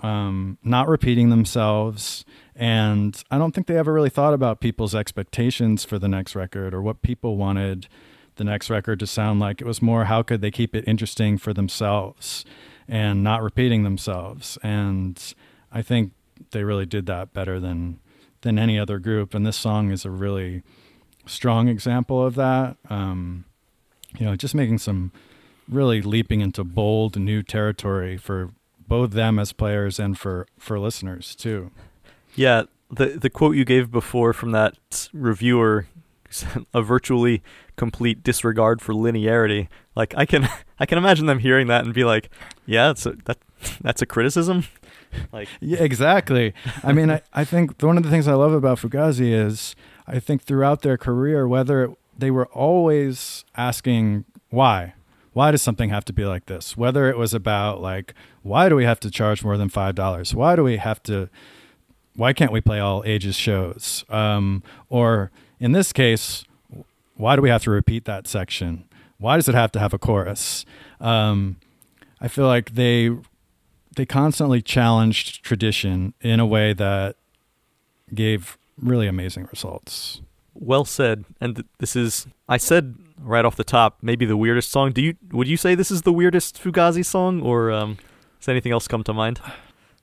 um, 0.00 0.58
not 0.62 0.88
repeating 0.88 1.30
themselves. 1.30 2.24
And 2.58 3.22
I 3.30 3.36
don't 3.36 3.54
think 3.54 3.66
they 3.66 3.76
ever 3.76 3.92
really 3.92 4.10
thought 4.10 4.32
about 4.32 4.60
people's 4.60 4.94
expectations 4.94 5.84
for 5.84 5.98
the 5.98 6.08
next 6.08 6.34
record 6.34 6.72
or 6.72 6.80
what 6.80 7.02
people 7.02 7.36
wanted 7.36 7.86
the 8.36 8.44
next 8.44 8.70
record 8.70 8.98
to 9.00 9.06
sound 9.06 9.40
like. 9.40 9.60
It 9.60 9.66
was 9.66 9.82
more 9.82 10.06
how 10.06 10.22
could 10.22 10.40
they 10.40 10.50
keep 10.50 10.74
it 10.74 10.84
interesting 10.86 11.36
for 11.36 11.52
themselves 11.52 12.44
and 12.88 13.22
not 13.22 13.42
repeating 13.42 13.82
themselves. 13.82 14.56
And 14.62 15.22
I 15.70 15.82
think 15.82 16.12
they 16.52 16.64
really 16.64 16.86
did 16.86 17.06
that 17.06 17.32
better 17.32 17.60
than 17.60 18.00
than 18.42 18.58
any 18.58 18.78
other 18.78 18.98
group. 18.98 19.34
And 19.34 19.46
this 19.46 19.56
song 19.56 19.90
is 19.90 20.04
a 20.04 20.10
really 20.10 20.62
strong 21.26 21.68
example 21.68 22.24
of 22.24 22.36
that. 22.36 22.76
Um, 22.88 23.44
you 24.18 24.24
know, 24.24 24.36
just 24.36 24.54
making 24.54 24.78
some 24.78 25.12
really 25.68 26.00
leaping 26.00 26.40
into 26.40 26.62
bold 26.64 27.18
new 27.18 27.42
territory 27.42 28.16
for 28.16 28.50
both 28.86 29.10
them 29.10 29.38
as 29.38 29.52
players 29.52 29.98
and 29.98 30.18
for 30.18 30.46
for 30.58 30.78
listeners 30.78 31.34
too. 31.34 31.70
Yeah, 32.36 32.64
the 32.90 33.06
the 33.06 33.30
quote 33.30 33.56
you 33.56 33.64
gave 33.64 33.90
before 33.90 34.32
from 34.32 34.52
that 34.52 35.08
reviewer 35.12 35.86
a 36.74 36.82
virtually 36.82 37.42
complete 37.76 38.22
disregard 38.22 38.80
for 38.80 38.92
linearity. 38.92 39.68
Like 39.94 40.14
I 40.16 40.26
can 40.26 40.48
I 40.78 40.86
can 40.86 40.98
imagine 40.98 41.26
them 41.26 41.38
hearing 41.38 41.66
that 41.68 41.84
and 41.84 41.94
be 41.94 42.04
like, 42.04 42.30
yeah, 42.64 42.88
that's 42.88 43.06
a, 43.06 43.12
that 43.24 43.38
that's 43.80 44.02
a 44.02 44.06
criticism. 44.06 44.64
Like 45.32 45.48
yeah, 45.60 45.82
exactly. 45.82 46.52
I 46.82 46.92
mean, 46.92 47.10
I, 47.10 47.22
I 47.32 47.44
think 47.44 47.80
one 47.82 47.96
of 47.96 48.02
the 48.02 48.10
things 48.10 48.28
I 48.28 48.34
love 48.34 48.52
about 48.52 48.78
Fugazi 48.78 49.32
is 49.32 49.74
I 50.06 50.20
think 50.20 50.42
throughout 50.42 50.82
their 50.82 50.98
career, 50.98 51.48
whether 51.48 51.92
they 52.16 52.30
were 52.30 52.46
always 52.46 53.44
asking 53.56 54.24
why, 54.50 54.94
why 55.32 55.50
does 55.50 55.62
something 55.62 55.90
have 55.90 56.04
to 56.06 56.12
be 56.12 56.24
like 56.24 56.46
this? 56.46 56.76
Whether 56.76 57.08
it 57.08 57.18
was 57.18 57.34
about 57.34 57.80
like, 57.80 58.14
why 58.42 58.68
do 58.68 58.76
we 58.76 58.84
have 58.84 59.00
to 59.00 59.10
charge 59.10 59.42
more 59.44 59.56
than 59.56 59.68
five 59.68 59.94
dollars? 59.94 60.34
Why 60.34 60.56
do 60.56 60.62
we 60.62 60.76
have 60.76 61.02
to? 61.04 61.28
Why 62.16 62.32
can't 62.32 62.52
we 62.52 62.60
play 62.60 62.80
all 62.80 63.02
ages 63.04 63.36
shows? 63.36 64.04
Um, 64.08 64.62
or 64.88 65.30
in 65.60 65.72
this 65.72 65.92
case, 65.92 66.44
why 67.16 67.36
do 67.36 67.42
we 67.42 67.48
have 67.48 67.62
to 67.64 67.70
repeat 67.70 68.04
that 68.06 68.26
section? 68.26 68.84
Why 69.18 69.36
does 69.36 69.48
it 69.48 69.54
have 69.54 69.72
to 69.72 69.78
have 69.78 69.94
a 69.94 69.98
chorus? 69.98 70.64
Um, 71.00 71.56
I 72.20 72.28
feel 72.28 72.46
like 72.46 72.74
they 72.74 73.10
they 73.96 74.06
constantly 74.06 74.60
challenged 74.60 75.42
tradition 75.42 76.12
in 76.20 76.38
a 76.38 76.46
way 76.46 76.74
that 76.74 77.16
gave 78.14 78.58
really 78.80 79.06
amazing 79.06 79.48
results. 79.50 80.20
Well 80.54 80.84
said. 80.84 81.24
And 81.40 81.56
th- 81.56 81.66
this 81.78 81.96
is 81.96 82.26
I 82.48 82.56
said 82.56 82.96
right 83.18 83.44
off 83.44 83.56
the 83.56 83.64
top 83.64 83.98
maybe 84.02 84.26
the 84.26 84.36
weirdest 84.36 84.70
song. 84.70 84.92
Do 84.92 85.02
you 85.02 85.16
would 85.32 85.48
you 85.48 85.56
say 85.56 85.74
this 85.74 85.90
is 85.90 86.02
the 86.02 86.12
weirdest 86.12 86.62
Fugazi 86.62 87.04
song 87.04 87.40
or 87.40 87.70
um, 87.70 87.98
does 88.40 88.48
anything 88.48 88.72
else 88.72 88.86
come 88.86 89.02
to 89.04 89.14
mind? 89.14 89.40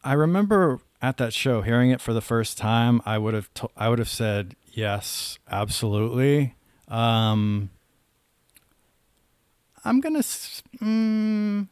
I 0.03 0.13
remember 0.13 0.79
at 1.03 1.17
that 1.17 1.33
show 1.33 1.61
hearing 1.61 1.91
it 1.91 2.01
for 2.01 2.13
the 2.13 2.21
first 2.21 2.57
time. 2.57 3.01
I 3.05 3.19
would 3.19 3.35
have 3.35 3.49
I 3.77 3.89
would 3.89 3.99
have 3.99 4.09
said 4.09 4.55
yes, 4.71 5.37
absolutely. 5.51 6.55
Um, 6.87 7.69
I'm 9.85 9.99
gonna. 9.99 10.19
Mm, 10.19 11.67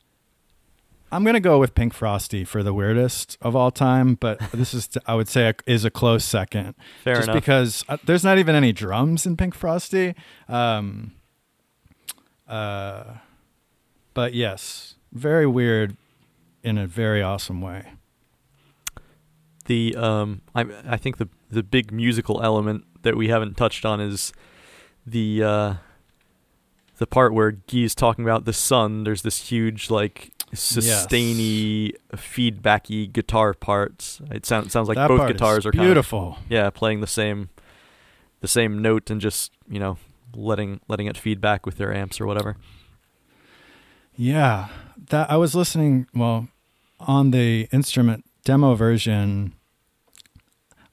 I'm 1.14 1.24
gonna 1.24 1.40
go 1.40 1.60
with 1.60 1.74
Pink 1.74 1.94
Frosty 1.94 2.44
for 2.44 2.62
the 2.62 2.74
weirdest 2.74 3.38
of 3.42 3.56
all 3.56 3.72
time, 3.72 4.16
but 4.16 4.40
this 4.52 4.74
is 4.74 4.90
I 5.08 5.16
would 5.16 5.30
say 5.30 5.50
a, 5.50 5.56
is 5.66 5.86
a 5.86 5.90
close 5.90 6.26
second. 6.26 6.76
Fair 7.04 7.16
just 7.16 7.30
enough. 7.30 7.36
because 7.36 7.86
uh, 7.88 7.98
there's 8.06 8.26
not 8.26 8.38
even 8.38 8.54
any 8.54 8.74
drums 8.74 9.26
in 9.26 9.38
Pink 9.38 9.56
Frosty. 9.56 10.14
Um, 10.50 11.14
uh, 12.50 13.04
but 14.14 14.34
yes, 14.34 14.96
very 15.14 15.48
weird 15.48 15.96
in 16.64 16.78
a 16.78 16.86
very 16.86 17.22
awesome 17.22 17.62
way. 17.62 17.94
The 19.66 19.95
um, 19.95 20.41
I 20.55 20.66
I 20.88 20.97
think 20.97 21.18
the 21.18 21.30
the 21.49 21.64
big 21.64 21.91
musical 21.91 22.41
element 22.41 22.86
that 23.03 23.16
we 23.16 23.30
haven't 23.30 23.57
touched 23.57 23.86
on 23.86 23.99
is 23.99 24.34
the 25.05 25.43
uh, 25.43 25.74
the 26.97 27.07
part 27.07 27.34
where 27.34 27.51
Guy's 27.51 27.95
talking 27.95 28.24
about 28.24 28.45
the 28.45 28.53
sun. 28.53 29.03
There's 29.03 29.22
this 29.22 29.49
huge 29.49 29.89
like 29.89 30.32
sustainy, 30.53 31.93
yes. 31.93 31.93
feedbacky 32.14 33.12
guitar 33.12 33.53
parts. 33.53 34.22
It 34.32 34.45
sounds 34.45 34.72
sounds 34.72 34.88
like 34.88 34.97
that 34.97 35.07
both 35.07 35.28
guitars 35.28 35.66
are 35.66 35.72
beautiful. 35.72 36.34
Kind 36.34 36.45
of, 36.45 36.51
yeah, 36.51 36.70
playing 36.70 37.01
the 37.01 37.07
same 37.07 37.49
the 38.41 38.47
same 38.47 38.82
note 38.82 39.09
and 39.09 39.22
just 39.22 39.51
you 39.70 39.80
know 39.80 39.97
letting 40.36 40.80
letting 40.88 41.07
it 41.07 41.18
feedback 41.18 41.66
with 41.66 41.78
their 41.78 41.93
amps 41.93 42.20
or 42.20 42.26
whatever. 42.26 42.57
Yeah, 44.16 44.68
that 45.09 45.32
I 45.32 45.38
was 45.38 45.55
listening. 45.55 46.07
Well, 46.14 46.49
on 46.99 47.32
the 47.32 47.68
instrument 47.72 48.26
demo 48.44 48.76
version, 48.76 49.54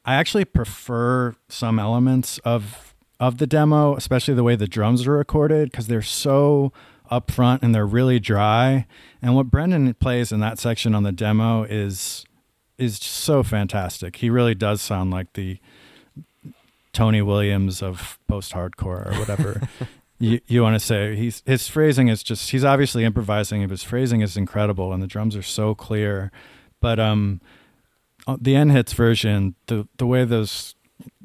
I 0.04 0.14
actually 0.14 0.44
prefer 0.44 1.34
some 1.48 1.78
elements 1.78 2.38
of 2.38 2.94
of 3.20 3.38
the 3.38 3.46
demo, 3.46 3.96
especially 3.96 4.34
the 4.34 4.44
way 4.44 4.54
the 4.54 4.68
drums 4.68 5.06
are 5.06 5.12
recorded, 5.12 5.70
because 5.70 5.88
they're 5.88 6.02
so 6.02 6.72
upfront 7.10 7.62
and 7.62 7.74
they're 7.74 7.86
really 7.86 8.20
dry. 8.20 8.86
And 9.20 9.34
what 9.34 9.46
Brendan 9.50 9.92
plays 9.94 10.30
in 10.30 10.40
that 10.40 10.58
section 10.58 10.94
on 10.94 11.02
the 11.02 11.12
demo 11.12 11.64
is 11.64 12.24
is 12.76 12.96
so 12.96 13.42
fantastic. 13.42 14.16
He 14.16 14.30
really 14.30 14.54
does 14.54 14.80
sound 14.80 15.10
like 15.10 15.32
the 15.32 15.58
Tony 16.92 17.20
Williams 17.22 17.82
of 17.82 18.18
post 18.28 18.52
hardcore 18.52 19.12
or 19.12 19.18
whatever 19.18 19.68
you, 20.18 20.40
you 20.46 20.62
want 20.62 20.74
to 20.74 20.84
say. 20.84 21.16
He's 21.16 21.42
his 21.44 21.68
phrasing 21.68 22.08
is 22.08 22.22
just 22.22 22.50
he's 22.50 22.64
obviously 22.64 23.04
improvising, 23.04 23.62
but 23.62 23.70
his 23.70 23.82
phrasing 23.82 24.20
is 24.20 24.36
incredible 24.36 24.92
and 24.92 25.02
the 25.02 25.06
drums 25.06 25.36
are 25.36 25.42
so 25.42 25.74
clear. 25.74 26.30
But 26.80 26.98
um 26.98 27.40
the 28.40 28.56
End 28.56 28.72
Hits 28.72 28.92
version, 28.92 29.54
the 29.66 29.88
the 29.96 30.06
way 30.06 30.24
those 30.24 30.74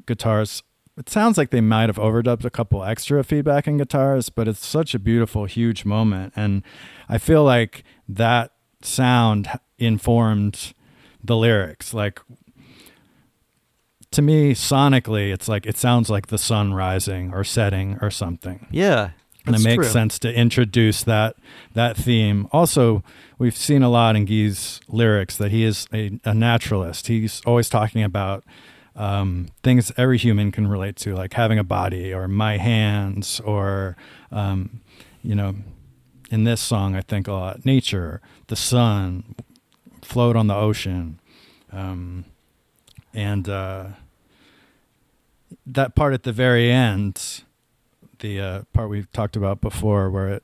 guitars 0.06 0.62
it 0.96 1.08
sounds 1.08 1.36
like 1.36 1.50
they 1.50 1.60
might 1.60 1.88
have 1.88 1.96
overdubbed 1.96 2.44
a 2.44 2.50
couple 2.50 2.84
extra 2.84 3.24
feedback 3.24 3.66
in 3.66 3.78
guitars, 3.78 4.28
but 4.28 4.46
it's 4.46 4.64
such 4.64 4.94
a 4.94 4.98
beautiful, 4.98 5.44
huge 5.44 5.84
moment. 5.84 6.32
And 6.36 6.62
I 7.08 7.18
feel 7.18 7.42
like 7.42 7.82
that 8.08 8.52
sound 8.80 9.48
informed 9.78 10.72
the 11.22 11.36
lyrics. 11.36 11.94
Like, 11.94 12.20
to 14.12 14.22
me, 14.22 14.54
sonically, 14.54 15.32
it's 15.32 15.48
like 15.48 15.66
it 15.66 15.76
sounds 15.76 16.10
like 16.10 16.28
the 16.28 16.38
sun 16.38 16.72
rising 16.72 17.32
or 17.34 17.42
setting 17.42 17.98
or 18.00 18.10
something. 18.10 18.66
Yeah. 18.70 19.10
And 19.46 19.54
it 19.54 19.62
makes 19.62 19.86
true. 19.86 19.92
sense 19.92 20.18
to 20.20 20.32
introduce 20.32 21.02
that 21.04 21.36
that 21.74 21.96
theme. 21.96 22.48
Also, 22.50 23.02
we've 23.38 23.56
seen 23.56 23.82
a 23.82 23.90
lot 23.90 24.16
in 24.16 24.24
Guy's 24.24 24.80
lyrics 24.88 25.36
that 25.36 25.50
he 25.50 25.64
is 25.64 25.86
a, 25.92 26.18
a 26.24 26.32
naturalist. 26.32 27.08
He's 27.08 27.42
always 27.44 27.68
talking 27.68 28.02
about 28.02 28.44
um, 28.96 29.48
things 29.62 29.92
every 29.96 30.18
human 30.18 30.52
can 30.52 30.66
relate 30.66 30.96
to, 30.96 31.14
like 31.14 31.34
having 31.34 31.58
a 31.58 31.64
body 31.64 32.14
or 32.14 32.28
my 32.28 32.56
hands, 32.56 33.40
or, 33.40 33.96
um, 34.30 34.80
you 35.22 35.34
know, 35.34 35.54
in 36.30 36.44
this 36.44 36.60
song, 36.60 36.96
I 36.96 37.00
think 37.00 37.28
a 37.28 37.32
lot 37.32 37.66
nature, 37.66 38.20
the 38.46 38.56
sun, 38.56 39.34
float 40.02 40.36
on 40.36 40.46
the 40.46 40.54
ocean. 40.54 41.20
Um, 41.72 42.24
and 43.12 43.48
uh, 43.48 43.86
that 45.66 45.94
part 45.94 46.14
at 46.14 46.22
the 46.22 46.32
very 46.32 46.70
end, 46.70 47.42
the 48.24 48.40
uh, 48.40 48.62
part 48.72 48.88
we've 48.88 49.12
talked 49.12 49.36
about 49.36 49.60
before, 49.60 50.08
where 50.08 50.28
it 50.28 50.42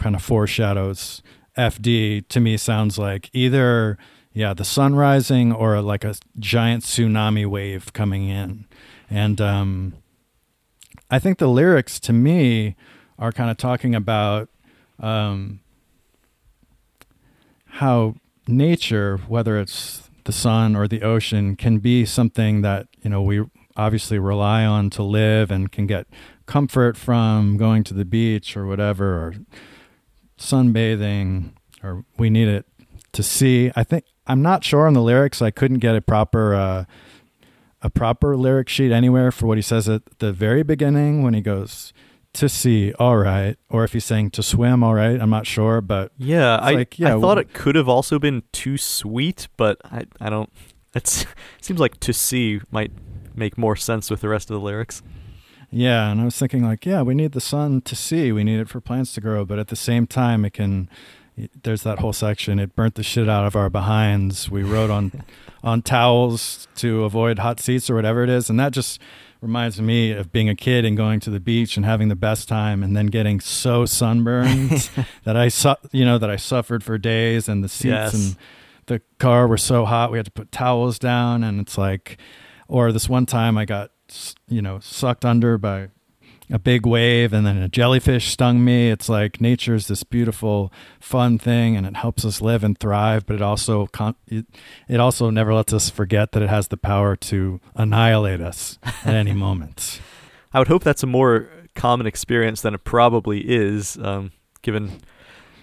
kind 0.00 0.16
of 0.16 0.22
foreshadows 0.22 1.22
FD, 1.56 2.26
to 2.26 2.40
me 2.40 2.56
sounds 2.56 2.98
like 2.98 3.30
either 3.32 3.96
yeah, 4.32 4.52
the 4.52 4.64
sun 4.64 4.96
rising 4.96 5.52
or 5.52 5.80
like 5.80 6.02
a 6.02 6.16
giant 6.40 6.82
tsunami 6.82 7.46
wave 7.46 7.92
coming 7.92 8.28
in. 8.28 8.64
And 9.08 9.40
um, 9.40 9.94
I 11.08 11.20
think 11.20 11.38
the 11.38 11.46
lyrics 11.46 12.00
to 12.00 12.12
me 12.12 12.74
are 13.16 13.30
kind 13.30 13.48
of 13.48 13.58
talking 13.58 13.94
about 13.94 14.48
um, 14.98 15.60
how 17.66 18.16
nature, 18.48 19.18
whether 19.28 19.56
it's 19.60 20.10
the 20.24 20.32
sun 20.32 20.74
or 20.74 20.88
the 20.88 21.02
ocean, 21.02 21.54
can 21.54 21.78
be 21.78 22.04
something 22.04 22.62
that, 22.62 22.88
you 23.02 23.10
know, 23.10 23.22
we 23.22 23.44
obviously 23.76 24.18
rely 24.18 24.64
on 24.64 24.90
to 24.90 25.04
live 25.04 25.52
and 25.52 25.70
can 25.70 25.86
get 25.86 26.08
comfort 26.46 26.96
from 26.96 27.56
going 27.56 27.84
to 27.84 27.94
the 27.94 28.04
beach 28.04 28.56
or 28.56 28.66
whatever, 28.66 29.14
or 29.14 29.34
sunbathing, 30.38 31.52
or 31.82 32.04
we 32.18 32.30
need 32.30 32.48
it 32.48 32.66
to 33.12 33.22
see. 33.22 33.70
I 33.74 33.84
think 33.84 34.04
I'm 34.26 34.42
not 34.42 34.64
sure 34.64 34.86
on 34.86 34.94
the 34.94 35.02
lyrics. 35.02 35.42
I 35.42 35.50
couldn't 35.50 35.78
get 35.78 35.96
a 35.96 36.00
proper 36.00 36.54
uh, 36.54 36.84
a 37.82 37.90
proper 37.90 38.36
lyric 38.36 38.68
sheet 38.68 38.92
anywhere 38.92 39.30
for 39.30 39.46
what 39.46 39.58
he 39.58 39.62
says 39.62 39.88
at 39.88 40.02
the 40.18 40.32
very 40.32 40.62
beginning 40.62 41.22
when 41.22 41.34
he 41.34 41.40
goes 41.40 41.92
to 42.34 42.48
see, 42.48 42.92
all 42.94 43.16
right, 43.16 43.56
or 43.68 43.84
if 43.84 43.92
he's 43.92 44.04
saying 44.04 44.30
to 44.32 44.42
swim, 44.42 44.82
all 44.82 44.94
right. 44.94 45.20
I'm 45.20 45.30
not 45.30 45.46
sure, 45.46 45.80
but 45.80 46.12
yeah, 46.18 46.56
I 46.56 46.72
like, 46.72 46.98
yeah, 46.98 47.16
I 47.16 47.20
thought 47.20 47.38
it 47.38 47.52
could 47.52 47.76
have 47.76 47.88
also 47.88 48.18
been 48.18 48.42
too 48.52 48.76
sweet, 48.76 49.48
but 49.56 49.80
I 49.84 50.04
I 50.20 50.30
don't. 50.30 50.52
It's 50.94 51.22
it 51.22 51.28
seems 51.64 51.80
like 51.80 52.00
to 52.00 52.12
see 52.12 52.60
might 52.70 52.92
make 53.34 53.58
more 53.58 53.76
sense 53.76 54.10
with 54.10 54.20
the 54.20 54.28
rest 54.28 54.50
of 54.50 54.54
the 54.54 54.60
lyrics. 54.60 55.02
Yeah, 55.70 56.10
and 56.10 56.20
I 56.20 56.24
was 56.24 56.38
thinking 56.38 56.62
like, 56.64 56.86
yeah, 56.86 57.02
we 57.02 57.14
need 57.14 57.32
the 57.32 57.40
sun 57.40 57.80
to 57.82 57.96
see, 57.96 58.32
we 58.32 58.44
need 58.44 58.60
it 58.60 58.68
for 58.68 58.80
plants 58.80 59.12
to 59.14 59.20
grow, 59.20 59.44
but 59.44 59.58
at 59.58 59.68
the 59.68 59.76
same 59.76 60.06
time, 60.06 60.44
it 60.44 60.52
can 60.52 60.88
there's 61.64 61.82
that 61.82 61.98
whole 61.98 62.12
section. 62.12 62.60
It 62.60 62.76
burnt 62.76 62.94
the 62.94 63.02
shit 63.02 63.28
out 63.28 63.44
of 63.44 63.56
our 63.56 63.68
behinds. 63.68 64.48
We 64.48 64.62
rode 64.62 64.90
on 64.90 65.24
on 65.64 65.82
towels 65.82 66.68
to 66.76 67.02
avoid 67.04 67.40
hot 67.40 67.58
seats 67.58 67.90
or 67.90 67.96
whatever 67.96 68.22
it 68.22 68.30
is, 68.30 68.48
and 68.48 68.60
that 68.60 68.72
just 68.72 69.00
reminds 69.40 69.80
me 69.80 70.12
of 70.12 70.30
being 70.32 70.48
a 70.48 70.54
kid 70.54 70.84
and 70.84 70.96
going 70.96 71.18
to 71.20 71.30
the 71.30 71.40
beach 71.40 71.76
and 71.76 71.84
having 71.84 72.08
the 72.08 72.14
best 72.16 72.48
time 72.48 72.82
and 72.82 72.96
then 72.96 73.06
getting 73.06 73.40
so 73.40 73.84
sunburned 73.84 74.88
that 75.24 75.36
I 75.36 75.48
su- 75.48 75.74
you 75.92 76.04
know 76.04 76.16
that 76.18 76.30
I 76.30 76.36
suffered 76.36 76.82
for 76.84 76.96
days 76.98 77.48
and 77.48 77.62
the 77.64 77.68
seats 77.68 77.84
Yes. 77.90 78.14
and 78.14 78.36
the 78.86 79.02
car 79.18 79.46
were 79.46 79.58
so 79.58 79.84
hot 79.84 80.10
we 80.12 80.18
had 80.18 80.24
to 80.26 80.30
put 80.32 80.50
towels 80.52 80.98
down 80.98 81.42
and 81.44 81.60
it's 81.60 81.76
like 81.76 82.16
or 82.68 82.90
this 82.90 83.06
one 83.08 83.26
time 83.26 83.58
I 83.58 83.66
got 83.66 83.90
you 84.48 84.62
know 84.62 84.78
sucked 84.80 85.24
under 85.24 85.58
by 85.58 85.88
a 86.50 86.58
big 86.58 86.84
wave 86.84 87.32
and 87.32 87.46
then 87.46 87.56
a 87.56 87.68
jellyfish 87.68 88.28
stung 88.28 88.62
me 88.62 88.90
it's 88.90 89.08
like 89.08 89.40
nature's 89.40 89.88
this 89.88 90.02
beautiful 90.04 90.70
fun 91.00 91.38
thing 91.38 91.74
and 91.74 91.86
it 91.86 91.96
helps 91.96 92.24
us 92.24 92.42
live 92.42 92.62
and 92.62 92.78
thrive 92.78 93.24
but 93.24 93.36
it 93.36 93.42
also 93.42 93.86
con- 93.86 94.14
it, 94.26 94.44
it 94.86 95.00
also 95.00 95.30
never 95.30 95.54
lets 95.54 95.72
us 95.72 95.88
forget 95.88 96.32
that 96.32 96.42
it 96.42 96.50
has 96.50 96.68
the 96.68 96.76
power 96.76 97.16
to 97.16 97.60
annihilate 97.74 98.42
us 98.42 98.78
at 99.04 99.14
any 99.14 99.32
moment 99.46 100.00
I 100.54 100.60
would 100.60 100.68
hope 100.68 100.84
that's 100.84 101.02
a 101.02 101.06
more 101.08 101.50
common 101.74 102.06
experience 102.06 102.62
than 102.62 102.74
it 102.74 102.84
probably 102.84 103.40
is, 103.40 103.98
um, 103.98 104.30
given 104.62 105.00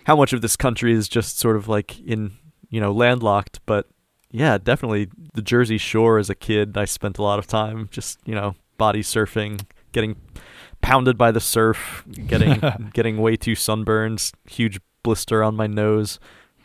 how 0.05 0.17
much 0.17 0.33
of 0.33 0.41
this 0.41 0.57
country 0.57 0.91
is 0.91 1.07
just 1.07 1.39
sort 1.39 1.55
of 1.55 1.69
like 1.69 1.97
in, 2.01 2.33
you 2.69 2.81
know, 2.81 2.91
landlocked. 2.91 3.61
But 3.65 3.87
yeah, 4.31 4.57
definitely 4.57 5.09
the 5.33 5.41
Jersey 5.41 5.77
Shore 5.77 6.17
as 6.17 6.29
a 6.29 6.35
kid, 6.35 6.77
I 6.77 6.85
spent 6.85 7.17
a 7.17 7.23
lot 7.23 7.39
of 7.39 7.47
time 7.47 7.87
just, 7.91 8.19
you 8.25 8.33
know, 8.35 8.55
body 8.77 9.01
surfing, 9.03 9.65
getting 9.91 10.15
pounded 10.81 11.17
by 11.17 11.31
the 11.31 11.39
surf, 11.39 12.03
getting 12.27 12.61
getting 12.93 13.17
way 13.17 13.35
too 13.35 13.55
sunburned, 13.55 14.31
huge 14.49 14.79
blister 15.03 15.43
on 15.43 15.55
my 15.55 15.67
nose, 15.67 16.19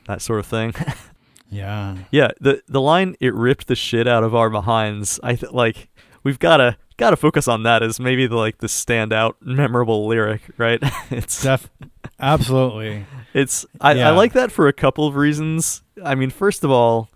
that 0.06 0.22
sort 0.22 0.40
of 0.40 0.46
thing. 0.46 0.74
yeah 1.50 1.96
Yeah, 2.10 2.30
the 2.40 2.62
the 2.68 2.80
line 2.80 3.16
"it 3.20 3.34
ripped 3.34 3.66
the 3.66 3.76
shit 3.76 4.06
out 4.08 4.24
of 4.24 4.34
our 4.34 4.50
behinds." 4.50 5.20
I 5.22 5.34
th- 5.36 5.52
like 5.52 5.88
we've 6.22 6.38
gotta 6.38 6.76
gotta 6.96 7.16
focus 7.16 7.46
on 7.46 7.62
that 7.64 7.82
as 7.82 8.00
maybe 8.00 8.26
the 8.26 8.36
like 8.36 8.58
the 8.58 8.66
standout 8.68 9.34
memorable 9.40 10.06
lyric, 10.06 10.42
right? 10.56 10.80
it's 11.10 11.42
def- 11.42 11.70
absolutely 12.18 13.04
it's 13.34 13.66
I, 13.80 13.92
Yeah. 13.92 14.08
I 14.08 14.10
like 14.12 14.32
that 14.32 14.50
for 14.50 14.66
a 14.68 14.72
couple 14.72 15.06
of 15.06 15.14
reasons. 15.16 15.82
I 16.02 16.14
mean, 16.14 16.30
first 16.30 16.64
of 16.64 16.70
all, 16.70 17.10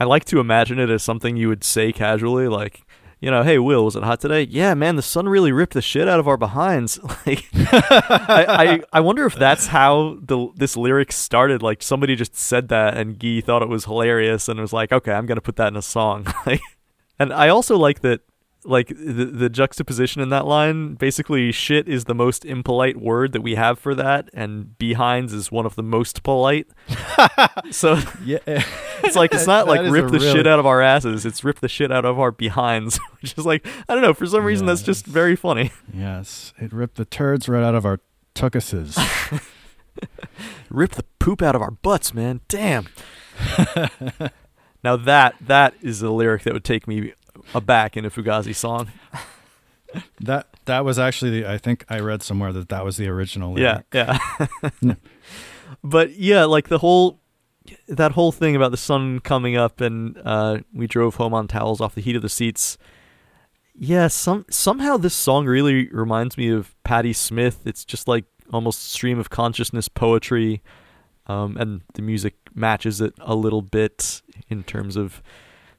I 0.00 0.04
like 0.04 0.24
to 0.26 0.40
imagine 0.40 0.78
it 0.78 0.90
as 0.90 1.02
something 1.02 1.36
you 1.36 1.48
would 1.48 1.64
say 1.64 1.92
casually, 1.92 2.48
like. 2.48 2.82
You 3.20 3.32
know, 3.32 3.42
hey 3.42 3.58
Will, 3.58 3.84
was 3.84 3.96
it 3.96 4.04
hot 4.04 4.20
today? 4.20 4.42
Yeah, 4.42 4.74
man, 4.74 4.94
the 4.94 5.02
sun 5.02 5.28
really 5.28 5.50
ripped 5.50 5.72
the 5.72 5.82
shit 5.82 6.06
out 6.06 6.20
of 6.20 6.28
our 6.28 6.36
behinds. 6.36 7.00
Like, 7.26 7.46
I, 7.52 8.46
I, 8.48 8.80
I 8.92 9.00
wonder 9.00 9.26
if 9.26 9.34
that's 9.34 9.66
how 9.66 10.18
the 10.22 10.50
this 10.54 10.76
lyric 10.76 11.10
started. 11.10 11.60
Like 11.60 11.82
somebody 11.82 12.14
just 12.14 12.36
said 12.36 12.68
that, 12.68 12.96
and 12.96 13.18
Gee 13.18 13.40
thought 13.40 13.60
it 13.60 13.68
was 13.68 13.86
hilarious, 13.86 14.48
and 14.48 14.60
was 14.60 14.72
like, 14.72 14.92
okay, 14.92 15.10
I'm 15.10 15.26
gonna 15.26 15.40
put 15.40 15.56
that 15.56 15.66
in 15.66 15.76
a 15.76 15.82
song. 15.82 16.32
And 17.18 17.32
I 17.32 17.48
also 17.48 17.76
like 17.76 18.00
that, 18.02 18.20
like 18.68 18.88
the 18.88 19.24
the 19.24 19.48
juxtaposition 19.48 20.22
in 20.22 20.28
that 20.28 20.46
line. 20.46 20.94
Basically, 20.94 21.50
shit 21.52 21.88
is 21.88 22.04
the 22.04 22.14
most 22.14 22.44
impolite 22.44 22.96
word 22.96 23.32
that 23.32 23.40
we 23.40 23.54
have 23.54 23.78
for 23.78 23.94
that, 23.94 24.28
and 24.32 24.76
behinds 24.78 25.32
is 25.32 25.50
one 25.50 25.66
of 25.66 25.74
the 25.74 25.82
most 25.82 26.22
polite. 26.22 26.68
so 27.70 27.98
yeah 28.24 28.38
it's 29.04 29.16
like 29.16 29.32
it's 29.32 29.46
not 29.46 29.66
like 29.66 29.80
rip 29.90 30.06
the 30.06 30.18
really- 30.18 30.32
shit 30.32 30.46
out 30.46 30.58
of 30.58 30.66
our 30.66 30.80
asses. 30.80 31.24
It's 31.26 31.42
rip 31.44 31.60
the 31.60 31.68
shit 31.68 31.90
out 31.90 32.04
of 32.04 32.18
our 32.18 32.30
behinds, 32.30 32.98
which 33.20 33.36
is 33.36 33.46
like 33.46 33.66
I 33.88 33.94
don't 33.94 34.02
know. 34.02 34.14
For 34.14 34.26
some 34.26 34.44
reason, 34.44 34.66
that's 34.66 34.82
just 34.82 35.06
very 35.06 35.36
funny. 35.36 35.70
yes 35.92 36.52
it 36.58 36.72
ripped 36.72 36.96
the 36.96 37.04
turds 37.04 37.48
right 37.48 37.62
out 37.62 37.74
of 37.74 37.84
our 37.84 38.00
tuckuses 38.34 38.96
rip 40.70 40.92
the 40.92 41.04
poop 41.18 41.42
out 41.42 41.54
of 41.56 41.62
our 41.62 41.70
butts, 41.72 42.14
man. 42.14 42.40
Damn. 42.48 42.88
now 44.84 44.96
that 44.96 45.34
that 45.40 45.74
is 45.82 46.02
a 46.02 46.10
lyric 46.10 46.42
that 46.42 46.52
would 46.52 46.64
take 46.64 46.86
me 46.86 47.12
aback 47.54 47.96
in 47.96 48.04
a 48.04 48.10
Fugazi 48.10 48.54
song. 48.54 48.88
that 50.20 50.46
that 50.66 50.84
was 50.84 50.98
actually 50.98 51.30
the, 51.40 51.50
i 51.50 51.56
think 51.56 51.82
i 51.88 51.98
read 51.98 52.22
somewhere 52.22 52.52
that 52.52 52.68
that 52.68 52.84
was 52.84 52.98
the 52.98 53.08
original 53.08 53.58
Yeah, 53.58 53.80
lyric. 53.94 54.18
yeah. 54.62 54.68
No. 54.82 54.96
but 55.82 56.10
yeah, 56.18 56.44
like 56.44 56.68
the 56.68 56.78
whole 56.78 57.20
that 57.88 58.12
whole 58.12 58.32
thing 58.32 58.56
about 58.56 58.70
the 58.70 58.76
sun 58.78 59.20
coming 59.20 59.56
up 59.56 59.80
and 59.80 60.18
uh, 60.24 60.58
we 60.74 60.86
drove 60.86 61.16
home 61.16 61.34
on 61.34 61.48
towels 61.48 61.80
off 61.80 61.94
the 61.94 62.00
heat 62.00 62.16
of 62.16 62.22
the 62.22 62.28
seats. 62.28 62.78
Yeah, 63.74 64.08
some 64.08 64.44
somehow 64.50 64.96
this 64.96 65.14
song 65.14 65.46
really 65.46 65.88
reminds 65.88 66.36
me 66.38 66.48
of 66.50 66.74
Patti 66.84 67.12
Smith. 67.12 67.60
It's 67.66 67.84
just 67.84 68.08
like 68.08 68.24
almost 68.52 68.90
stream 68.90 69.18
of 69.18 69.28
consciousness 69.30 69.88
poetry, 69.88 70.62
um, 71.26 71.56
and 71.58 71.82
the 71.94 72.02
music 72.02 72.34
matches 72.54 73.00
it 73.02 73.14
a 73.20 73.34
little 73.34 73.62
bit 73.62 74.22
in 74.48 74.64
terms 74.64 74.96
of 74.96 75.22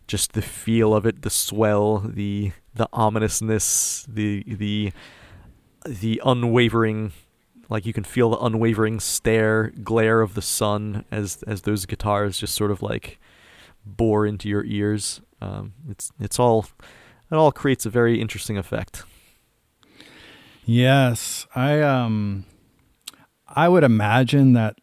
just 0.09 0.33
the 0.33 0.41
feel 0.41 0.93
of 0.93 1.05
it, 1.05 1.21
the 1.21 1.29
swell, 1.29 1.99
the 1.99 2.51
the 2.73 2.89
ominousness, 2.91 4.05
the 4.09 4.43
the 4.47 4.91
the 5.85 6.21
unwavering 6.25 7.13
like 7.69 7.85
you 7.85 7.93
can 7.93 8.03
feel 8.03 8.31
the 8.31 8.39
unwavering 8.39 8.99
stare 8.99 9.71
glare 9.83 10.21
of 10.21 10.33
the 10.33 10.41
sun 10.41 11.05
as 11.11 11.43
as 11.43 11.61
those 11.61 11.85
guitars 11.85 12.39
just 12.39 12.55
sort 12.55 12.71
of 12.71 12.81
like 12.81 13.19
bore 13.85 14.25
into 14.25 14.49
your 14.49 14.65
ears. 14.65 15.21
Um, 15.41 15.73
it's 15.87 16.11
it's 16.19 16.39
all 16.39 16.65
it 17.31 17.35
all 17.35 17.51
creates 17.51 17.85
a 17.85 17.89
very 17.89 18.19
interesting 18.19 18.57
effect. 18.57 19.03
Yes, 20.65 21.45
I 21.55 21.81
um 21.81 22.45
I 23.47 23.69
would 23.69 23.83
imagine 23.83 24.53
that 24.53 24.79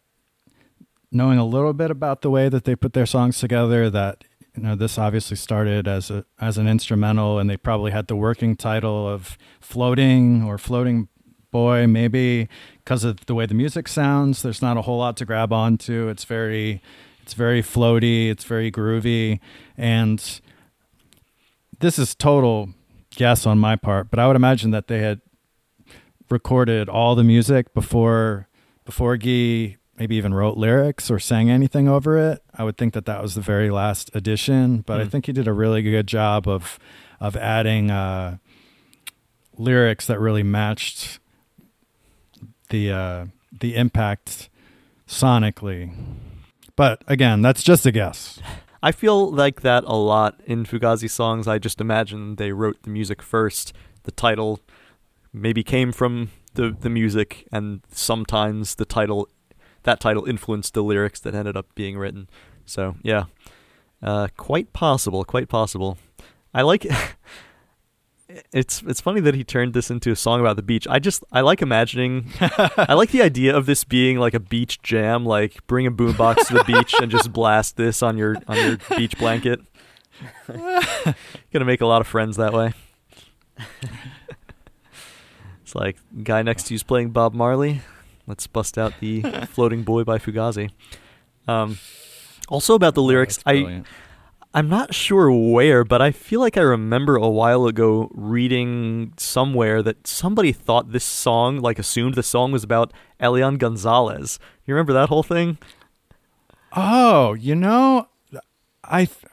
knowing 1.11 1.37
a 1.37 1.45
little 1.45 1.73
bit 1.73 1.91
about 1.91 2.21
the 2.21 2.29
way 2.29 2.47
that 2.47 2.63
they 2.63 2.75
put 2.75 2.93
their 2.93 3.05
songs 3.05 3.39
together 3.39 3.89
that 3.89 4.23
you 4.57 4.63
know 4.63 4.75
this 4.75 4.97
obviously 4.97 5.37
started 5.37 5.87
as 5.87 6.09
a 6.09 6.25
as 6.39 6.57
an 6.57 6.67
instrumental 6.67 7.37
and 7.37 7.49
they 7.49 7.57
probably 7.57 7.91
had 7.91 8.07
the 8.07 8.15
working 8.15 8.55
title 8.55 9.07
of 9.07 9.37
floating 9.61 10.43
or 10.43 10.57
floating 10.57 11.07
boy 11.51 11.87
maybe. 11.87 12.49
Because 12.83 13.03
of 13.03 13.25
the 13.27 13.35
way 13.35 13.45
the 13.45 13.53
music 13.53 13.87
sounds 13.87 14.41
there's 14.41 14.61
not 14.61 14.75
a 14.75 14.81
whole 14.81 14.97
lot 14.97 15.15
to 15.17 15.25
grab 15.25 15.53
onto. 15.53 16.07
It's 16.07 16.23
very 16.23 16.81
it's 17.21 17.33
very 17.33 17.61
floaty 17.61 18.29
it's 18.29 18.45
very 18.45 18.71
groovy 18.71 19.39
and 19.77 20.41
this 21.79 21.99
is 21.99 22.15
total 22.15 22.69
guess 23.11 23.45
on 23.45 23.57
my 23.57 23.75
part 23.75 24.09
but 24.09 24.19
i 24.19 24.27
would 24.27 24.35
imagine 24.35 24.71
that 24.71 24.87
they 24.87 24.99
had 24.99 25.19
recorded 26.29 26.87
all 26.87 27.15
the 27.15 27.23
music 27.23 27.73
before 27.73 28.47
before 28.85 29.17
Guy 29.17 29.75
maybe 29.97 30.15
even 30.15 30.33
wrote 30.33 30.57
lyrics 30.57 31.09
or 31.09 31.19
sang 31.19 31.49
anything 31.49 31.87
over 31.87 32.17
it. 32.17 32.43
I 32.55 32.63
would 32.63 32.77
think 32.77 32.93
that 32.93 33.05
that 33.05 33.21
was 33.21 33.35
the 33.35 33.41
very 33.41 33.69
last 33.71 34.09
edition, 34.15 34.81
but 34.85 34.99
I 35.01 35.05
Mm. 35.05 35.09
think 35.11 35.25
he 35.25 35.31
did 35.33 35.47
a 35.47 35.53
really 35.53 35.81
good 35.81 36.07
job 36.07 36.47
of 36.47 36.77
of 37.19 37.35
adding 37.35 37.89
uh, 37.89 38.37
lyrics 39.57 40.05
that 40.07 40.19
really 40.19 40.43
matched 40.43 41.19
the 42.69 42.91
uh, 42.91 43.25
the 43.59 43.75
impact 43.75 44.49
sonically. 45.07 45.91
But 46.75 47.01
again, 47.07 47.41
that's 47.41 47.63
just 47.63 47.85
a 47.85 47.91
guess. 47.91 48.39
i 48.83 48.91
feel 48.91 49.31
like 49.31 49.61
that 49.61 49.83
a 49.85 49.95
lot 49.95 50.39
in 50.45 50.63
fugazi 50.63 51.09
songs 51.09 51.47
i 51.47 51.57
just 51.57 51.81
imagine 51.81 52.35
they 52.35 52.51
wrote 52.51 52.77
the 52.83 52.91
music 52.91 53.23
first 53.23 53.73
the 54.03 54.11
title 54.11 54.59
maybe 55.33 55.63
came 55.63 55.91
from 55.91 56.29
the 56.53 56.75
the 56.79 56.89
music 56.89 57.47
and 57.51 57.81
sometimes 57.91 58.75
the 58.75 58.85
title 58.85 59.27
that 59.83 59.99
title 59.99 60.25
influenced 60.25 60.73
the 60.73 60.83
lyrics 60.83 61.19
that 61.21 61.35
ended 61.35 61.57
up 61.57 61.73
being 61.75 61.97
written. 61.97 62.29
So 62.65 62.95
yeah. 63.03 63.25
Uh, 64.01 64.27
quite 64.37 64.73
possible 64.73 65.23
quite 65.23 65.49
possible. 65.49 65.97
I 66.53 66.61
like 66.61 66.85
it's 68.51 68.83
it's 68.83 69.01
funny 69.01 69.21
that 69.21 69.33
he 69.35 69.43
turned 69.43 69.73
this 69.73 69.89
into 69.89 70.11
a 70.11 70.15
song 70.15 70.39
about 70.39 70.55
the 70.55 70.61
beach. 70.61 70.87
I 70.89 70.99
just 70.99 71.23
i 71.31 71.41
like 71.41 71.61
imagining 71.61 72.29
i 72.41 72.93
like 72.93 73.11
the 73.11 73.21
idea 73.21 73.55
of 73.55 73.65
this 73.65 73.83
being 73.83 74.19
like 74.19 74.33
a 74.33 74.39
beach 74.39 74.81
jam 74.81 75.25
like 75.25 75.65
bring 75.67 75.87
a 75.87 75.91
boombox 75.91 76.47
to 76.47 76.55
the 76.55 76.63
beach 76.63 76.93
and 77.01 77.09
just 77.09 77.31
blast 77.31 77.77
this 77.77 78.03
on 78.03 78.17
your 78.17 78.35
on 78.47 78.57
your 78.57 78.77
beach 78.97 79.17
blanket. 79.17 79.61
Gonna 80.47 81.65
make 81.65 81.81
a 81.81 81.87
lot 81.87 82.01
of 82.01 82.07
friends 82.07 82.37
that 82.37 82.53
way. 82.53 82.73
It's 85.61 85.75
like 85.75 85.97
guy 86.23 86.43
next 86.43 86.67
to 86.67 86.73
you's 86.73 86.83
playing 86.83 87.09
bob 87.09 87.33
marley 87.33 87.81
let's 88.27 88.45
bust 88.47 88.77
out 88.77 88.93
the 88.99 89.21
floating 89.49 89.83
boy 89.83 90.03
by 90.03 90.17
fugazi 90.17 90.69
um 91.47 91.77
also 92.49 92.75
about 92.75 92.93
the 92.95 93.01
lyrics 93.01 93.39
Oh, 93.45 93.51
I 93.51 93.83
I'm 94.53 94.69
not 94.69 94.95
sure 94.95 95.29
where, 95.31 95.83
but 95.83 96.01
I 96.01 96.09
feel 96.11 96.39
like 96.39 96.57
I 96.57 96.61
remember 96.61 97.15
a 97.15 97.29
while 97.29 97.67
ago 97.67 98.09
reading 98.13 99.13
somewhere 99.17 99.83
that 99.83 100.07
somebody 100.07 100.51
thought 100.51 100.93
this 100.93 101.03
song, 101.03 101.59
like 101.59 101.77
assumed 101.77 102.15
the 102.15 102.23
song 102.23 102.51
was 102.53 102.63
about 102.63 102.91
Elian 103.19 103.57
Gonzalez. 103.57 104.39
You 104.65 104.73
remember 104.73 104.93
that 104.93 105.09
whole 105.09 105.21
thing? 105.21 105.59
Oh, 106.75 107.33
you 107.33 107.53
know, 107.55 108.07
I 108.83 109.05
th- 109.05 109.25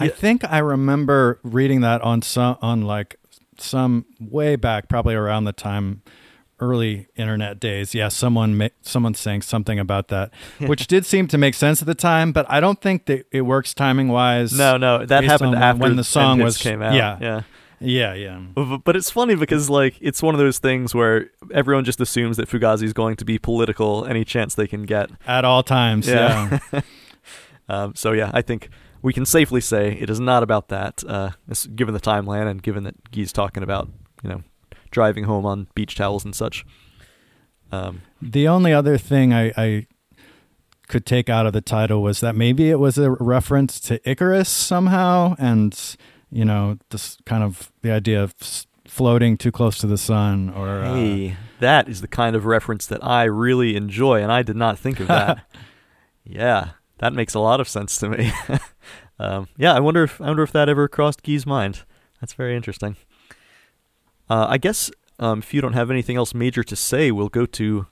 I 0.00 0.04
Yeah. 0.04 0.08
think 0.10 0.44
I 0.44 0.58
remember 0.58 1.40
reading 1.42 1.80
that 1.80 2.02
on 2.02 2.20
some 2.20 2.58
on 2.60 2.82
like 2.82 3.16
some 3.58 4.04
way 4.20 4.56
back, 4.56 4.88
probably 4.88 5.14
around 5.14 5.44
the 5.44 5.52
time 5.52 6.02
early 6.60 7.08
internet 7.16 7.60
days. 7.60 7.94
Yeah, 7.94 8.08
someone 8.08 8.56
ma- 8.56 8.68
someone 8.82 9.14
saying 9.14 9.42
something 9.42 9.78
about 9.78 10.08
that, 10.08 10.30
which 10.58 10.86
did 10.86 11.06
seem 11.06 11.26
to 11.28 11.38
make 11.38 11.54
sense 11.54 11.80
at 11.80 11.86
the 11.86 11.94
time, 11.94 12.32
but 12.32 12.46
I 12.48 12.60
don't 12.60 12.80
think 12.80 13.06
that 13.06 13.26
it 13.30 13.42
works 13.42 13.74
timing 13.74 14.08
wise. 14.08 14.52
No, 14.52 14.76
no, 14.76 15.04
that 15.06 15.24
happened 15.24 15.54
after 15.54 15.82
when 15.82 15.96
the 15.96 16.04
song 16.04 16.40
was- 16.40 16.56
came 16.58 16.82
out. 16.82 16.94
yeah. 16.94 17.18
yeah. 17.20 17.42
Yeah, 17.80 18.14
yeah. 18.14 18.40
But 18.84 18.96
it's 18.96 19.08
funny 19.08 19.36
because 19.36 19.70
like 19.70 19.94
it's 20.00 20.20
one 20.20 20.34
of 20.34 20.40
those 20.40 20.58
things 20.58 20.96
where 20.96 21.30
everyone 21.54 21.84
just 21.84 22.00
assumes 22.00 22.36
that 22.38 22.48
Fugazi 22.48 22.82
is 22.82 22.92
going 22.92 23.14
to 23.14 23.24
be 23.24 23.38
political 23.38 24.04
any 24.04 24.24
chance 24.24 24.56
they 24.56 24.66
can 24.66 24.82
get. 24.82 25.10
At 25.28 25.44
all 25.44 25.62
times. 25.62 26.08
Yeah. 26.08 26.58
Yeah. 26.72 26.80
Um, 27.70 27.94
so 27.94 28.12
yeah, 28.12 28.30
I 28.32 28.40
think 28.40 28.70
we 29.02 29.12
can 29.12 29.26
safely 29.26 29.60
say 29.60 29.92
it 29.92 30.08
is 30.08 30.18
not 30.18 30.42
about 30.42 30.68
that, 30.68 31.04
uh, 31.06 31.32
given 31.74 31.92
the 31.92 32.00
timeline 32.00 32.50
and 32.50 32.62
given 32.62 32.84
that 32.84 32.94
he's 33.12 33.30
talking 33.32 33.62
about 33.62 33.90
you 34.22 34.30
know 34.30 34.42
driving 34.90 35.24
home 35.24 35.44
on 35.46 35.68
beach 35.74 35.94
towels 35.94 36.24
and 36.24 36.34
such. 36.34 36.64
Um, 37.70 38.02
The 38.22 38.48
only 38.48 38.72
other 38.72 38.98
thing 38.98 39.32
I, 39.32 39.52
I 39.56 39.86
could 40.88 41.04
take 41.04 41.28
out 41.28 41.46
of 41.46 41.52
the 41.52 41.60
title 41.60 42.02
was 42.02 42.20
that 42.20 42.34
maybe 42.34 42.70
it 42.70 42.78
was 42.78 42.98
a 42.98 43.10
reference 43.10 43.78
to 43.80 44.00
Icarus 44.08 44.48
somehow, 44.48 45.36
and 45.38 45.96
you 46.30 46.44
know, 46.44 46.78
this 46.90 47.16
kind 47.26 47.42
of 47.42 47.70
the 47.82 47.90
idea 47.90 48.22
of 48.22 48.34
floating 48.86 49.36
too 49.36 49.52
close 49.52 49.78
to 49.78 49.86
the 49.86 49.98
sun, 49.98 50.50
or 50.50 50.68
uh, 50.82 50.94
hey, 50.94 51.36
that 51.60 51.88
is 51.88 52.00
the 52.00 52.08
kind 52.08 52.34
of 52.34 52.46
reference 52.46 52.86
that 52.86 53.04
I 53.04 53.24
really 53.24 53.76
enjoy, 53.76 54.22
and 54.22 54.32
I 54.32 54.42
did 54.42 54.56
not 54.56 54.78
think 54.78 54.98
of 55.00 55.08
that. 55.08 55.44
yeah, 56.24 56.70
that 56.98 57.12
makes 57.12 57.34
a 57.34 57.40
lot 57.40 57.60
of 57.60 57.68
sense 57.68 57.96
to 57.98 58.08
me. 58.08 58.32
um, 59.18 59.48
yeah, 59.56 59.74
I 59.74 59.80
wonder 59.80 60.04
if 60.04 60.20
I 60.20 60.26
wonder 60.26 60.42
if 60.42 60.52
that 60.52 60.68
ever 60.68 60.88
crossed 60.88 61.22
Guy's 61.22 61.46
mind. 61.46 61.82
That's 62.20 62.32
very 62.32 62.56
interesting. 62.56 62.96
Uh, 64.30 64.46
I 64.48 64.58
guess 64.58 64.90
um, 65.18 65.40
if 65.40 65.52
you 65.54 65.60
don't 65.60 65.72
have 65.72 65.90
anything 65.90 66.16
else 66.16 66.34
major 66.34 66.62
to 66.62 66.76
say, 66.76 67.10
we'll 67.10 67.28
go 67.28 67.46
to 67.46 67.86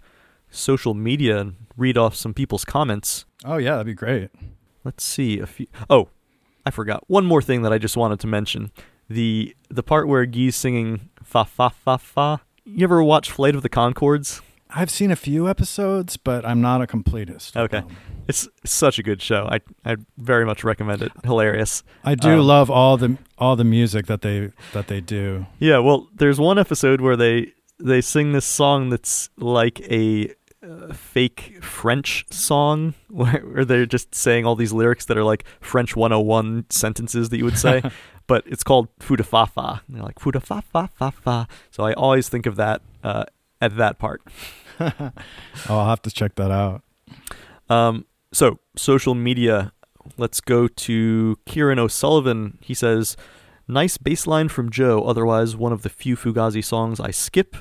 social 0.50 0.94
media 0.94 1.38
and 1.38 1.56
read 1.76 1.98
off 1.98 2.14
some 2.14 2.34
people's 2.34 2.64
comments. 2.64 3.24
oh 3.44 3.56
yeah, 3.56 3.72
that'd 3.72 3.86
be 3.86 3.94
great. 3.94 4.30
Let's 4.84 5.04
see 5.04 5.40
a 5.40 5.46
few. 5.46 5.66
Oh, 5.90 6.08
I 6.64 6.70
forgot 6.70 7.04
one 7.08 7.26
more 7.26 7.42
thing 7.42 7.62
that 7.62 7.72
I 7.72 7.78
just 7.78 7.96
wanted 7.96 8.20
to 8.20 8.26
mention. 8.26 8.70
The 9.08 9.54
the 9.68 9.82
part 9.82 10.08
where 10.08 10.24
Guy's 10.26 10.56
singing 10.56 11.10
fa 11.22 11.44
fa 11.44 11.70
fa 11.70 11.98
fa. 11.98 12.40
You 12.64 12.84
ever 12.84 13.02
watch 13.02 13.30
Flight 13.30 13.54
of 13.54 13.62
the 13.62 13.68
Conchords? 13.68 14.40
I've 14.76 14.90
seen 14.90 15.10
a 15.10 15.16
few 15.16 15.48
episodes, 15.48 16.16
but 16.18 16.44
I'm 16.44 16.60
not 16.60 16.82
a 16.82 16.86
completist. 16.86 17.56
Okay. 17.56 17.80
them. 17.80 17.96
It's 18.28 18.46
such 18.64 18.98
a 18.98 19.02
good 19.02 19.22
show. 19.22 19.48
I 19.50 19.60
I 19.84 19.96
very 20.18 20.44
much 20.44 20.64
recommend 20.64 21.00
it. 21.02 21.12
Hilarious. 21.24 21.82
I 22.04 22.14
do 22.14 22.32
Um, 22.40 22.46
love 22.46 22.70
all 22.70 22.96
the 22.96 23.16
all 23.38 23.56
the 23.56 23.64
music 23.64 24.06
that 24.06 24.20
they 24.20 24.50
that 24.72 24.88
they 24.88 25.00
do. 25.00 25.46
Yeah, 25.58 25.78
well, 25.78 26.08
there's 26.14 26.38
one 26.38 26.58
episode 26.58 27.00
where 27.00 27.16
they 27.16 27.52
they 27.78 28.00
sing 28.00 28.32
this 28.32 28.44
song 28.44 28.90
that's 28.90 29.30
like 29.38 29.80
a 29.90 30.34
uh, 30.62 30.92
fake 30.92 31.58
French 31.62 32.24
song 32.30 32.94
where, 33.08 33.40
where 33.40 33.64
they're 33.64 33.86
just 33.86 34.14
saying 34.14 34.44
all 34.44 34.56
these 34.56 34.72
lyrics 34.72 35.04
that 35.06 35.16
are 35.16 35.24
like 35.24 35.44
French 35.60 35.94
101 35.96 36.66
sentences 36.70 37.28
that 37.28 37.36
you 37.38 37.44
would 37.44 37.58
say, 37.58 37.82
but 38.26 38.42
it's 38.46 38.64
called 38.64 38.88
Foux 38.98 39.16
Du 39.16 39.22
FaFa. 39.22 39.80
And 39.86 39.96
They're 39.96 40.02
like 40.02 40.18
Fuda 40.18 40.40
Fa 40.40 40.62
Fa 40.62 40.88
Fa 40.98 41.12
Fa. 41.12 41.46
So 41.70 41.84
I 41.84 41.92
always 41.92 42.28
think 42.28 42.46
of 42.46 42.56
that 42.56 42.82
uh, 43.04 43.24
at 43.60 43.76
that 43.76 43.98
part. 43.98 44.22
I'll 45.68 45.88
have 45.88 46.02
to 46.02 46.10
check 46.10 46.34
that 46.36 46.50
out. 46.50 46.82
Um, 47.68 48.06
so 48.32 48.60
social 48.76 49.14
media. 49.14 49.72
Let's 50.16 50.40
go 50.40 50.68
to 50.68 51.36
Kieran 51.46 51.78
O'Sullivan. 51.78 52.58
He 52.60 52.74
says, 52.74 53.16
"Nice 53.66 53.96
bass 53.96 54.26
line 54.26 54.48
from 54.48 54.70
Joe. 54.70 55.02
Otherwise, 55.02 55.56
one 55.56 55.72
of 55.72 55.82
the 55.82 55.88
few 55.88 56.16
Fugazi 56.16 56.64
songs 56.64 57.00
I 57.00 57.10
skip." 57.10 57.56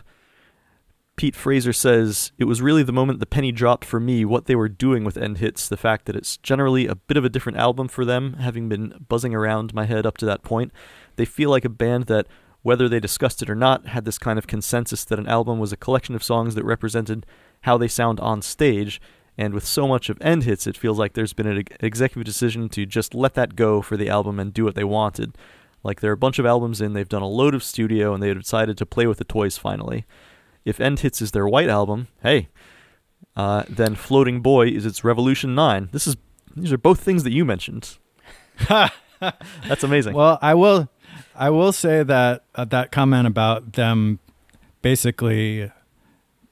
Pete 1.15 1.35
Fraser 1.35 1.73
says, 1.73 2.33
"It 2.37 2.43
was 2.43 2.61
really 2.61 2.83
the 2.83 2.91
moment 2.91 3.19
the 3.19 3.25
penny 3.25 3.51
dropped 3.51 3.85
for 3.85 3.99
me. 3.99 4.25
What 4.25 4.45
they 4.45 4.55
were 4.55 4.69
doing 4.69 5.03
with 5.03 5.17
End 5.17 5.37
Hits. 5.37 5.67
The 5.67 5.77
fact 5.77 6.05
that 6.05 6.15
it's 6.15 6.37
generally 6.37 6.87
a 6.87 6.95
bit 6.95 7.17
of 7.17 7.25
a 7.25 7.29
different 7.29 7.57
album 7.57 7.87
for 7.87 8.03
them, 8.03 8.33
having 8.33 8.67
been 8.69 9.05
buzzing 9.07 9.33
around 9.33 9.73
my 9.73 9.85
head 9.85 10.05
up 10.05 10.17
to 10.17 10.25
that 10.25 10.43
point. 10.43 10.71
They 11.15 11.25
feel 11.25 11.49
like 11.49 11.65
a 11.65 11.69
band 11.69 12.05
that." 12.05 12.27
Whether 12.65 12.89
they 12.89 12.99
discussed 12.99 13.43
it 13.43 13.49
or 13.51 13.53
not, 13.53 13.89
had 13.89 14.05
this 14.05 14.17
kind 14.17 14.39
of 14.39 14.47
consensus 14.47 15.05
that 15.05 15.19
an 15.19 15.27
album 15.27 15.59
was 15.59 15.71
a 15.71 15.77
collection 15.77 16.15
of 16.15 16.23
songs 16.23 16.55
that 16.55 16.65
represented 16.65 17.23
how 17.61 17.77
they 17.77 17.87
sound 17.87 18.19
on 18.19 18.41
stage, 18.41 18.99
and 19.37 19.53
with 19.53 19.63
so 19.63 19.87
much 19.87 20.09
of 20.09 20.17
end 20.19 20.45
hits, 20.45 20.65
it 20.65 20.75
feels 20.75 20.97
like 20.97 21.13
there's 21.13 21.31
been 21.31 21.45
an 21.45 21.63
executive 21.79 22.25
decision 22.25 22.67
to 22.69 22.87
just 22.87 23.13
let 23.13 23.35
that 23.35 23.55
go 23.55 23.83
for 23.83 23.95
the 23.95 24.09
album 24.09 24.39
and 24.39 24.51
do 24.51 24.63
what 24.63 24.73
they 24.73 24.83
wanted. 24.83 25.37
Like 25.83 26.01
there 26.01 26.09
are 26.09 26.15
a 26.15 26.17
bunch 26.17 26.39
of 26.39 26.47
albums 26.47 26.81
in, 26.81 26.93
they've 26.93 27.07
done 27.07 27.21
a 27.21 27.27
load 27.27 27.53
of 27.53 27.63
studio, 27.63 28.15
and 28.15 28.23
they 28.23 28.33
decided 28.33 28.79
to 28.79 28.85
play 28.87 29.05
with 29.05 29.19
the 29.19 29.25
toys 29.25 29.59
finally. 29.59 30.07
If 30.65 30.81
End 30.81 31.01
Hits 31.01 31.21
is 31.21 31.33
their 31.33 31.47
white 31.47 31.69
album, 31.69 32.07
hey, 32.23 32.49
uh, 33.35 33.61
then 33.69 33.93
Floating 33.93 34.41
Boy 34.41 34.69
is 34.69 34.87
its 34.87 35.03
Revolution 35.03 35.53
Nine. 35.53 35.89
This 35.91 36.07
is 36.07 36.17
these 36.55 36.73
are 36.73 36.79
both 36.79 36.99
things 36.99 37.23
that 37.25 37.31
you 37.31 37.45
mentioned. 37.45 37.99
That's 39.67 39.83
amazing. 39.83 40.15
Well, 40.15 40.39
I 40.41 40.55
will, 40.55 40.89
I 41.37 41.49
will 41.49 41.71
say 41.71 42.03
that 42.03 42.43
uh, 42.55 42.65
that 42.65 42.91
comment 42.91 43.27
about 43.27 43.73
them 43.73 44.19
basically 44.81 45.71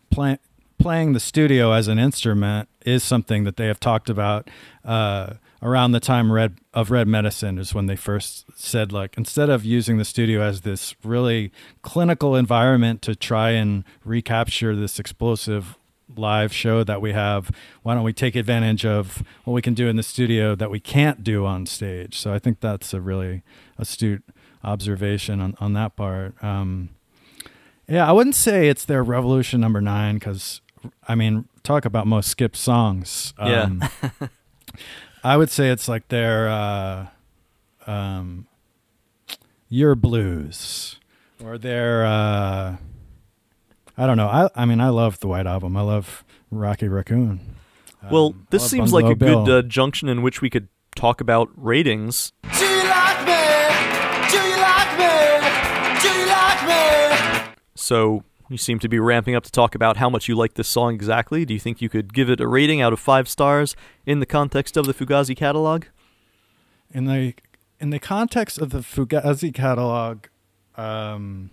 play, 0.10 0.38
playing 0.78 1.14
the 1.14 1.20
studio 1.20 1.72
as 1.72 1.88
an 1.88 2.00
instrument 2.00 2.68
is 2.86 3.04
something 3.04 3.46
that 3.46 3.56
they 3.56 3.68
have 3.68 3.80
talked 3.80 4.10
about 4.10 4.50
uh, 4.84 5.36
around 5.62 5.94
the 5.94 6.00
time 6.02 6.32
Red 6.32 6.58
of 6.74 6.92
Red 6.92 7.08
Medicine 7.08 7.58
is 7.58 7.74
when 7.74 7.86
they 7.86 7.96
first 7.96 8.46
said 8.56 8.92
like 8.92 9.16
instead 9.18 9.50
of 9.50 9.64
using 9.64 9.98
the 9.98 10.06
studio 10.06 10.42
as 10.42 10.62
this 10.62 10.96
really 11.04 11.52
clinical 11.82 12.36
environment 12.36 13.02
to 13.04 13.16
try 13.16 13.52
and 13.52 13.86
recapture 14.04 14.76
this 14.76 15.00
explosive 15.00 15.78
live 16.18 16.54
show 16.54 16.84
that 16.84 17.02
we 17.02 17.14
have 17.14 17.50
why 17.82 17.96
don't 17.96 18.04
we 18.04 18.14
take 18.14 18.36
advantage 18.36 18.86
of 18.86 19.24
what 19.46 19.54
we 19.54 19.62
can 19.62 19.74
do 19.74 19.88
in 19.88 19.96
the 19.96 20.04
studio 20.04 20.54
that 20.54 20.70
we 20.70 20.80
can't 20.80 21.24
do 21.24 21.46
on 21.46 21.66
stage? 21.66 22.20
So 22.20 22.34
i 22.34 22.40
think 22.40 22.60
that's 22.60 22.94
a 22.94 23.00
really 23.00 23.42
astute 23.78 24.24
observation 24.64 25.40
on, 25.42 25.56
on 25.60 25.74
that 25.74 25.96
part 25.96 26.34
um, 26.44 26.90
yeah 27.88 28.08
i 28.08 28.12
wouldn't 28.12 28.36
say 28.36 28.68
it's 28.70 28.86
their 28.86 29.04
revolution 29.04 29.60
number 29.62 29.82
nine 29.82 30.16
because 30.16 30.62
i 31.08 31.16
mean 31.16 31.46
talk 31.64 31.86
about 31.86 32.08
most 32.08 32.30
skipped 32.30 32.56
songs 32.58 33.34
Yeah. 33.40 33.64
um, 33.64 33.84
i 35.24 35.38
would 35.38 35.50
say 35.50 35.70
it's 35.70 35.88
like 35.88 36.08
their 36.10 36.50
uh, 36.50 37.08
um, 37.88 38.48
Yer 39.70 39.96
Blues 39.96 41.00
or 41.44 41.58
their 41.58 42.06
uh, 42.06 42.78
I 43.98 44.06
don't 44.08 44.18
know. 44.18 44.28
I 44.28 44.50
I 44.56 44.66
mean 44.66 44.80
I 44.82 44.90
love 44.90 45.20
the 45.20 45.28
White 45.28 45.46
Album. 45.48 45.76
I 45.78 45.82
love 45.82 46.24
Rocky 46.52 46.88
Raccoon. 46.88 47.40
well, 48.12 48.28
Um, 48.28 48.34
I 48.40 48.46
this 48.52 48.62
love 48.64 48.70
seems 48.72 48.94
like 48.94 49.06
a 49.06 49.16
Bungalow 49.16 49.46
good 49.46 49.66
uh, 49.66 49.68
junction 49.68 50.10
in 50.10 50.22
which 50.22 50.42
we 50.42 50.50
could 50.50 50.68
talk 50.96 51.22
about 51.22 51.50
ratings. 51.56 52.32
So 57.84 58.24
you 58.50 58.58
seem 58.58 58.80
to 58.80 58.90
be 58.90 59.00
ramping 59.00 59.36
up 59.36 59.44
to 59.44 59.52
talk 59.52 59.76
about 59.76 59.98
how 59.98 60.10
much 60.10 60.28
you 60.28 60.36
like 60.36 60.54
this 60.54 60.68
song 60.68 60.94
exactly. 60.94 61.46
Do 61.46 61.54
you 61.54 61.60
think 61.60 61.82
you 61.82 61.90
could 61.90 62.14
give 62.14 62.30
it 62.30 62.40
a 62.40 62.48
rating 62.48 62.82
out 62.82 62.94
of 62.94 63.00
five 63.00 63.28
stars 63.28 63.76
in 64.06 64.20
the 64.20 64.26
context 64.26 64.78
of 64.78 64.86
the 64.86 64.94
Fugazi 64.94 65.36
catalog? 65.36 65.86
in 66.94 67.06
the 67.06 67.34
in 67.80 67.90
the 67.90 68.00
context 68.00 68.60
of 68.60 68.70
the 68.70 68.80
Fugazi 68.80 69.54
catalog, 69.54 70.28
um, 70.78 71.50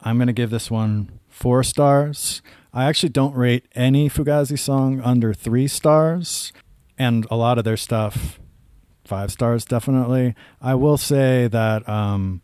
I'm 0.00 0.16
going 0.16 0.28
to 0.28 0.32
give 0.32 0.50
this 0.50 0.70
one 0.70 1.18
four 1.28 1.62
stars. 1.62 2.40
I 2.72 2.84
actually 2.84 3.10
don't 3.10 3.34
rate 3.34 3.66
any 3.74 4.08
Fugazi 4.08 4.58
song 4.58 5.00
under 5.02 5.34
three 5.34 5.68
stars, 5.68 6.52
and 6.96 7.26
a 7.30 7.36
lot 7.36 7.58
of 7.58 7.64
their 7.64 7.76
stuff 7.76 8.38
five 9.04 9.32
stars 9.32 9.64
definitely. 9.64 10.34
I 10.60 10.74
will 10.76 10.96
say 10.96 11.48
that 11.48 11.86
um, 11.88 12.40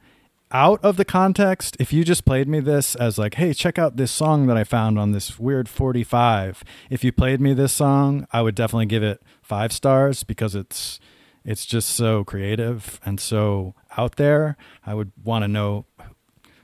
out 0.50 0.82
of 0.82 0.96
the 0.96 1.04
context, 1.04 1.76
if 1.78 1.92
you 1.92 2.04
just 2.04 2.24
played 2.24 2.48
me 2.48 2.60
this 2.60 2.94
as 2.94 3.18
like, 3.18 3.34
hey, 3.34 3.52
check 3.52 3.78
out 3.78 3.96
this 3.96 4.10
song 4.10 4.46
that 4.46 4.56
I 4.56 4.64
found 4.64 4.98
on 4.98 5.12
this 5.12 5.38
weird 5.38 5.68
45, 5.68 6.64
if 6.90 7.04
you 7.04 7.12
played 7.12 7.40
me 7.40 7.52
this 7.54 7.72
song, 7.72 8.26
I 8.32 8.42
would 8.42 8.54
definitely 8.54 8.86
give 8.86 9.02
it 9.02 9.22
five 9.42 9.72
stars 9.72 10.24
because 10.24 10.54
it's 10.54 11.00
it's 11.44 11.64
just 11.64 11.90
so 11.90 12.24
creative 12.24 13.00
and 13.04 13.18
so 13.18 13.74
out 13.96 14.16
there. 14.16 14.56
I 14.84 14.94
would 14.94 15.12
want 15.22 15.44
to 15.44 15.48
know 15.48 15.86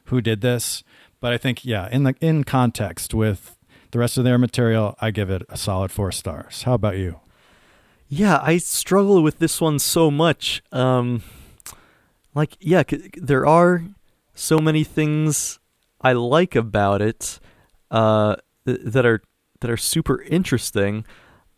who 0.07 0.21
did 0.21 0.41
this, 0.41 0.83
but 1.21 1.33
I 1.33 1.39
think 1.39 1.65
yeah, 1.65 1.89
in 1.91 2.05
the 2.05 2.15
in 2.21 2.45
context 2.45 3.15
with 3.15 3.57
the 3.91 3.99
rest 3.99 4.19
of 4.19 4.25
their 4.25 4.39
material, 4.39 4.97
I 5.01 5.11
give 5.11 5.31
it 5.31 5.43
a 5.49 5.57
solid 5.57 5.91
four 5.91 6.13
stars. 6.13 6.65
How 6.65 6.75
about 6.75 6.97
you? 6.97 7.21
Yeah, 8.09 8.41
I 8.43 8.59
struggle 8.59 9.23
with 9.23 9.39
this 9.39 9.61
one 9.61 9.79
so 9.79 10.11
much. 10.11 10.63
Um, 10.71 11.23
like, 12.35 12.57
yeah, 12.61 12.83
there 13.17 13.47
are 13.47 13.85
so 14.35 14.59
many 14.59 14.85
things 14.85 15.59
I 16.01 16.13
like 16.13 16.55
about 16.57 17.01
it 17.01 17.41
uh, 17.91 18.37
th- 18.67 18.81
that 18.83 19.07
are 19.07 19.23
that 19.61 19.71
are 19.71 19.77
super 19.77 20.23
interesting. 20.23 21.07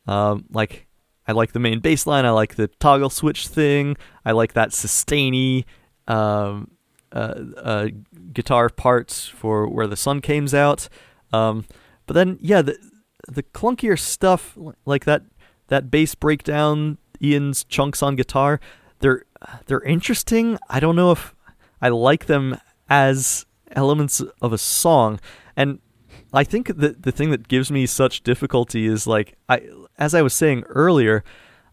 Um, 0.07 0.45
like, 0.51 0.87
I 1.27 1.33
like 1.33 1.53
the 1.53 1.59
main 1.59 1.81
bass 1.81 2.07
line. 2.07 2.25
I 2.25 2.31
like 2.31 2.55
the 2.55 2.69
toggle 2.69 3.11
switch 3.11 3.49
thing. 3.49 3.97
I 4.25 4.33
like 4.33 4.53
that 4.53 4.73
sustainy 4.73 5.67
um, 6.07 6.71
uh, 7.11 7.35
uh, 7.57 7.89
guitar 8.33 8.69
parts 8.69 9.27
for 9.27 9.67
where 9.67 9.87
the 9.87 9.97
sun 9.97 10.21
comes 10.21 10.55
out. 10.55 10.89
Um, 11.33 11.65
but 12.07 12.15
then, 12.15 12.39
yeah, 12.41 12.63
the 12.63 12.79
the 13.27 13.43
clunkier 13.43 13.99
stuff 13.99 14.57
like 14.85 15.05
that 15.05 15.23
that 15.69 15.91
bass 15.91 16.15
breakdown, 16.15 16.99
Ian's 17.21 17.65
chunks 17.65 18.03
on 18.03 18.15
guitar, 18.15 18.61
they're 19.01 19.25
they're 19.67 19.81
interesting. 19.83 20.59
I 20.69 20.81
don't 20.81 20.97
know 20.97 21.13
if 21.13 21.35
I 21.81 21.89
like 21.89 22.27
them 22.27 22.59
as 22.89 23.47
elements 23.73 24.23
of 24.41 24.53
a 24.53 24.59
song, 24.59 25.21
and 25.57 25.81
I 26.33 26.45
think 26.45 26.77
that 26.77 27.03
the 27.03 27.13
thing 27.13 27.31
that 27.31 27.49
gives 27.49 27.71
me 27.71 27.87
such 27.87 28.23
difficulty 28.23 28.87
is 28.87 29.07
like 29.07 29.37
I, 29.49 29.69
as 29.99 30.15
I 30.15 30.23
was 30.23 30.35
saying 30.35 30.65
earlier, 30.69 31.25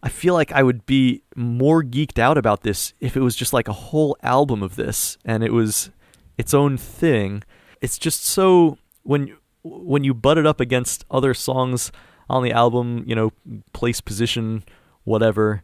I 0.02 0.10
feel 0.10 0.34
like 0.34 0.52
I 0.52 0.64
would 0.64 0.86
be 0.86 1.24
more 1.36 1.84
geeked 1.84 2.20
out 2.20 2.38
about 2.38 2.64
this 2.64 2.94
if 3.00 3.16
it 3.16 3.22
was 3.22 3.36
just 3.36 3.54
like 3.54 3.68
a 3.68 3.74
whole 3.74 4.18
album 4.22 4.62
of 4.62 4.76
this 4.76 5.18
and 5.24 5.44
it 5.44 5.54
was 5.54 5.92
its 6.38 6.54
own 6.54 6.78
thing. 6.78 7.44
It's 7.82 7.98
just 7.98 8.26
so 8.26 8.78
when 9.04 9.36
when 9.64 10.04
you 10.04 10.14
butt 10.14 10.38
it 10.38 10.46
up 10.46 10.60
against 10.60 11.06
other 11.10 11.34
songs 11.34 11.92
on 12.30 12.44
the 12.44 12.52
album, 12.52 13.04
you 13.08 13.16
know, 13.16 13.32
place, 13.72 14.02
position, 14.02 14.64
whatever. 15.04 15.64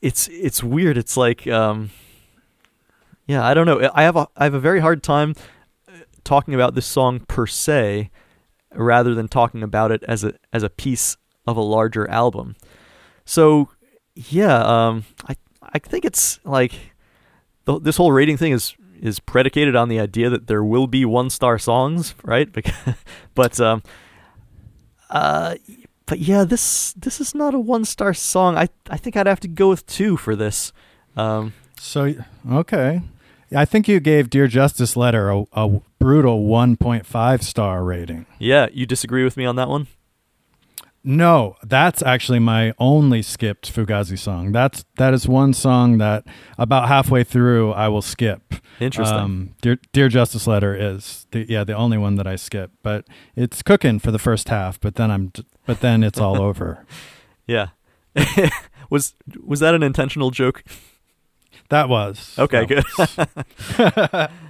It's 0.00 0.28
it's 0.28 0.62
weird. 0.62 0.96
It's 0.96 1.16
like, 1.16 1.46
um, 1.46 1.90
yeah, 3.26 3.44
I 3.44 3.54
don't 3.54 3.66
know. 3.66 3.90
I 3.94 4.02
have 4.02 4.16
a 4.16 4.28
I 4.36 4.44
have 4.44 4.54
a 4.54 4.60
very 4.60 4.80
hard 4.80 5.02
time 5.02 5.34
uh, 5.88 5.98
talking 6.24 6.54
about 6.54 6.74
this 6.74 6.86
song 6.86 7.20
per 7.20 7.46
se, 7.46 8.10
rather 8.74 9.14
than 9.14 9.28
talking 9.28 9.62
about 9.62 9.92
it 9.92 10.02
as 10.04 10.24
a 10.24 10.34
as 10.52 10.62
a 10.62 10.70
piece 10.70 11.16
of 11.46 11.56
a 11.56 11.62
larger 11.62 12.08
album. 12.08 12.56
So, 13.24 13.68
yeah, 14.14 14.58
um, 14.62 15.04
I 15.28 15.36
I 15.62 15.78
think 15.78 16.04
it's 16.04 16.40
like 16.44 16.72
this 17.66 17.96
whole 17.96 18.12
rating 18.12 18.36
thing 18.36 18.52
is 18.52 18.74
is 19.00 19.20
predicated 19.20 19.76
on 19.76 19.88
the 19.88 19.98
idea 19.98 20.28
that 20.30 20.46
there 20.46 20.64
will 20.64 20.86
be 20.86 21.04
one 21.04 21.30
star 21.30 21.58
songs, 21.58 22.14
right? 22.22 22.48
but 23.34 23.60
um, 23.60 23.82
uh, 25.08 25.54
but 26.10 26.18
yeah, 26.18 26.42
this 26.42 26.92
this 26.94 27.20
is 27.20 27.36
not 27.36 27.54
a 27.54 27.58
one 27.60 27.84
star 27.84 28.12
song. 28.12 28.58
I 28.58 28.68
I 28.90 28.96
think 28.96 29.16
I'd 29.16 29.28
have 29.28 29.38
to 29.40 29.48
go 29.48 29.68
with 29.68 29.86
two 29.86 30.16
for 30.16 30.34
this. 30.34 30.72
Um, 31.16 31.52
So 31.78 32.14
okay, 32.50 33.02
I 33.56 33.64
think 33.64 33.86
you 33.86 34.00
gave 34.00 34.28
Dear 34.28 34.48
Justice 34.48 34.96
Letter 34.96 35.30
a, 35.30 35.44
a 35.52 35.80
brutal 36.00 36.44
1.5 36.46 37.42
star 37.44 37.84
rating. 37.84 38.26
yeah, 38.40 38.66
you 38.72 38.86
disagree 38.86 39.22
with 39.22 39.36
me 39.36 39.44
on 39.44 39.54
that 39.54 39.68
one? 39.68 39.86
No, 41.02 41.56
that's 41.62 42.02
actually 42.02 42.40
my 42.40 42.74
only 42.78 43.22
skipped 43.22 43.72
Fugazi 43.74 44.18
song. 44.18 44.52
That's 44.52 44.84
that 44.96 45.14
is 45.14 45.26
one 45.26 45.54
song 45.54 45.96
that 45.98 46.24
about 46.58 46.88
halfway 46.88 47.24
through 47.24 47.72
I 47.72 47.88
will 47.88 48.02
skip. 48.02 48.54
Interesting. 48.80 49.16
Um, 49.18 49.54
Dear, 49.62 49.78
Dear 49.92 50.08
Justice 50.08 50.46
Letter 50.46 50.74
is 50.74 51.26
the, 51.30 51.46
yeah 51.48 51.64
the 51.64 51.72
only 51.74 51.96
one 51.96 52.16
that 52.16 52.26
I 52.26 52.36
skip, 52.36 52.70
but 52.82 53.06
it's 53.34 53.62
cooking 53.62 53.98
for 53.98 54.10
the 54.10 54.18
first 54.18 54.50
half. 54.50 54.78
But 54.78 54.96
then 54.96 55.10
I'm 55.10 55.32
but 55.64 55.80
then 55.80 56.02
it's 56.02 56.20
all 56.20 56.40
over. 56.40 56.84
yeah. 57.46 57.68
was 58.90 59.14
was 59.42 59.60
that 59.60 59.74
an 59.74 59.82
intentional 59.82 60.30
joke? 60.30 60.64
That 61.70 61.88
was 61.88 62.34
Okay, 62.38 62.66
that 62.66 63.26
good. 63.78 64.28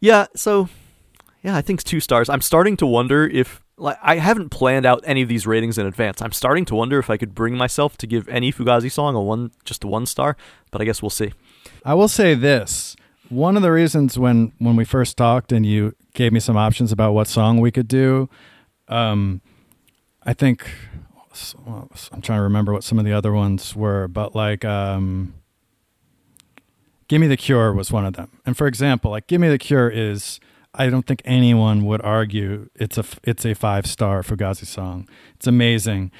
Yeah, 0.00 0.26
so 0.34 0.70
yeah, 1.42 1.54
I 1.56 1.60
think 1.60 1.80
it's 1.80 1.90
two 1.90 2.00
stars. 2.00 2.30
I'm 2.30 2.40
starting 2.40 2.76
to 2.78 2.86
wonder 2.86 3.26
if 3.26 3.60
like 3.80 3.98
I 4.02 4.16
haven't 4.16 4.50
planned 4.50 4.86
out 4.86 5.02
any 5.04 5.22
of 5.22 5.28
these 5.28 5.46
ratings 5.46 5.78
in 5.78 5.86
advance. 5.86 6.20
I'm 6.20 6.32
starting 6.32 6.64
to 6.66 6.74
wonder 6.74 6.98
if 6.98 7.10
I 7.10 7.16
could 7.16 7.34
bring 7.34 7.56
myself 7.56 7.96
to 7.98 8.06
give 8.06 8.28
any 8.28 8.52
Fugazi 8.52 8.90
song 8.92 9.14
a 9.14 9.22
one 9.22 9.50
just 9.64 9.82
a 9.84 9.86
one 9.86 10.06
star, 10.06 10.36
but 10.70 10.80
I 10.80 10.84
guess 10.84 11.02
we'll 11.02 11.10
see. 11.10 11.32
I 11.84 11.94
will 11.94 12.08
say 12.08 12.34
this. 12.34 12.94
One 13.28 13.56
of 13.56 13.62
the 13.62 13.72
reasons 13.72 14.18
when 14.18 14.52
when 14.58 14.76
we 14.76 14.84
first 14.84 15.16
talked 15.16 15.50
and 15.50 15.64
you 15.64 15.94
gave 16.14 16.32
me 16.32 16.40
some 16.40 16.56
options 16.56 16.92
about 16.92 17.12
what 17.12 17.26
song 17.26 17.60
we 17.60 17.70
could 17.70 17.88
do, 17.88 18.28
um, 18.88 19.40
I 20.24 20.34
think 20.34 20.68
I'm 21.66 22.20
trying 22.22 22.38
to 22.38 22.42
remember 22.42 22.72
what 22.72 22.84
some 22.84 22.98
of 22.98 23.04
the 23.04 23.12
other 23.12 23.32
ones 23.32 23.74
were, 23.74 24.08
but 24.08 24.34
like 24.34 24.64
um, 24.64 25.34
"Give 27.08 27.20
Me 27.20 27.28
the 27.28 27.36
Cure" 27.36 27.72
was 27.72 27.90
one 27.90 28.04
of 28.04 28.14
them. 28.14 28.30
And 28.44 28.56
for 28.56 28.66
example, 28.66 29.12
like 29.12 29.26
"Give 29.26 29.40
Me 29.40 29.48
the 29.48 29.58
Cure" 29.58 29.88
is 29.88 30.40
I 30.74 30.88
don't 30.88 31.06
think 31.06 31.22
anyone 31.24 31.84
would 31.86 32.00
argue 32.02 32.68
it's 32.76 32.96
a 32.98 33.04
it's 33.24 33.44
a 33.44 33.54
five 33.54 33.86
star 33.86 34.22
Fugazi 34.22 34.66
song. 34.66 35.08
It's 35.34 35.46
amazing, 35.46 36.10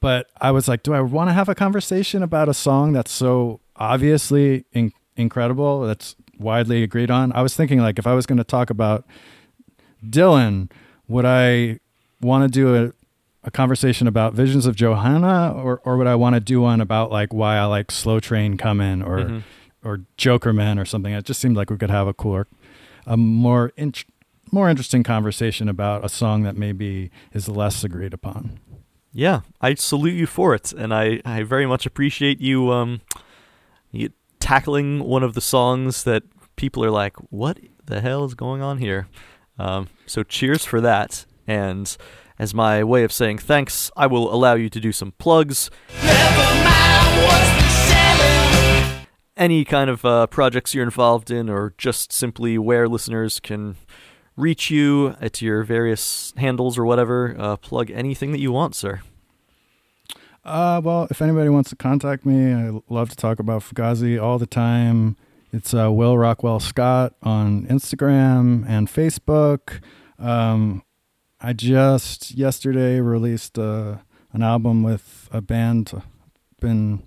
but 0.00 0.28
I 0.40 0.50
was 0.50 0.66
like, 0.68 0.82
do 0.82 0.94
I 0.94 1.00
want 1.00 1.28
to 1.28 1.34
have 1.34 1.48
a 1.48 1.54
conversation 1.54 2.22
about 2.22 2.48
a 2.48 2.54
song 2.54 2.92
that's 2.92 3.12
so 3.12 3.60
obviously 3.76 4.64
in- 4.72 4.92
incredible 5.16 5.82
that's 5.82 6.16
widely 6.38 6.82
agreed 6.82 7.10
on? 7.10 7.32
I 7.34 7.42
was 7.42 7.54
thinking 7.54 7.80
like 7.80 7.98
if 7.98 8.06
I 8.06 8.14
was 8.14 8.24
going 8.26 8.38
to 8.38 8.44
talk 8.44 8.70
about 8.70 9.04
Dylan, 10.04 10.70
would 11.08 11.24
I 11.24 11.78
want 12.20 12.44
to 12.44 12.48
do 12.50 12.74
a 12.86 12.92
a 13.44 13.50
conversation 13.50 14.06
about 14.06 14.34
Visions 14.34 14.66
of 14.66 14.76
Johanna, 14.76 15.52
or 15.52 15.80
or 15.84 15.96
would 15.96 16.06
I 16.06 16.14
want 16.14 16.34
to 16.34 16.40
do 16.40 16.60
one 16.60 16.80
about 16.80 17.10
like 17.10 17.32
why 17.34 17.56
I 17.56 17.64
like 17.64 17.90
Slow 17.90 18.20
Train 18.20 18.56
Coming 18.56 19.02
or 19.02 19.18
Mhm. 19.18 19.42
or 19.84 20.00
Jokerman 20.16 20.80
or 20.80 20.84
something? 20.84 21.12
It 21.12 21.24
just 21.24 21.40
seemed 21.40 21.56
like 21.56 21.68
we 21.68 21.76
could 21.76 21.90
have 21.90 22.06
a 22.06 22.14
cooler, 22.14 22.46
a 23.06 23.16
more 23.16 23.72
int- 23.76 24.04
more 24.50 24.68
interesting 24.68 25.02
conversation 25.02 25.68
about 25.68 26.04
a 26.04 26.08
song 26.08 26.42
that 26.42 26.56
maybe 26.56 27.10
is 27.32 27.48
less 27.48 27.82
agreed 27.84 28.12
upon. 28.12 28.60
Yeah, 29.12 29.40
I 29.60 29.74
salute 29.74 30.14
you 30.14 30.26
for 30.26 30.54
it, 30.54 30.72
and 30.72 30.94
I, 30.94 31.20
I 31.24 31.42
very 31.42 31.66
much 31.66 31.86
appreciate 31.86 32.40
you 32.40 32.70
um 32.70 33.00
you 33.90 34.10
tackling 34.40 35.04
one 35.04 35.22
of 35.22 35.34
the 35.34 35.40
songs 35.40 36.04
that 36.04 36.22
people 36.56 36.84
are 36.84 36.90
like, 36.90 37.16
what 37.30 37.58
the 37.84 38.00
hell 38.00 38.24
is 38.24 38.34
going 38.34 38.62
on 38.62 38.78
here? 38.78 39.08
Um, 39.58 39.88
so 40.06 40.22
cheers 40.22 40.64
for 40.64 40.80
that, 40.80 41.26
and 41.46 41.94
as 42.38 42.54
my 42.54 42.82
way 42.82 43.04
of 43.04 43.12
saying 43.12 43.38
thanks, 43.38 43.90
I 43.96 44.06
will 44.06 44.32
allow 44.32 44.54
you 44.54 44.68
to 44.70 44.80
do 44.80 44.92
some 44.92 45.12
plugs. 45.12 45.70
Any 49.42 49.64
kind 49.64 49.90
of 49.90 50.04
uh, 50.04 50.28
projects 50.28 50.72
you're 50.72 50.84
involved 50.84 51.28
in, 51.28 51.50
or 51.50 51.74
just 51.76 52.12
simply 52.12 52.58
where 52.58 52.86
listeners 52.86 53.40
can 53.40 53.74
reach 54.36 54.70
you 54.70 55.16
at 55.20 55.42
your 55.42 55.64
various 55.64 56.32
handles 56.36 56.78
or 56.78 56.84
whatever. 56.84 57.34
Uh, 57.36 57.56
plug 57.56 57.90
anything 57.90 58.30
that 58.30 58.38
you 58.38 58.52
want, 58.52 58.76
sir. 58.76 59.00
Uh, 60.44 60.80
well, 60.84 61.08
if 61.10 61.20
anybody 61.20 61.48
wants 61.48 61.70
to 61.70 61.74
contact 61.74 62.24
me, 62.24 62.52
I 62.52 62.70
love 62.88 63.10
to 63.10 63.16
talk 63.16 63.40
about 63.40 63.62
Fugazi 63.62 64.22
all 64.22 64.38
the 64.38 64.46
time. 64.46 65.16
It's 65.52 65.74
uh, 65.74 65.90
Will 65.90 66.16
Rockwell 66.16 66.60
Scott 66.60 67.14
on 67.24 67.66
Instagram 67.66 68.64
and 68.68 68.86
Facebook. 68.86 69.80
Um, 70.20 70.84
I 71.40 71.52
just 71.52 72.30
yesterday 72.30 73.00
released 73.00 73.58
uh, 73.58 73.96
an 74.32 74.44
album 74.44 74.84
with 74.84 75.28
a 75.32 75.40
band 75.40 76.00
been 76.60 77.02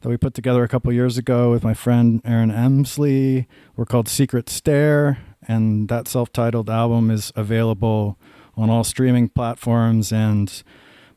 that 0.00 0.08
we 0.08 0.16
put 0.16 0.34
together 0.34 0.62
a 0.62 0.68
couple 0.68 0.92
years 0.92 1.18
ago 1.18 1.50
with 1.50 1.62
my 1.62 1.74
friend 1.74 2.20
Aaron 2.24 2.50
Emsley. 2.50 3.46
We're 3.76 3.84
called 3.84 4.08
Secret 4.08 4.48
Stare, 4.48 5.18
and 5.46 5.88
that 5.88 6.08
self-titled 6.08 6.70
album 6.70 7.10
is 7.10 7.32
available 7.36 8.18
on 8.56 8.70
all 8.70 8.84
streaming 8.84 9.28
platforms 9.28 10.12
and 10.12 10.62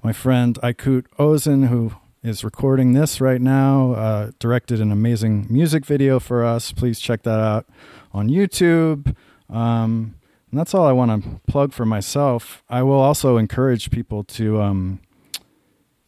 my 0.04 0.12
friend 0.12 0.60
Aikut 0.62 1.06
Ozen, 1.18 1.70
who 1.70 1.94
is 2.24 2.44
recording 2.44 2.94
this 2.94 3.22
right 3.22 3.42
now, 3.42 3.94
uh, 3.94 4.32
directed 4.40 4.82
an 4.82 4.92
amazing 4.92 5.48
music 5.50 5.86
video 5.86 6.20
for 6.20 6.44
us. 6.44 6.72
Please 6.74 7.00
check 7.00 7.24
that 7.24 7.40
out 7.40 7.66
on 8.14 8.30
YouTube. 8.30 9.16
Um, 9.50 10.16
and 10.52 10.60
that's 10.60 10.74
all 10.74 10.86
I 10.86 10.92
want 10.92 11.24
to 11.24 11.42
plug 11.48 11.74
for 11.74 11.86
myself. 11.86 12.64
I 12.70 12.84
will 12.84 13.00
also 13.00 13.38
encourage 13.38 13.92
people 13.92 14.24
to 14.26 14.62
um, 14.62 15.00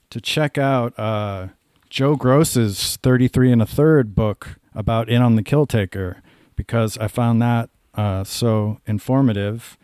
to 0.09 0.21
check 0.21 0.57
out 0.57 0.97
uh, 0.99 1.47
Joe 1.96 2.18
Gross's 2.18 2.98
33 3.04 3.54
and 3.54 3.62
a 3.62 3.66
third 3.66 4.16
book 4.16 4.60
about 4.74 5.08
In 5.08 5.22
on 5.22 5.38
the 5.38 5.41
Kill 5.41 5.66
Taker 5.66 6.22
because 6.58 6.98
I 6.98 7.08
found 7.08 7.41
that 7.41 7.70
uh, 7.93 8.26
so 8.26 8.82
informative. 8.86 9.78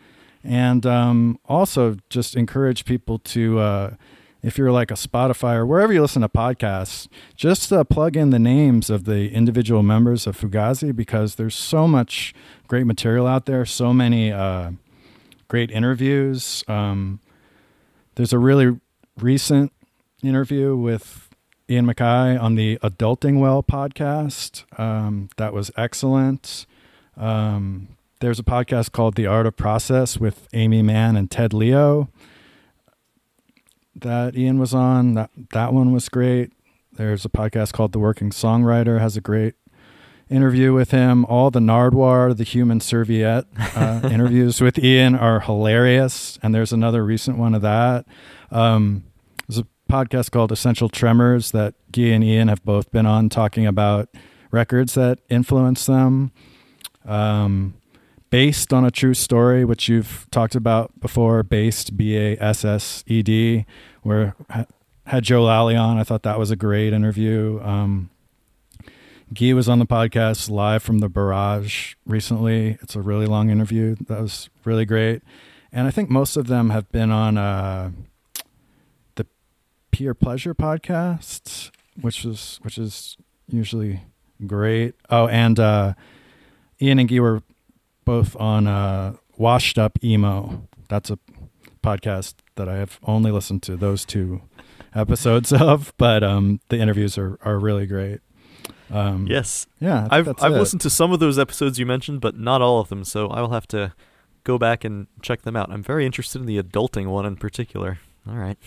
And 0.44 0.84
um, 0.84 1.38
also 1.46 1.96
just 2.10 2.36
encourage 2.36 2.84
people 2.84 3.18
to 3.20 3.58
uh, 3.60 3.94
if 4.42 4.58
you're 4.58 4.70
like 4.70 4.90
a 4.90 4.94
spotify 4.94 5.54
or 5.54 5.64
wherever 5.64 5.90
you 5.90 6.02
listen 6.02 6.20
to 6.20 6.28
podcasts 6.28 7.08
just 7.34 7.72
uh, 7.72 7.82
plug 7.82 8.14
in 8.14 8.28
the 8.28 8.38
names 8.38 8.90
of 8.90 9.04
the 9.04 9.32
individual 9.32 9.82
members 9.82 10.26
of 10.26 10.38
fugazi 10.38 10.94
because 10.94 11.36
there's 11.36 11.54
so 11.54 11.88
much 11.88 12.34
great 12.68 12.84
material 12.84 13.26
out 13.26 13.46
there 13.46 13.64
so 13.64 13.94
many 13.94 14.30
uh, 14.30 14.70
great 15.48 15.70
interviews. 15.70 16.62
Um, 16.68 17.20
there's 18.16 18.34
a 18.34 18.38
really 18.38 18.78
recent 19.16 19.72
interview 20.22 20.76
with 20.76 21.21
ian 21.70 21.86
MacKaye 21.86 22.40
on 22.40 22.54
the 22.54 22.78
adulting 22.82 23.38
well 23.38 23.62
podcast 23.62 24.64
um, 24.78 25.28
that 25.36 25.52
was 25.52 25.70
excellent 25.76 26.66
um, 27.16 27.88
there's 28.20 28.38
a 28.38 28.44
podcast 28.44 28.92
called 28.92 29.16
The 29.16 29.26
Art 29.26 29.46
of 29.46 29.56
Process 29.56 30.18
with 30.18 30.48
Aimee 30.52 30.82
Mann 30.82 31.16
and 31.16 31.30
Ted 31.30 31.52
Leo 31.52 32.08
that 34.02 34.36
Ian 34.36 34.58
was 34.58 34.74
on. 34.74 35.14
That 35.14 35.30
that 35.52 35.72
one 35.72 35.92
was 35.92 36.08
great. 36.08 36.52
There's 36.92 37.24
a 37.24 37.28
podcast 37.28 37.72
called 37.72 37.92
The 37.92 37.98
Working 37.98 38.30
Songwriter 38.30 39.00
has 39.00 39.16
a 39.16 39.20
great 39.20 39.54
interview 40.28 40.72
with 40.72 40.90
him. 40.90 41.24
All 41.26 41.50
the 41.50 41.60
Nardwuar, 41.60 42.36
the 42.36 42.44
Human 42.44 42.80
Serviette 42.80 43.46
uh, 43.74 44.00
interviews 44.10 44.60
with 44.60 44.78
Ian 44.78 45.14
are 45.14 45.40
hilarious, 45.40 46.38
and 46.42 46.54
there's 46.54 46.72
another 46.72 47.04
recent 47.04 47.38
one 47.38 47.54
of 47.54 47.62
that. 47.62 48.06
Um, 48.50 49.04
podcast 49.92 50.30
called 50.30 50.50
Essential 50.50 50.88
Tremors 50.88 51.50
that 51.50 51.74
Guy 51.92 52.04
and 52.04 52.24
Ian 52.24 52.48
have 52.48 52.64
both 52.64 52.90
been 52.90 53.04
on 53.04 53.28
talking 53.28 53.66
about 53.66 54.08
records 54.50 54.94
that 54.94 55.18
influence 55.28 55.84
them. 55.84 56.32
Um, 57.04 57.74
based 58.30 58.72
on 58.72 58.86
a 58.86 58.90
true 58.90 59.12
story, 59.12 59.66
which 59.66 59.90
you've 59.90 60.26
talked 60.30 60.54
about 60.54 60.98
before, 60.98 61.42
based 61.42 61.94
B 61.94 62.16
A 62.16 62.38
S 62.40 62.64
S 62.64 63.04
E 63.06 63.22
D, 63.22 63.66
where 64.02 64.34
had 65.04 65.24
Joe 65.24 65.42
Lally 65.42 65.76
on. 65.76 65.98
I 65.98 66.04
thought 66.04 66.22
that 66.22 66.38
was 66.38 66.50
a 66.50 66.56
great 66.56 66.94
interview. 66.94 67.60
Um, 67.62 68.08
Guy 69.34 69.52
was 69.52 69.68
on 69.68 69.78
the 69.78 69.84
podcast 69.84 70.48
live 70.48 70.82
from 70.82 71.00
the 71.00 71.10
Barrage 71.10 71.96
recently. 72.06 72.78
It's 72.80 72.96
a 72.96 73.02
really 73.02 73.26
long 73.26 73.50
interview. 73.50 73.96
That 74.08 74.22
was 74.22 74.48
really 74.64 74.86
great. 74.86 75.20
And 75.70 75.86
I 75.86 75.90
think 75.90 76.08
most 76.08 76.38
of 76.38 76.46
them 76.46 76.70
have 76.70 76.90
been 76.92 77.10
on 77.10 77.36
uh, 77.36 77.90
Peer 79.92 80.14
Pleasure 80.14 80.54
podcast, 80.54 81.70
which 82.00 82.24
is 82.24 82.58
which 82.62 82.78
is 82.78 83.16
usually 83.48 84.00
great. 84.46 84.94
Oh, 85.10 85.28
and 85.28 85.60
uh, 85.60 85.94
Ian 86.80 86.98
and 86.98 87.08
Guy 87.08 87.20
were 87.20 87.42
both 88.04 88.34
on 88.36 88.66
uh, 88.66 89.14
Washed 89.36 89.78
Up 89.78 89.98
Emo. 90.02 90.66
That's 90.88 91.10
a 91.10 91.18
podcast 91.82 92.34
that 92.56 92.68
I 92.68 92.76
have 92.76 92.98
only 93.04 93.30
listened 93.30 93.62
to 93.64 93.76
those 93.76 94.04
two 94.04 94.42
episodes 94.94 95.52
of, 95.52 95.92
but 95.98 96.22
um, 96.24 96.60
the 96.68 96.78
interviews 96.78 97.16
are, 97.18 97.38
are 97.42 97.58
really 97.58 97.86
great. 97.86 98.20
Um, 98.90 99.26
Yes, 99.26 99.66
yeah, 99.80 100.06
I've 100.10 100.28
I've 100.40 100.52
it. 100.52 100.58
listened 100.58 100.80
to 100.82 100.90
some 100.90 101.12
of 101.12 101.20
those 101.20 101.38
episodes 101.38 101.78
you 101.78 101.86
mentioned, 101.86 102.20
but 102.20 102.36
not 102.36 102.60
all 102.60 102.80
of 102.80 102.88
them. 102.88 103.04
So 103.04 103.28
I 103.28 103.40
will 103.40 103.50
have 103.50 103.66
to 103.68 103.92
go 104.44 104.58
back 104.58 104.84
and 104.84 105.06
check 105.22 105.42
them 105.42 105.56
out. 105.56 105.70
I'm 105.70 105.82
very 105.82 106.04
interested 106.04 106.40
in 106.40 106.46
the 106.46 106.60
adulting 106.60 107.06
one 107.06 107.24
in 107.24 107.36
particular. 107.36 107.98
All 108.28 108.34
right. 108.36 108.58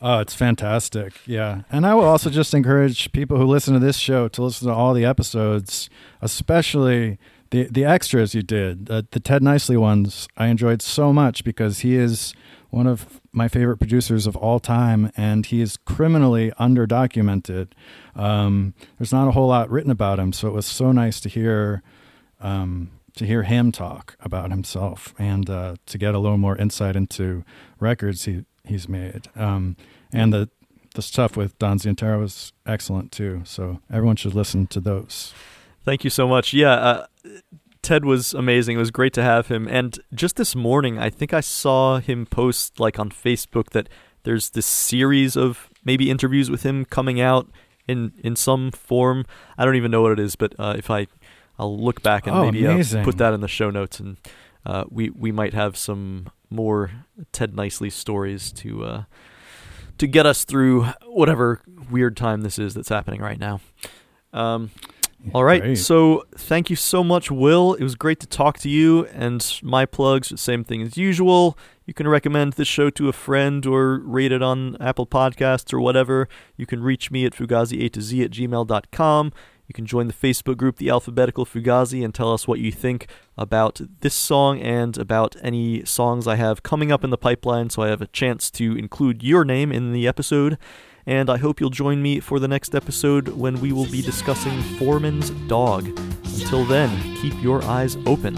Oh, 0.00 0.18
it's 0.20 0.34
fantastic. 0.34 1.14
Yeah. 1.26 1.62
And 1.70 1.86
I 1.86 1.94
will 1.94 2.04
also 2.04 2.28
just 2.28 2.52
encourage 2.52 3.10
people 3.12 3.38
who 3.38 3.46
listen 3.46 3.74
to 3.74 3.80
this 3.80 3.96
show 3.96 4.28
to 4.28 4.42
listen 4.42 4.68
to 4.68 4.74
all 4.74 4.92
the 4.92 5.04
episodes, 5.04 5.88
especially 6.20 7.18
the 7.50 7.64
the 7.64 7.84
extras 7.84 8.34
you 8.34 8.42
did. 8.42 8.86
The 8.86 9.02
Ted 9.02 9.42
Niceley 9.42 9.78
ones 9.78 10.28
I 10.36 10.48
enjoyed 10.48 10.82
so 10.82 11.12
much 11.12 11.44
because 11.44 11.80
he 11.80 11.96
is 11.96 12.34
one 12.70 12.86
of 12.86 13.20
my 13.32 13.48
favorite 13.48 13.78
producers 13.78 14.26
of 14.26 14.36
all 14.36 14.60
time 14.60 15.10
and 15.16 15.46
he 15.46 15.60
is 15.60 15.76
criminally 15.78 16.52
underdocumented. 16.60 17.68
Um, 18.14 18.74
there's 18.98 19.12
not 19.12 19.28
a 19.28 19.32
whole 19.32 19.48
lot 19.48 19.70
written 19.70 19.90
about 19.90 20.18
him, 20.18 20.32
so 20.32 20.48
it 20.48 20.52
was 20.52 20.66
so 20.66 20.92
nice 20.92 21.20
to 21.20 21.28
hear 21.28 21.82
um, 22.40 22.90
to 23.14 23.24
hear 23.24 23.44
him 23.44 23.72
talk 23.72 24.16
about 24.20 24.50
himself 24.50 25.14
and 25.18 25.48
uh, 25.48 25.76
to 25.86 25.96
get 25.96 26.14
a 26.14 26.18
little 26.18 26.36
more 26.36 26.56
insight 26.56 26.96
into 26.96 27.44
records 27.80 28.26
he 28.26 28.44
he's 28.66 28.88
made. 28.88 29.28
Um, 29.36 29.76
and 30.12 30.32
the 30.32 30.48
the 30.94 31.02
stuff 31.02 31.36
with 31.36 31.58
Don 31.58 31.78
Zientara 31.78 32.18
was 32.18 32.52
excellent 32.64 33.12
too. 33.12 33.42
So 33.44 33.80
everyone 33.92 34.16
should 34.16 34.34
listen 34.34 34.66
to 34.68 34.80
those. 34.80 35.34
Thank 35.84 36.04
you 36.04 36.10
so 36.10 36.26
much. 36.26 36.54
Yeah, 36.54 36.72
uh, 36.72 37.06
Ted 37.82 38.04
was 38.04 38.34
amazing. 38.34 38.76
It 38.76 38.80
was 38.80 38.90
great 38.90 39.12
to 39.12 39.22
have 39.22 39.48
him. 39.48 39.68
And 39.68 40.00
just 40.14 40.36
this 40.36 40.56
morning, 40.56 40.98
I 40.98 41.10
think 41.10 41.32
I 41.32 41.40
saw 41.40 41.98
him 41.98 42.26
post 42.26 42.80
like 42.80 42.98
on 42.98 43.10
Facebook 43.10 43.70
that 43.70 43.88
there's 44.24 44.50
this 44.50 44.66
series 44.66 45.36
of 45.36 45.70
maybe 45.84 46.10
interviews 46.10 46.50
with 46.50 46.64
him 46.64 46.84
coming 46.84 47.20
out 47.20 47.48
in 47.86 48.12
in 48.24 48.34
some 48.34 48.72
form. 48.72 49.24
I 49.56 49.64
don't 49.64 49.76
even 49.76 49.90
know 49.90 50.02
what 50.02 50.12
it 50.12 50.18
is, 50.18 50.34
but 50.34 50.54
uh, 50.58 50.74
if 50.76 50.90
I 50.90 51.06
I'll 51.58 51.78
look 51.78 52.02
back 52.02 52.26
and 52.26 52.36
Oh, 52.36 52.50
maybe 52.50 52.66
uh, 52.66 53.04
put 53.04 53.18
that 53.18 53.32
in 53.32 53.40
the 53.40 53.48
show 53.48 53.70
notes, 53.70 54.00
and 54.00 54.16
uh, 54.64 54.84
we 54.90 55.10
we 55.10 55.30
might 55.30 55.54
have 55.54 55.76
some 55.76 56.30
more 56.50 56.90
Ted 57.32 57.54
Niceley 57.54 57.90
stories 57.90 58.52
to 58.52 58.84
uh, 58.84 59.02
to 59.98 60.06
get 60.06 60.26
us 60.26 60.44
through 60.44 60.84
whatever 61.06 61.62
weird 61.90 62.16
time 62.16 62.42
this 62.42 62.58
is 62.58 62.74
that's 62.74 62.88
happening 62.88 63.20
right 63.20 63.38
now. 63.38 63.60
Um, 64.32 64.70
all 65.34 65.44
right. 65.44 65.62
Great. 65.62 65.78
So 65.78 66.24
thank 66.36 66.70
you 66.70 66.76
so 66.76 67.02
much, 67.02 67.30
Will. 67.30 67.74
It 67.74 67.82
was 67.82 67.94
great 67.94 68.20
to 68.20 68.26
talk 68.26 68.58
to 68.60 68.68
you. 68.68 69.06
And 69.06 69.58
my 69.62 69.86
plugs, 69.86 70.38
same 70.40 70.62
thing 70.62 70.82
as 70.82 70.96
usual. 70.96 71.58
You 71.84 71.94
can 71.94 72.06
recommend 72.08 72.54
this 72.54 72.68
show 72.68 72.90
to 72.90 73.08
a 73.08 73.12
friend 73.12 73.64
or 73.66 73.98
rate 73.98 74.32
it 74.32 74.42
on 74.42 74.76
Apple 74.80 75.06
Podcasts 75.06 75.72
or 75.72 75.80
whatever. 75.80 76.28
You 76.56 76.66
can 76.66 76.82
reach 76.82 77.10
me 77.10 77.24
at 77.24 77.32
fugazi 77.32 77.84
a 77.84 77.88
to 77.90 78.00
z 78.00 78.22
at 78.22 78.30
gmail.com. 78.30 79.32
You 79.66 79.74
can 79.74 79.86
join 79.86 80.06
the 80.06 80.12
Facebook 80.12 80.56
group, 80.56 80.76
The 80.76 80.90
Alphabetical 80.90 81.44
Fugazi, 81.44 82.04
and 82.04 82.14
tell 82.14 82.32
us 82.32 82.46
what 82.46 82.60
you 82.60 82.70
think 82.70 83.08
about 83.36 83.80
this 84.00 84.14
song 84.14 84.60
and 84.60 84.96
about 84.96 85.34
any 85.42 85.84
songs 85.84 86.26
I 86.26 86.36
have 86.36 86.62
coming 86.62 86.92
up 86.92 87.02
in 87.02 87.10
the 87.10 87.18
pipeline 87.18 87.70
so 87.70 87.82
I 87.82 87.88
have 87.88 88.00
a 88.00 88.06
chance 88.06 88.50
to 88.52 88.76
include 88.76 89.22
your 89.22 89.44
name 89.44 89.72
in 89.72 89.92
the 89.92 90.06
episode. 90.06 90.56
And 91.04 91.30
I 91.30 91.36
hope 91.38 91.60
you'll 91.60 91.70
join 91.70 92.02
me 92.02 92.20
for 92.20 92.40
the 92.40 92.48
next 92.48 92.74
episode 92.74 93.28
when 93.28 93.60
we 93.60 93.72
will 93.72 93.86
be 93.86 94.02
discussing 94.02 94.60
Foreman's 94.78 95.30
Dog. 95.48 95.86
Until 95.86 96.64
then, 96.64 97.16
keep 97.16 97.34
your 97.42 97.62
eyes 97.64 97.96
open. 98.06 98.34